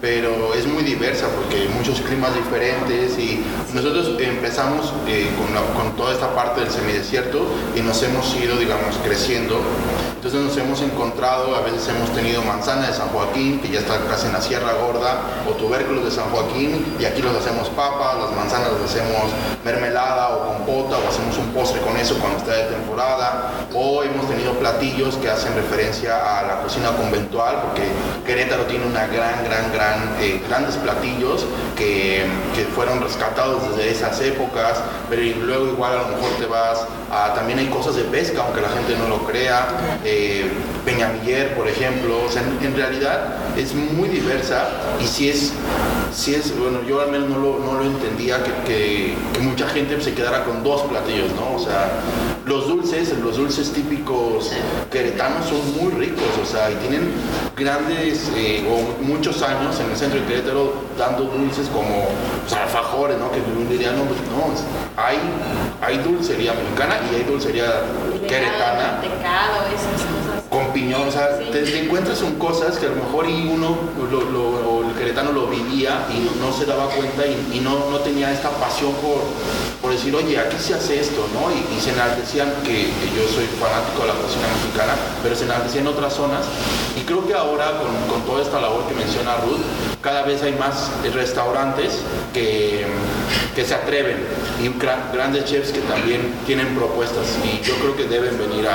pero 0.00 0.54
es 0.54 0.64
muy 0.68 0.84
diversa 0.84 1.26
porque 1.34 1.62
hay 1.62 1.68
muchos 1.76 2.00
climas 2.02 2.32
diferentes 2.36 3.18
y 3.18 3.42
nosotros 3.74 4.12
empezamos 4.20 4.92
eh, 5.08 5.28
con, 5.36 5.52
la- 5.54 5.72
con 5.74 5.96
toda 5.96 6.12
esta 6.12 6.32
parte 6.36 6.60
del 6.60 6.70
semidesierto 6.70 7.40
y 7.74 7.80
nos 7.80 8.00
hemos 8.04 8.32
ido, 8.36 8.56
digamos, 8.58 8.96
creciendo. 9.02 9.60
Entonces 10.26 10.56
nos 10.56 10.58
hemos 10.58 10.82
encontrado, 10.82 11.54
a 11.54 11.60
veces 11.60 11.86
hemos 11.86 12.10
tenido 12.10 12.42
manzana 12.42 12.88
de 12.88 12.92
San 12.92 13.10
Joaquín, 13.10 13.60
que 13.60 13.68
ya 13.68 13.78
está 13.78 13.96
casi 14.10 14.26
en 14.26 14.32
la 14.32 14.40
Sierra 14.40 14.72
Gorda, 14.72 15.20
o 15.48 15.52
tubérculos 15.52 16.04
de 16.04 16.10
San 16.10 16.28
Joaquín, 16.30 16.96
y 16.98 17.04
aquí 17.04 17.22
los 17.22 17.36
hacemos 17.36 17.68
papas, 17.68 18.16
las 18.18 18.32
manzanas 18.34 18.72
las 18.72 18.90
hacemos 18.90 19.30
mermelada 19.64 20.30
o 20.30 20.48
compota, 20.48 20.96
o 20.98 21.08
hacemos 21.08 21.38
un 21.38 21.52
postre 21.52 21.80
con 21.80 21.96
eso 21.96 22.18
cuando 22.18 22.38
está 22.38 22.54
de 22.54 22.64
temporada, 22.64 23.52
o 23.72 24.02
hemos 24.02 24.28
tenido 24.28 24.52
platillos 24.54 25.14
que 25.14 25.30
hacen 25.30 25.54
referencia 25.54 26.16
a 26.18 26.42
la 26.42 26.60
cocina 26.60 26.88
conventual, 26.96 27.62
porque 27.62 27.86
Querétaro 28.26 28.64
tiene 28.64 28.84
una 28.84 29.06
gran, 29.06 29.44
gran, 29.44 29.72
gran, 29.72 30.16
eh, 30.18 30.42
grandes 30.48 30.74
platillos 30.74 31.46
que, 31.76 32.26
que 32.52 32.64
fueron 32.74 33.00
rescatados 33.00 33.62
desde 33.76 33.92
esas 33.92 34.20
épocas, 34.22 34.80
pero 35.08 35.22
luego 35.22 35.66
igual 35.68 35.92
a 35.92 36.02
lo 36.02 36.16
mejor 36.16 36.30
te 36.40 36.46
vas 36.46 36.84
a, 37.12 37.34
también 37.34 37.60
hay 37.60 37.66
cosas 37.66 37.94
de 37.94 38.02
pesca, 38.02 38.42
aunque 38.42 38.60
la 38.60 38.68
gente 38.68 38.96
no 38.96 39.08
lo 39.08 39.24
crea, 39.24 39.68
eh, 40.04 40.15
Peñamiller, 40.84 41.54
por 41.56 41.66
ejemplo, 41.68 42.24
o 42.26 42.30
sea, 42.30 42.42
en, 42.42 42.64
en 42.66 42.76
realidad 42.76 43.36
es 43.56 43.74
muy 43.74 44.08
diversa 44.08 44.68
y 45.02 45.06
si 45.06 45.28
es, 45.28 45.52
si 46.14 46.34
es, 46.34 46.56
bueno, 46.58 46.78
yo 46.88 47.00
al 47.00 47.10
menos 47.10 47.28
no 47.28 47.38
lo, 47.38 47.58
no 47.58 47.74
lo 47.78 47.84
entendía 47.84 48.42
que, 48.42 48.52
que- 48.66 49.14
que 49.32 49.40
mucha 49.40 49.66
gente 49.68 50.00
se 50.00 50.14
quedara 50.14 50.44
con 50.44 50.62
dos 50.62 50.82
platillos, 50.82 51.30
¿no? 51.32 51.56
O 51.56 51.58
sea, 51.58 51.90
los 52.46 52.68
dulces, 52.68 53.12
los 53.18 53.36
dulces 53.36 53.72
típicos 53.72 54.52
queretanos 54.92 55.46
son 55.46 55.60
muy 55.82 55.92
ricos, 55.92 56.22
o 56.40 56.46
sea, 56.46 56.70
y 56.70 56.74
tienen 56.76 57.10
grandes 57.56 58.30
eh, 58.36 58.64
o 58.70 59.02
muchos 59.02 59.42
años 59.42 59.78
en 59.80 59.90
el 59.90 59.96
centro 59.96 60.20
de 60.20 60.26
Querétaro 60.26 60.72
dando 60.96 61.24
dulces 61.24 61.66
como 61.68 62.06
pues, 62.42 62.52
alfajores, 62.54 63.18
¿no? 63.18 63.30
Que 63.32 63.40
uno 63.40 63.68
diría, 63.68 63.90
no, 63.92 64.04
pues 64.04 64.20
no, 64.30 65.02
hay, 65.02 65.18
hay 65.82 65.98
dulcería 65.98 66.52
mexicana 66.54 67.00
y 67.10 67.16
hay 67.16 67.24
dulcería 67.24 67.82
queretana 68.26 68.92
Mantecado, 69.00 69.66
esas 69.74 70.02
cosas. 70.02 70.42
con 70.50 70.72
piñón, 70.72 71.08
o 71.08 71.10
sea, 71.12 71.38
Sí. 71.38 71.50
te, 71.52 71.62
te 71.62 71.84
encuentras 71.84 72.18
con 72.20 72.34
cosas 72.34 72.78
que 72.78 72.86
a 72.86 72.90
lo 72.90 72.96
mejor 72.96 73.28
y 73.28 73.48
uno, 73.48 73.76
lo, 74.10 74.20
lo- 74.22 74.75
el 74.90 74.94
queretano 74.96 75.32
lo 75.32 75.46
vivía 75.46 76.06
y 76.10 76.28
no 76.40 76.52
se 76.52 76.64
daba 76.66 76.86
cuenta 76.88 77.24
y, 77.26 77.60
no, 77.60 77.90
no 77.90 77.98
tenía 78.00 78.30
esta 78.32 78.50
pasión 78.50 78.92
por, 78.94 79.22
por 79.82 79.90
decir, 79.92 80.14
oye, 80.14 80.38
aquí 80.38 80.56
se 80.58 80.74
hace 80.74 81.00
esto, 81.00 81.26
¿no? 81.34 81.50
Y, 81.50 81.76
y 81.76 81.80
se 81.80 81.90
enaltecían, 81.90 82.52
que, 82.64 82.86
yo 83.16 83.22
soy 83.34 83.46
fanático 83.60 84.02
de 84.02 84.08
la 84.08 84.14
cocina 84.14 84.46
mexicana, 84.62 84.94
pero 85.22 85.34
se 85.34 85.44
enaltecían 85.44 85.86
en 85.86 85.92
otras 85.92 86.12
zonas. 86.14 86.44
Y 86.96 87.00
creo 87.02 87.26
que 87.26 87.34
ahora, 87.34 87.78
con, 87.78 87.92
con 88.10 88.22
toda 88.26 88.42
esta 88.42 88.60
labor 88.60 88.84
que 88.86 88.94
menciona 88.94 89.36
Ruth, 89.36 89.60
cada 90.00 90.22
vez 90.22 90.42
hay 90.42 90.52
más 90.52 90.90
restaurantes 91.12 91.98
que, 92.32 92.86
que 93.54 93.64
se 93.64 93.74
atreven 93.74 94.24
y 94.62 94.68
gra- 94.78 95.12
grandes 95.12 95.44
chefs 95.44 95.72
que 95.72 95.80
también 95.80 96.32
tienen 96.46 96.74
propuestas 96.76 97.26
y 97.44 97.60
yo 97.66 97.74
creo 97.76 97.96
que 97.96 98.04
deben 98.04 98.38
venir 98.38 98.68
a, 98.68 98.74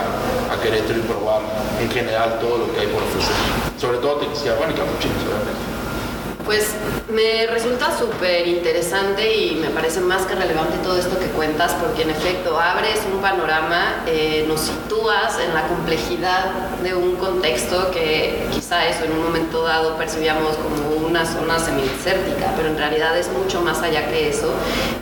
a 0.54 0.62
Querétaro 0.62 1.00
y 1.00 1.02
probar 1.04 1.42
en 1.82 1.90
general 1.90 2.40
todo 2.42 2.58
lo 2.58 2.74
que 2.74 2.82
hay 2.82 2.88
por 2.88 3.02
ofrecer. 3.04 3.34
Sobre 3.80 3.98
todo 4.00 4.18
Tequisquiapan 4.18 4.72
y 4.72 4.74
capuchinos, 4.74 5.24
obviamente. 5.24 5.71
Pues 6.46 6.74
me 7.10 7.46
resulta 7.48 7.96
súper 7.98 8.48
interesante 8.48 9.36
y 9.36 9.56
me 9.56 9.70
parece 9.70 10.00
más 10.00 10.26
que 10.26 10.36
relevante 10.36 10.78
todo 10.84 10.98
esto 10.98 11.20
que 11.20 11.28
cuentas 11.28 11.74
porque 11.82 12.04
en 12.04 12.10
efecto 12.10 12.60
abres 12.60 13.00
un 13.14 13.22
panorama, 13.22 14.04
eh, 14.08 14.46
nos 14.48 14.62
sitúas 14.62 15.38
en 15.40 15.54
la 15.54 15.68
complejidad 15.68 16.52
de 16.82 16.96
un 16.96 17.16
contexto 17.18 17.92
que 17.92 18.48
quizá 18.52 18.88
eso 18.88 19.06
en 19.06 19.12
un 19.12 19.24
momento 19.24 19.64
dado 19.64 19.98
percibíamos 19.98 20.56
como 20.58 21.06
una 21.06 21.26
zona 21.26 21.60
semidesértica, 21.60 22.54
pero 22.56 22.70
en 22.70 22.78
realidad 22.78 23.18
es 23.18 23.30
mucho 23.30 23.62
más 23.62 23.82
allá 23.82 24.08
que 24.08 24.30
eso. 24.30 24.54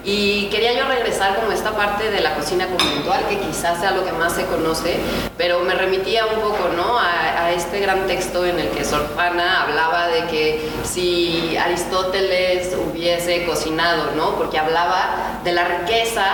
Y 0.03 0.47
quería 0.47 0.73
yo 0.73 0.87
regresar 0.87 1.35
como 1.35 1.51
esta 1.51 1.71
parte 1.75 2.09
de 2.09 2.21
la 2.21 2.35
cocina 2.35 2.67
conventual, 2.67 3.27
que 3.29 3.37
quizás 3.37 3.79
sea 3.79 3.91
lo 3.91 4.03
que 4.03 4.11
más 4.11 4.33
se 4.33 4.45
conoce, 4.45 4.97
pero 5.37 5.59
me 5.61 5.75
remitía 5.75 6.25
un 6.25 6.41
poco 6.41 6.69
¿no? 6.75 6.97
a, 6.97 7.45
a 7.45 7.51
este 7.51 7.79
gran 7.79 8.07
texto 8.07 8.45
en 8.45 8.59
el 8.59 8.69
que 8.69 8.83
Sor 8.83 9.07
Juana 9.13 9.63
hablaba 9.63 10.07
de 10.07 10.25
que 10.25 10.69
si 10.83 11.28
Aristóteles 11.57 12.75
hubiese 12.91 13.45
cocinado, 13.45 14.11
¿no? 14.15 14.35
porque 14.35 14.57
hablaba 14.57 15.39
de 15.43 15.51
la 15.53 15.65
riqueza 15.65 16.25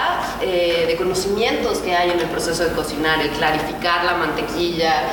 eh, 0.41 0.85
de 0.87 0.95
conocimientos 0.95 1.79
que 1.79 1.95
hay 1.95 2.11
en 2.11 2.19
el 2.19 2.27
proceso 2.27 2.63
de 2.63 2.71
cocinar, 2.71 3.21
el 3.21 3.29
clarificar 3.29 4.03
la 4.05 4.13
mantequilla 4.15 4.55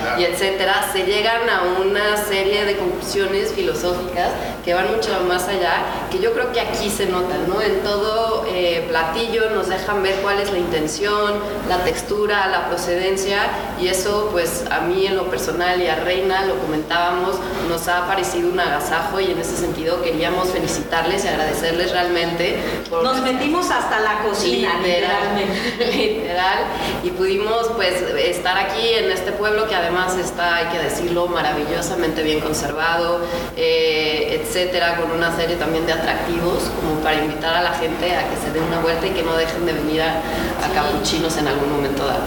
Claro. 0.03 0.21
y 0.21 0.25
etcétera, 0.25 0.89
se 0.93 1.05
llegan 1.05 1.49
a 1.49 1.63
una 1.81 2.17
serie 2.17 2.65
de 2.65 2.77
conclusiones 2.77 3.53
filosóficas 3.53 4.29
que 4.65 4.75
van 4.75 4.91
mucho 4.95 5.09
más 5.29 5.49
allá, 5.49 5.85
que 6.11 6.19
yo 6.21 6.33
creo 6.33 6.53
que 6.53 6.61
aquí 6.61 6.89
se 6.91 7.07
notan, 7.07 7.49
¿no? 7.49 7.61
En 7.61 7.81
todo 7.83 8.45
eh, 8.49 8.85
platillo 8.89 9.51
nos 9.51 9.69
dejan 9.69 10.03
ver 10.03 10.17
cuál 10.23 10.41
es 10.41 10.53
la 10.53 10.59
intención, 10.59 11.35
la 11.69 11.79
textura, 11.79 12.47
la 12.49 12.69
procedencia, 12.69 13.39
y 13.81 13.89
eso 13.89 14.29
pues 14.33 14.65
a 14.71 14.81
mí 14.81 15.07
en 15.07 15.17
lo 15.17 15.29
personal 15.31 15.81
y 15.83 15.89
a 15.89 15.97
Reina 15.97 16.45
lo 16.47 16.57
comentábamos, 16.59 17.37
nos 17.69 17.89
ha 17.89 18.07
parecido 18.07 18.49
un 18.51 18.61
agasajo 18.61 19.21
y 19.21 19.31
en 19.33 19.39
ese 19.39 19.57
sentido 19.57 19.72
queríamos 20.03 20.49
felicitarles 20.51 21.25
y 21.25 21.29
agradecerles 21.29 21.91
realmente 21.93 22.57
por 22.89 23.03
Nos 23.03 23.21
metimos 23.23 23.71
hasta 23.71 24.01
la 24.01 24.19
cocina, 24.23 24.79
Literal, 24.79 25.37
literalmente. 25.37 25.97
literal, 25.97 26.59
y 27.03 27.11
pudimos 27.11 27.69
pues 27.75 28.03
estar 28.03 28.57
aquí 28.59 28.95
en 28.95 29.11
este 29.11 29.33
pueblo 29.33 29.69
que 29.69 29.75
además 29.75 30.17
está, 30.17 30.57
hay 30.57 30.67
que 30.67 30.79
decirlo, 30.79 31.27
maravillosamente 31.27 32.23
bien 32.23 32.41
conservado, 32.41 33.21
eh, 33.57 34.41
etcétera, 34.41 34.97
con 34.97 35.11
una 35.11 35.35
serie 35.37 35.57
también 35.57 35.87
de 35.87 35.93
atractivos 35.93 36.71
como 36.81 37.01
para 37.01 37.17
invitar 37.17 37.55
a 37.55 37.63
la 37.63 37.75
gente 37.75 38.15
a 38.17 38.29
que 38.29 38.37
se 38.37 38.53
den 38.53 38.63
una 38.65 38.81
vuelta 38.81 39.07
y 39.07 39.11
que 39.11 39.23
no 39.23 39.35
dejen 39.37 39.67
de 39.67 39.73
venir 39.73 40.03
a, 40.03 40.19
a 40.19 40.73
Capuchinos 40.75 41.37
en 41.37 41.49
algún 41.49 41.73
momento 41.73 42.07
dado. 42.07 42.23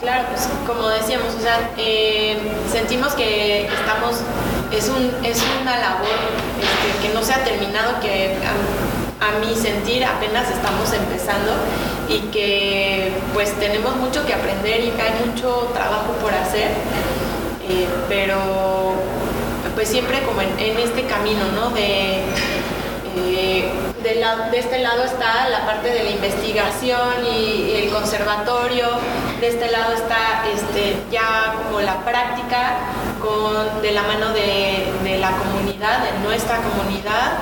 Claro, 0.00 0.28
pues 0.30 0.48
como 0.66 0.88
decíamos, 0.88 1.34
o 1.34 1.40
sea, 1.40 1.70
eh, 1.76 2.38
sentimos 2.70 3.14
que 3.14 3.66
estamos, 3.66 4.20
es, 4.72 4.88
un, 4.88 5.10
es 5.24 5.42
una 5.60 5.78
labor 5.78 6.08
este, 6.60 7.06
que 7.06 7.14
no 7.14 7.22
se 7.22 7.34
ha 7.34 7.44
terminado, 7.44 8.00
que 8.00 8.36
a, 9.20 9.38
mi 9.40 9.54
sentir 9.54 10.04
apenas 10.04 10.50
estamos 10.50 10.92
empezando 10.92 11.52
y 12.08 12.20
que 12.30 13.12
pues 13.34 13.52
tenemos 13.58 13.96
mucho 13.96 14.24
que 14.24 14.32
aprender 14.32 14.84
y 14.84 14.90
que 14.90 15.02
hay 15.02 15.12
mucho 15.26 15.70
trabajo 15.74 16.12
por 16.22 16.32
hacer, 16.32 16.70
eh, 17.68 17.86
pero 18.08 18.94
pues 19.74 19.88
siempre 19.88 20.22
como 20.22 20.40
en, 20.40 20.78
este 20.78 21.04
camino, 21.04 21.44
¿no? 21.54 21.70
De, 21.70 22.22
eh, 23.16 23.70
de, 24.02 24.58
este 24.58 24.78
lado 24.78 25.04
está 25.04 25.48
la 25.48 25.66
parte 25.66 25.90
de 25.90 26.04
la 26.04 26.10
investigación 26.10 27.26
y, 27.26 27.72
el 27.82 27.90
conservatorio, 27.90 28.86
de 29.40 29.48
este 29.48 29.70
lado 29.70 29.94
está 29.94 30.44
este, 30.52 30.96
ya 31.10 31.54
como 31.56 31.80
la 31.80 32.04
práctica 32.04 32.76
con, 33.20 33.82
de 33.82 33.92
la 33.92 34.02
mano 34.02 34.32
de, 34.32 34.86
de 35.04 35.18
la 35.18 35.30
comunidad, 35.32 36.04
de 36.04 36.18
nuestra 36.26 36.58
comunidad 36.58 37.38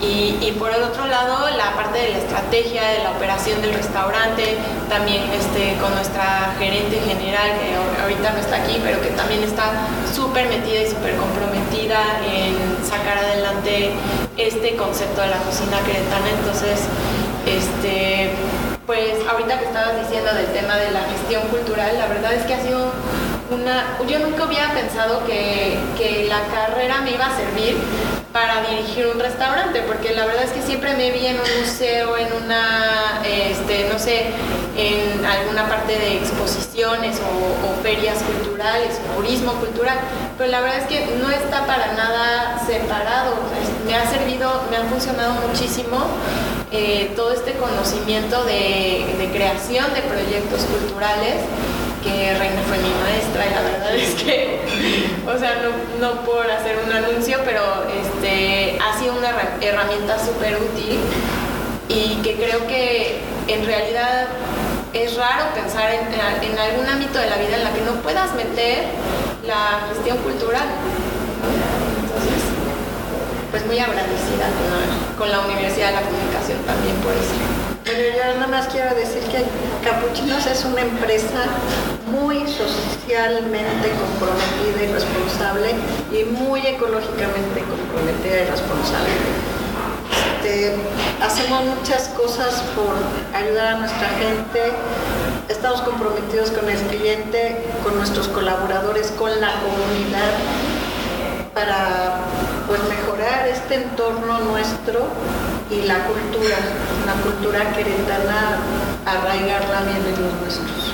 y, 0.00 0.52
por 0.58 0.70
el 0.72 0.82
otro 0.82 1.06
lado, 1.06 1.50
la 1.56 1.74
parte 1.74 1.98
de 1.98 2.10
la 2.10 2.18
estrategia, 2.18 2.86
de 2.90 3.02
la 3.02 3.10
operación 3.10 3.60
del 3.60 3.74
restaurante, 3.74 4.56
también 4.88 5.22
este, 5.32 5.76
con 5.80 5.92
nuestra 5.94 6.54
gerente 6.58 7.00
general, 7.00 7.50
que 7.58 8.02
ahorita 8.02 8.30
no 8.30 8.38
está 8.38 8.62
aquí, 8.62 8.80
pero 8.82 9.00
que 9.02 9.08
también 9.08 9.42
está 9.42 9.72
súper 10.14 10.48
metida 10.48 10.82
y 10.82 10.86
súper 10.86 11.16
comprometida 11.16 11.98
en 12.24 12.54
sacar 12.86 13.18
adelante 13.18 13.90
este 14.36 14.76
concepto 14.76 15.20
de 15.20 15.28
la 15.28 15.38
cocina 15.38 15.78
queretana. 15.84 16.30
Entonces, 16.38 16.78
este, 17.44 18.30
pues 18.86 19.18
ahorita 19.28 19.58
que 19.58 19.64
estabas 19.64 19.98
diciendo 19.98 20.32
del 20.32 20.46
tema 20.46 20.76
de 20.76 20.92
la 20.92 21.02
gestión 21.10 21.42
cultural, 21.48 21.98
la 21.98 22.06
verdad 22.06 22.34
es 22.34 22.44
que 22.44 22.54
ha 22.54 22.62
sido 22.62 22.92
una... 23.50 23.98
Yo 24.06 24.20
nunca 24.20 24.44
hubiera 24.44 24.72
pensado 24.72 25.26
que, 25.26 25.76
que 25.98 26.26
la 26.28 26.42
carrera 26.54 27.00
me 27.00 27.12
iba 27.12 27.26
a 27.26 27.36
servir 27.36 27.76
para 28.32 28.62
dirigir 28.62 29.06
un 29.06 29.18
restaurante, 29.18 29.80
porque 29.82 30.14
la 30.14 30.26
verdad 30.26 30.44
es 30.44 30.50
que 30.50 30.62
siempre 30.62 30.94
me 30.94 31.10
vi 31.10 31.26
en 31.26 31.36
un 31.36 31.60
museo, 31.60 32.16
en 32.16 32.28
una, 32.44 33.22
este, 33.24 33.88
no 33.90 33.98
sé, 33.98 34.26
en 34.76 35.24
alguna 35.24 35.68
parte 35.68 35.98
de 35.98 36.18
exposiciones 36.18 37.18
o, 37.20 37.82
ferias 37.82 38.18
culturales, 38.22 38.98
turismo 39.16 39.52
cultural, 39.52 39.98
pero 40.36 40.50
la 40.50 40.60
verdad 40.60 40.78
es 40.78 40.86
que 40.86 41.16
no 41.16 41.30
está 41.30 41.64
para 41.66 41.92
nada 41.92 42.60
separado. 42.66 43.36
Me 43.86 43.94
ha 43.94 44.06
servido, 44.10 44.64
me 44.70 44.76
ha 44.76 44.82
funcionado 44.84 45.34
muchísimo 45.48 45.96
eh, 46.72 47.12
todo 47.16 47.32
este 47.32 47.52
conocimiento 47.52 48.44
de, 48.44 49.14
de 49.16 49.30
creación 49.32 49.86
de 49.94 50.02
proyectos 50.02 50.62
culturales 50.62 51.36
que 52.08 52.34
Reina 52.34 52.62
fue 52.66 52.78
mi 52.78 52.90
maestra 53.04 53.46
y 53.46 53.50
la 53.50 53.62
verdad 53.62 53.94
es 53.94 54.14
que, 54.14 54.60
o 55.26 55.38
sea, 55.38 55.62
no, 55.62 55.70
no 56.00 56.20
por 56.22 56.50
hacer 56.50 56.78
un 56.84 56.92
anuncio, 56.92 57.38
pero 57.44 57.62
este, 58.00 58.78
ha 58.80 58.98
sido 58.98 59.14
una 59.14 59.30
herramienta 59.60 60.18
súper 60.18 60.56
útil 60.56 60.98
y 61.88 62.16
que 62.22 62.34
creo 62.36 62.66
que 62.66 63.20
en 63.48 63.64
realidad 63.64 64.26
es 64.92 65.16
raro 65.16 65.52
pensar 65.54 65.90
en, 65.92 66.58
algún 66.58 66.86
ámbito 66.86 67.18
de 67.18 67.28
la 67.28 67.36
vida 67.36 67.56
en 67.56 67.64
la 67.64 67.72
que 67.72 67.82
no 67.82 67.92
puedas 68.02 68.34
meter 68.34 68.84
la 69.46 69.86
gestión 69.88 70.18
cultural. 70.18 70.66
Entonces, 72.02 72.42
pues 73.50 73.66
muy 73.66 73.78
agradecida 73.78 74.48
con 74.56 75.18
con 75.18 75.30
la 75.30 75.40
Universidad 75.40 75.88
de 75.88 75.94
la 75.94 76.02
Comunicación 76.02 76.58
también 76.64 76.96
por 76.96 77.12
eso. 77.12 77.57
Bueno, 77.88 78.02
yo 78.04 78.34
nada 78.34 78.46
más 78.48 78.68
quiero 78.68 78.94
decir 78.94 79.22
que 79.32 79.42
Capuchinos 79.82 80.44
es 80.44 80.62
una 80.66 80.82
empresa 80.82 81.46
muy 82.12 82.40
socialmente 82.46 83.88
comprometida 83.96 84.84
y 84.84 84.92
responsable 84.92 85.70
y 86.12 86.24
muy 86.24 86.66
ecológicamente 86.66 87.64
comprometida 87.64 88.42
y 88.42 88.44
responsable. 88.44 89.08
Este, 90.36 90.76
hacemos 91.22 91.64
muchas 91.64 92.08
cosas 92.08 92.62
por 92.76 92.92
ayudar 93.34 93.76
a 93.76 93.78
nuestra 93.78 94.08
gente, 94.20 94.72
estamos 95.48 95.80
comprometidos 95.80 96.50
con 96.50 96.68
el 96.68 96.78
cliente, 96.88 97.56
con 97.82 97.96
nuestros 97.96 98.28
colaboradores, 98.28 99.12
con 99.12 99.30
la 99.40 99.54
comunidad 99.62 100.34
para 101.54 102.20
pues, 102.66 102.80
mejorar 102.86 103.48
este 103.48 103.76
entorno 103.76 104.40
nuestro 104.40 105.08
y 105.70 105.82
la 105.82 106.06
cultura, 106.06 106.56
la 107.06 107.12
cultura 107.22 107.72
queretana, 107.72 108.58
arraigarla 109.04 109.82
bien 109.82 109.98
en 109.98 110.22
los 110.22 110.32
nuestros. 110.40 110.92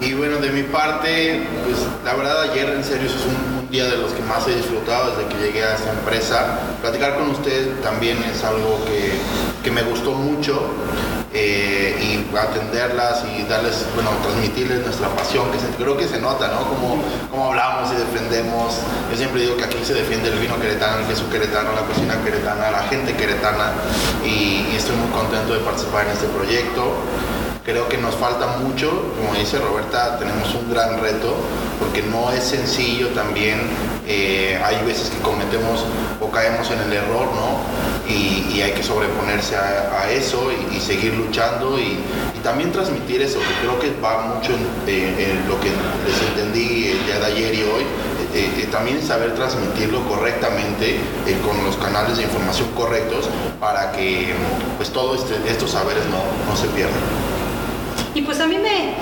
Y 0.00 0.12
bueno, 0.14 0.36
de 0.38 0.50
mi 0.50 0.64
parte, 0.64 1.46
pues 1.64 1.78
la 2.04 2.14
verdad 2.14 2.42
ayer 2.42 2.68
en 2.70 2.84
serio 2.84 3.06
es 3.06 3.24
un, 3.24 3.58
un, 3.60 3.70
día 3.70 3.86
de 3.86 3.96
los 3.96 4.12
que 4.12 4.22
más 4.22 4.46
he 4.46 4.54
disfrutado 4.54 5.16
desde 5.16 5.28
que 5.28 5.46
llegué 5.46 5.64
a 5.64 5.74
esta 5.74 5.92
empresa. 5.92 6.58
Platicar 6.82 7.16
con 7.16 7.30
usted 7.30 7.80
también 7.80 8.22
es 8.24 8.44
algo 8.44 8.84
que, 8.84 9.12
que 9.62 9.70
me 9.70 9.82
gustó 9.82 10.12
mucho. 10.12 10.70
Eh, 11.36 11.98
y 12.00 12.36
atenderlas 12.36 13.24
y 13.26 13.42
darles, 13.42 13.84
bueno, 13.96 14.10
transmitirles 14.22 14.84
nuestra 14.84 15.08
pasión, 15.08 15.50
que 15.50 15.58
creo 15.82 15.96
que 15.96 16.06
se 16.06 16.20
nota, 16.20 16.46
¿no? 16.46 16.68
Como, 16.68 17.02
como 17.28 17.46
hablamos 17.46 17.90
y 17.92 17.96
defendemos. 17.96 18.74
Yo 19.10 19.16
siempre 19.16 19.40
digo 19.42 19.56
que 19.56 19.64
aquí 19.64 19.78
se 19.84 19.94
defiende 19.94 20.28
el 20.28 20.38
vino 20.38 20.60
queretano, 20.60 20.98
el 20.98 21.06
queso 21.06 21.28
queretano, 21.30 21.72
la 21.72 21.82
cocina 21.82 22.22
queretana, 22.22 22.70
la 22.70 22.84
gente 22.84 23.14
queretana 23.14 23.72
y, 24.24 24.68
y 24.70 24.74
estoy 24.76 24.94
muy 24.94 25.10
contento 25.10 25.54
de 25.54 25.60
participar 25.60 26.06
en 26.06 26.12
este 26.12 26.26
proyecto. 26.28 26.94
Creo 27.64 27.88
que 27.88 27.96
nos 27.96 28.14
falta 28.14 28.58
mucho, 28.58 28.90
como 29.16 29.34
dice 29.34 29.58
Roberta, 29.58 30.18
tenemos 30.18 30.54
un 30.54 30.70
gran 30.70 31.00
reto 31.00 31.34
porque 31.80 32.02
no 32.02 32.30
es 32.30 32.44
sencillo 32.44 33.08
también, 33.08 33.58
eh, 34.06 34.60
hay 34.62 34.84
veces 34.84 35.08
que 35.08 35.18
cometemos 35.18 35.82
o 36.20 36.30
caemos 36.30 36.70
en 36.70 36.80
el 36.80 36.92
error, 36.92 37.26
¿no? 37.34 37.64
Y, 38.08 38.60
hay 38.60 38.72
que 38.72 38.82
sobreponerse 38.82 39.56
a, 39.56 40.10
eso 40.10 40.50
y, 40.72 40.80
seguir 40.80 41.14
luchando 41.14 41.78
y, 41.78 41.98
también 42.42 42.70
transmitir 42.72 43.22
eso, 43.22 43.38
que 43.38 43.66
creo 43.66 43.78
que 43.80 44.00
va 44.00 44.34
mucho 44.34 44.52
en, 44.52 45.48
lo 45.48 45.58
que 45.60 45.70
les 45.70 46.22
entendí 46.28 46.88
el 46.88 47.06
de 47.06 47.26
ayer 47.26 47.54
y 47.54 47.62
hoy, 47.62 47.82
eh, 48.34 48.50
eh, 48.58 48.68
también 48.70 49.02
saber 49.02 49.34
transmitirlo 49.34 50.06
correctamente 50.06 50.98
con 51.46 51.64
los 51.64 51.76
canales 51.76 52.18
de 52.18 52.24
información 52.24 52.68
correctos 52.76 53.30
para 53.60 53.92
que 53.92 54.34
pues 54.76 54.90
todos 54.90 55.20
este, 55.20 55.50
estos 55.50 55.70
saberes 55.70 56.04
no, 56.06 56.20
no 56.50 56.56
se 56.56 56.66
pierdan. 56.68 57.00
Y 58.14 58.22
pues 58.22 58.40
a 58.40 58.46
mí 58.46 58.58
me, 58.58 58.94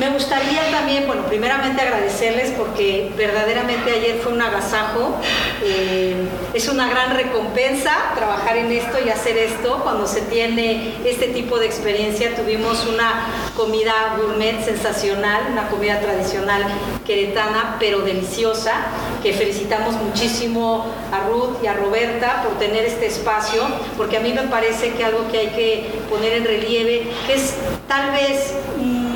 me 0.00 0.08
gustaría 0.08 0.70
también, 0.70 1.06
bueno, 1.06 1.26
primeramente 1.26 1.82
agradecerles 1.82 2.52
porque 2.56 3.12
verdaderamente 3.18 3.92
ayer 3.92 4.18
fue 4.22 4.32
un 4.32 4.40
agasajo. 4.40 5.16
Eh, 5.62 6.14
es 6.54 6.68
una 6.68 6.88
gran 6.88 7.14
recompensa 7.14 7.92
trabajar 8.16 8.56
en 8.56 8.72
esto 8.72 8.96
y 9.04 9.10
hacer 9.10 9.36
esto. 9.36 9.80
Cuando 9.82 10.06
se 10.06 10.22
tiene 10.22 10.94
este 11.04 11.26
tipo 11.26 11.58
de 11.58 11.66
experiencia, 11.66 12.34
tuvimos 12.34 12.86
una 12.86 13.26
comida 13.54 14.16
gourmet 14.16 14.64
sensacional, 14.64 15.48
una 15.52 15.68
comida 15.68 16.00
tradicional 16.00 16.64
queretana, 17.06 17.76
pero 17.78 17.98
deliciosa, 17.98 18.72
que 19.22 19.34
felicitamos 19.34 19.96
muchísimo 19.96 20.86
a 21.12 21.28
Ruth 21.28 21.62
y 21.62 21.66
a 21.66 21.74
Roberta 21.74 22.42
por 22.42 22.58
tener 22.58 22.86
este 22.86 23.04
espacio, 23.04 23.64
porque 23.98 24.16
a 24.16 24.20
mí 24.20 24.32
me 24.32 24.44
parece 24.44 24.94
que 24.94 25.04
algo 25.04 25.30
que 25.30 25.38
hay 25.40 25.48
que 25.48 25.90
poner 26.08 26.32
en 26.32 26.44
relieve, 26.46 27.06
que 27.26 27.34
es 27.34 27.56
tal 27.86 28.12
vez 28.12 28.54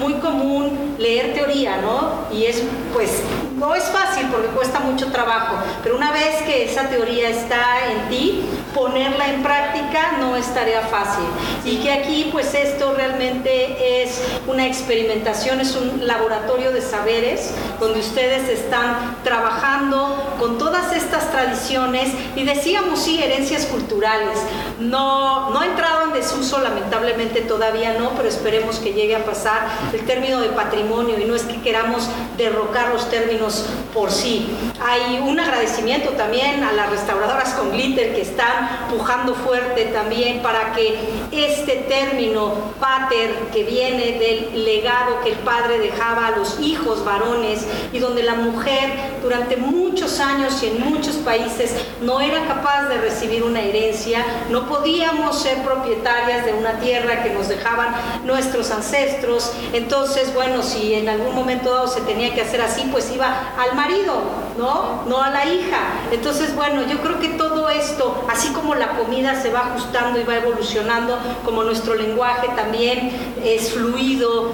muy 0.05 0.15
común 0.21 0.97
leer 0.99 1.33
teoría, 1.33 1.79
¿no? 1.81 2.37
Y 2.37 2.45
es, 2.45 2.63
pues, 2.93 3.23
no 3.65 3.75
es 3.75 3.85
fácil 3.85 4.27
porque 4.31 4.49
cuesta 4.49 4.79
mucho 4.81 5.11
trabajo, 5.11 5.57
pero 5.83 5.97
una 5.97 6.13
vez 6.13 6.43
que 6.43 6.65
esa 6.65 6.91
teoría 6.91 7.31
está 7.31 7.91
en 7.91 8.11
ti, 8.11 8.45
ponerla 8.75 9.29
en 9.31 9.43
práctica 9.43 10.19
no 10.21 10.37
es 10.37 10.53
tarea 10.53 10.83
fácil. 10.83 11.25
Y 11.65 11.77
que 11.77 11.91
aquí, 11.91 12.29
pues, 12.31 12.53
esto 12.55 12.93
realmente 12.95 14.03
es 14.03 14.21
una 14.47 14.67
experimentación, 14.67 15.61
es 15.61 15.77
un 15.77 16.07
laboratorio 16.07 16.73
de 16.73 16.83
saberes 16.83 17.53
donde 17.81 18.01
ustedes 18.01 18.51
están 18.51 19.17
trabajando 19.25 20.35
con 20.39 20.59
todas 20.59 20.95
estas 20.95 21.31
tradiciones 21.31 22.11
y 22.37 22.45
decíamos, 22.45 23.01
sí, 23.01 23.23
herencias 23.23 23.65
culturales. 23.65 24.39
No, 24.79 25.51
no 25.51 25.61
ha 25.61 25.67
entrado 25.67 26.03
en 26.03 26.13
desuso, 26.13 26.61
lamentablemente 26.61 27.41
todavía 27.41 27.95
no, 27.95 28.11
pero 28.11 28.29
esperemos 28.29 28.77
que 28.77 28.93
llegue 28.93 29.17
a 29.17 29.25
pasar 29.25 29.69
el 29.95 30.05
término 30.05 30.41
de 30.41 30.49
patrimonio 30.49 31.19
y 31.19 31.25
no 31.25 31.35
es 31.35 31.45
que 31.45 31.63
queramos 31.63 32.09
derrocar 32.37 32.93
los 32.93 33.09
términos 33.09 33.54
por 33.93 34.11
sí. 34.11 34.49
Hay 34.83 35.19
un 35.19 35.39
agradecimiento 35.39 36.11
también 36.11 36.63
a 36.65 36.73
las 36.73 36.91
restauradoras 36.91 37.55
con 37.55 37.73
glitter 37.73 38.15
que 38.15 38.23
están 38.23 38.89
pujando 38.91 39.35
fuerte 39.35 39.87
también 39.87 40.43
para 40.43 40.73
que 40.73 40.99
este 41.33 41.77
término 41.89 42.55
pater 42.81 43.31
que 43.53 43.65
viene 43.65 44.19
del 44.19 44.65
legado 44.65 45.21
que 45.23 45.31
el 45.31 45.39
padre 45.39 45.79
dejaba 45.79 46.27
a 46.27 46.31
los 46.37 46.61
hijos 46.61 47.05
varones 47.05 47.67
y 47.93 47.99
donde 47.99 48.23
la 48.23 48.35
mujer 48.35 48.93
durante 49.23 49.57
muchos 49.57 50.21
años 50.21 50.63
y 50.63 50.67
en 50.67 50.81
muchos 50.81 51.17
países 51.17 51.75
no 52.01 52.21
era 52.21 52.47
capaz 52.47 52.89
de 52.89 52.99
recibir 52.99 53.43
una 53.43 53.61
herencia, 53.61 54.25
no 54.51 54.69
podíamos 54.69 55.41
ser 55.41 55.63
propietarias 55.63 56.45
de 56.45 56.53
una 56.53 56.79
tierra 56.81 57.23
que 57.23 57.31
nos 57.31 57.49
dejaban 57.49 57.95
nuestros 58.25 58.71
ancestros, 58.71 59.53
entonces, 59.73 60.33
bueno, 60.35 60.63
si 60.63 60.95
en 60.95 61.09
algún 61.09 61.35
momento 61.35 61.73
dado 61.73 61.89
se 61.89 62.01
tenía 62.03 62.35
que 62.35 62.43
hacer 62.43 62.61
así, 62.61 62.89
pues 62.91 63.11
iba 63.13 63.44
al 63.57 63.75
marido 63.75 64.23
¿no? 64.59 65.03
No 65.07 65.23
a 65.23 65.31
la 65.31 65.47
hija. 65.47 65.79
Entonces, 66.13 66.55
bueno, 66.55 66.83
yo 66.87 67.01
creo 67.01 67.21
que 67.21 67.31
todo 67.31 67.69
esto, 67.69 68.25
así 68.29 68.49
como 68.53 68.75
la 68.75 68.91
comida 68.97 69.41
se 69.41 69.51
va 69.51 69.61
ajustando 69.61 70.21
y 70.21 70.25
va 70.25 70.37
evolucionando, 70.37 71.19
como 71.45 71.65
nuestro 71.65 71.95
lenguaje 71.95 72.49
también 72.55 73.11
es 73.45 73.73
fluido, 73.73 74.53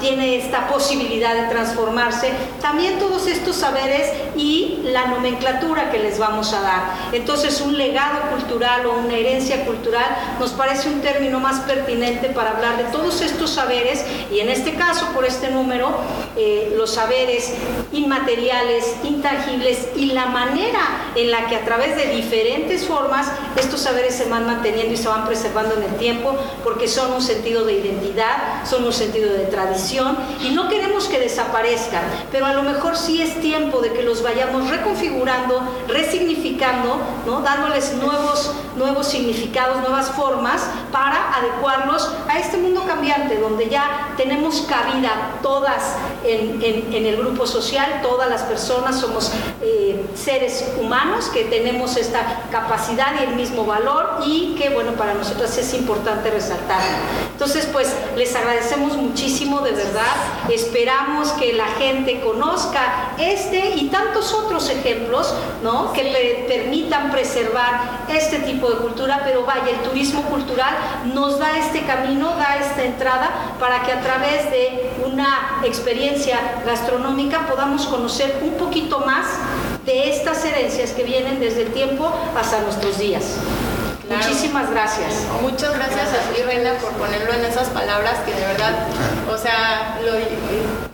tiene 0.00 0.36
esta 0.36 0.68
posibilidad 0.68 1.34
de 1.34 1.48
transformarse, 1.48 2.32
también 2.60 2.98
todos 2.98 3.26
estos 3.26 3.56
saberes 3.56 4.10
y 4.36 4.80
la 4.84 5.06
nomenclatura 5.06 5.90
que 5.90 5.98
les 5.98 6.18
vamos 6.18 6.52
a 6.52 6.60
dar. 6.60 6.82
Entonces, 7.12 7.60
un 7.60 7.76
legado 7.76 8.20
cultural 8.30 8.86
o 8.86 8.92
una 8.98 9.14
herencia 9.14 9.64
cultural 9.64 10.06
nos 10.38 10.52
parece 10.52 10.88
un 10.88 11.00
término 11.00 11.40
más 11.40 11.60
pertinente 11.60 12.28
para 12.28 12.50
hablar 12.50 12.76
de 12.76 12.84
todos 12.84 13.20
estos 13.20 13.50
saberes 13.50 14.04
y 14.30 14.40
en 14.40 14.48
este 14.48 14.74
caso, 14.74 15.06
por 15.14 15.24
este 15.24 15.50
número, 15.50 15.94
eh, 16.36 16.72
los 16.76 16.94
saberes 16.94 17.54
inmateriales, 17.92 18.83
intangibles 19.02 19.88
y 19.96 20.06
la 20.06 20.26
manera 20.26 21.12
en 21.14 21.30
la 21.30 21.46
que 21.46 21.56
a 21.56 21.64
través 21.64 21.96
de 21.96 22.06
diferentes 22.14 22.86
formas 22.86 23.30
estos 23.56 23.80
saberes 23.80 24.14
se 24.14 24.28
van 24.28 24.46
manteniendo 24.46 24.94
y 24.94 24.96
se 24.96 25.08
van 25.08 25.26
preservando 25.26 25.74
en 25.76 25.84
el 25.84 25.96
tiempo 25.96 26.36
porque 26.62 26.88
son 26.88 27.12
un 27.12 27.22
sentido 27.22 27.64
de 27.64 27.74
identidad, 27.74 28.64
son 28.68 28.84
un 28.84 28.92
sentido 28.92 29.32
de 29.32 29.44
tradición 29.44 30.16
y 30.42 30.50
no 30.50 30.68
queremos 30.68 31.06
que 31.06 31.18
desaparezcan, 31.18 32.02
pero 32.32 32.46
a 32.46 32.52
lo 32.52 32.62
mejor 32.62 32.96
sí 32.96 33.22
es 33.22 33.40
tiempo 33.40 33.80
de 33.80 33.92
que 33.92 34.02
los 34.02 34.22
vayamos 34.22 34.68
reconfigurando, 34.70 35.62
resignificando, 35.88 36.98
¿no? 37.26 37.40
dándoles 37.42 37.94
nuevos, 37.94 38.52
nuevos 38.76 39.06
significados, 39.06 39.80
nuevas 39.80 40.10
formas 40.10 40.62
para 40.90 41.34
adecuarlos 41.36 42.10
a 42.28 42.38
este 42.38 42.56
mundo 42.56 42.84
cambiante 42.86 43.38
donde 43.38 43.68
ya 43.68 44.14
tenemos 44.16 44.62
cabida 44.62 45.38
todas 45.42 45.96
en, 46.24 46.62
en, 46.62 47.06
el 47.06 47.16
grupo 47.16 47.46
social, 47.46 48.00
todas 48.02 48.28
las 48.28 48.42
personas 48.42 48.73
somos 48.92 49.30
eh, 49.62 50.04
seres 50.14 50.72
humanos 50.80 51.26
que 51.26 51.44
tenemos 51.44 51.96
esta 51.96 52.42
capacidad 52.50 53.20
y 53.20 53.24
el 53.24 53.36
mismo 53.36 53.64
valor 53.64 54.20
y 54.24 54.54
que 54.56 54.70
bueno, 54.70 54.92
para 54.92 55.14
nosotros 55.14 55.56
es 55.56 55.74
importante 55.74 56.30
resaltar. 56.30 56.80
Entonces, 57.32 57.68
pues 57.72 57.94
les 58.16 58.34
agradecemos 58.34 58.96
muchísimo, 58.96 59.60
de 59.60 59.72
verdad. 59.72 60.14
Esperamos 60.50 61.30
que 61.32 61.52
la 61.52 61.66
gente 61.66 62.20
conozca 62.20 63.12
este 63.18 63.74
y 63.76 63.88
tantos 63.88 64.32
otros 64.32 64.68
ejemplos, 64.70 65.34
¿no? 65.62 65.92
Que 65.92 66.46
permitan 66.48 67.10
preservar 67.10 68.04
este 68.08 68.40
tipo 68.40 68.70
de 68.70 68.76
cultura, 68.76 69.22
pero 69.24 69.44
vaya, 69.44 69.70
el 69.70 69.88
turismo 69.88 70.22
cultural 70.22 70.74
nos 71.12 71.38
da 71.38 71.58
este 71.58 71.82
camino, 71.82 72.34
da 72.36 72.56
esta 72.56 72.84
entrada 72.84 73.54
para 73.58 73.82
que 73.82 73.92
a 73.92 74.00
través 74.00 74.50
de 74.50 74.92
una 75.04 75.60
experiencia 75.64 76.62
gastronómica 76.64 77.46
podamos 77.46 77.86
conocer 77.86 78.40
un 78.42 78.54
poquito 78.64 79.00
más 79.00 79.26
de 79.84 80.10
estas 80.10 80.44
herencias 80.44 80.90
que 80.90 81.04
vienen 81.04 81.38
desde 81.40 81.62
el 81.62 81.72
tiempo 81.72 82.10
hasta 82.36 82.60
nuestros 82.60 82.98
días. 82.98 83.36
Muchísimas 84.08 84.70
gracias. 84.70 85.26
Muchas 85.40 85.74
gracias, 85.74 86.08
a 86.08 86.32
ti, 86.32 86.42
Reina, 86.42 86.72
por 86.74 86.92
ponerlo 86.92 87.32
en 87.32 87.44
esas 87.44 87.68
palabras 87.68 88.18
que 88.24 88.32
de 88.32 88.46
verdad, 88.46 88.86
o 89.32 89.36
sea, 89.36 89.98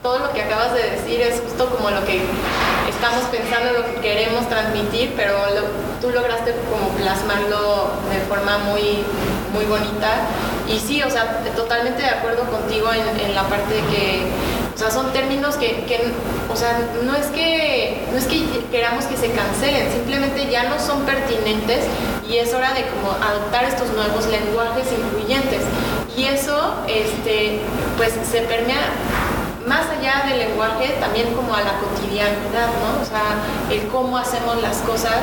todo 0.01 0.19
lo 0.19 0.31
que 0.33 0.41
acabas 0.41 0.73
de 0.73 0.91
decir 0.91 1.21
es 1.21 1.41
justo 1.41 1.69
como 1.69 1.91
lo 1.91 2.05
que 2.05 2.21
estamos 2.89 3.23
pensando, 3.31 3.73
lo 3.73 3.85
que 3.85 4.01
queremos 4.01 4.47
transmitir, 4.47 5.13
pero 5.15 5.35
tú 5.99 6.09
lograste 6.09 6.55
como 6.69 6.89
plasmarlo 6.95 7.91
de 8.11 8.19
forma 8.27 8.57
muy, 8.59 9.03
muy 9.53 9.65
bonita. 9.65 10.27
Y 10.67 10.79
sí, 10.79 11.03
o 11.03 11.09
sea, 11.09 11.43
totalmente 11.55 12.01
de 12.01 12.09
acuerdo 12.09 12.43
contigo 12.43 12.89
en, 12.93 13.35
la 13.35 13.43
parte 13.43 13.75
de 13.75 13.81
que, 13.91 14.27
o 14.81 14.83
sea, 14.83 14.89
son 14.89 15.13
términos 15.13 15.57
que, 15.57 15.85
que, 15.85 16.11
o 16.51 16.55
sea, 16.55 16.89
no 17.03 17.15
es 17.15 17.27
que, 17.27 18.03
no 18.11 18.17
es 18.17 18.25
que 18.25 18.43
queramos 18.71 19.05
que 19.05 19.15
se 19.15 19.29
cancelen, 19.29 19.91
simplemente 19.91 20.49
ya 20.49 20.63
no 20.63 20.79
son 20.79 21.03
pertinentes 21.03 21.85
y 22.27 22.37
es 22.37 22.51
hora 22.51 22.73
de 22.73 22.87
como 22.87 23.11
adoptar 23.11 23.65
estos 23.65 23.91
nuevos 23.91 24.25
lenguajes 24.25 24.87
incluyentes. 24.91 25.61
Y 26.17 26.23
eso, 26.23 26.77
este, 26.87 27.59
pues 27.95 28.13
se 28.25 28.41
permea 28.41 28.89
más 29.67 29.85
allá 29.85 30.25
del 30.27 30.49
lenguaje, 30.49 30.97
también 30.99 31.31
como 31.35 31.53
a 31.53 31.61
la 31.61 31.77
cotidianidad, 31.77 32.73
¿no? 32.81 33.03
O 33.03 33.05
sea, 33.05 33.37
el 33.69 33.87
cómo 33.89 34.17
hacemos 34.17 34.59
las 34.63 34.77
cosas 34.77 35.21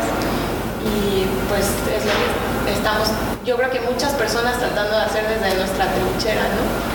y 0.86 1.26
pues 1.48 1.66
es 1.66 2.04
lo 2.06 2.14
que 2.64 2.72
estamos, 2.78 3.08
yo 3.44 3.56
creo 3.56 3.70
que 3.70 3.80
muchas 3.80 4.12
personas 4.12 4.56
tratando 4.60 4.94
de 4.94 5.02
hacer 5.02 5.26
desde 5.26 5.56
nuestra 5.56 5.86
trinchera, 5.86 6.42
¿no? 6.42 6.87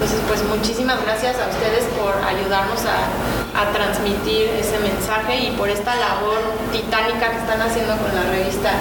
Entonces, 0.00 0.24
pues 0.28 0.42
muchísimas 0.44 0.96
gracias 1.04 1.36
a 1.36 1.50
ustedes 1.50 1.84
por 1.92 2.16
ayudarnos 2.24 2.80
a, 2.88 3.04
a, 3.52 3.70
transmitir 3.70 4.48
ese 4.48 4.78
mensaje 4.78 5.36
y 5.36 5.50
por 5.58 5.68
esta 5.68 5.94
labor 5.94 6.40
titánica 6.72 7.30
que 7.30 7.36
están 7.36 7.60
haciendo 7.60 7.98
con 7.98 8.08
la 8.14 8.22
revista. 8.32 8.72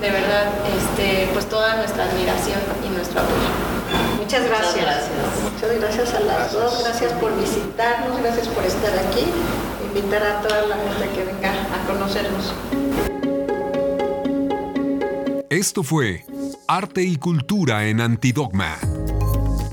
De 0.00 0.10
verdad, 0.10 0.48
este, 0.72 1.28
pues 1.34 1.46
toda 1.50 1.76
nuestra 1.76 2.04
admiración 2.04 2.58
y 2.86 2.88
nuestro 2.88 3.20
apoyo. 3.20 3.52
Muchas 4.16 4.46
gracias. 4.46 5.10
Muchas 5.52 5.78
gracias. 5.78 6.14
a 6.14 6.20
las 6.20 6.52
dos. 6.54 6.82
Gracias 6.82 7.12
por 7.20 7.38
visitarnos, 7.38 8.22
gracias 8.22 8.48
por 8.48 8.64
estar 8.64 8.98
aquí. 8.98 9.26
Invitar 9.84 10.22
a 10.24 10.40
toda 10.40 10.68
la 10.68 10.76
gente 10.76 11.10
que 11.14 11.24
venga 11.24 11.52
a 11.52 11.86
conocernos. 11.86 12.54
Esto 15.50 15.82
fue 15.82 16.24
Arte 16.66 17.02
y 17.02 17.16
Cultura 17.16 17.84
en 17.84 18.00
Antidogma. 18.00 18.78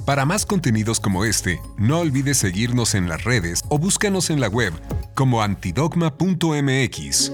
Para 0.09 0.25
más 0.25 0.43
contenidos 0.47 0.99
como 0.99 1.23
este, 1.23 1.61
no 1.77 1.99
olvides 1.99 2.39
seguirnos 2.39 2.95
en 2.95 3.07
las 3.07 3.23
redes 3.25 3.61
o 3.69 3.77
búscanos 3.77 4.31
en 4.31 4.39
la 4.39 4.47
web 4.47 4.73
como 5.13 5.43
antidogma.mx. 5.43 7.31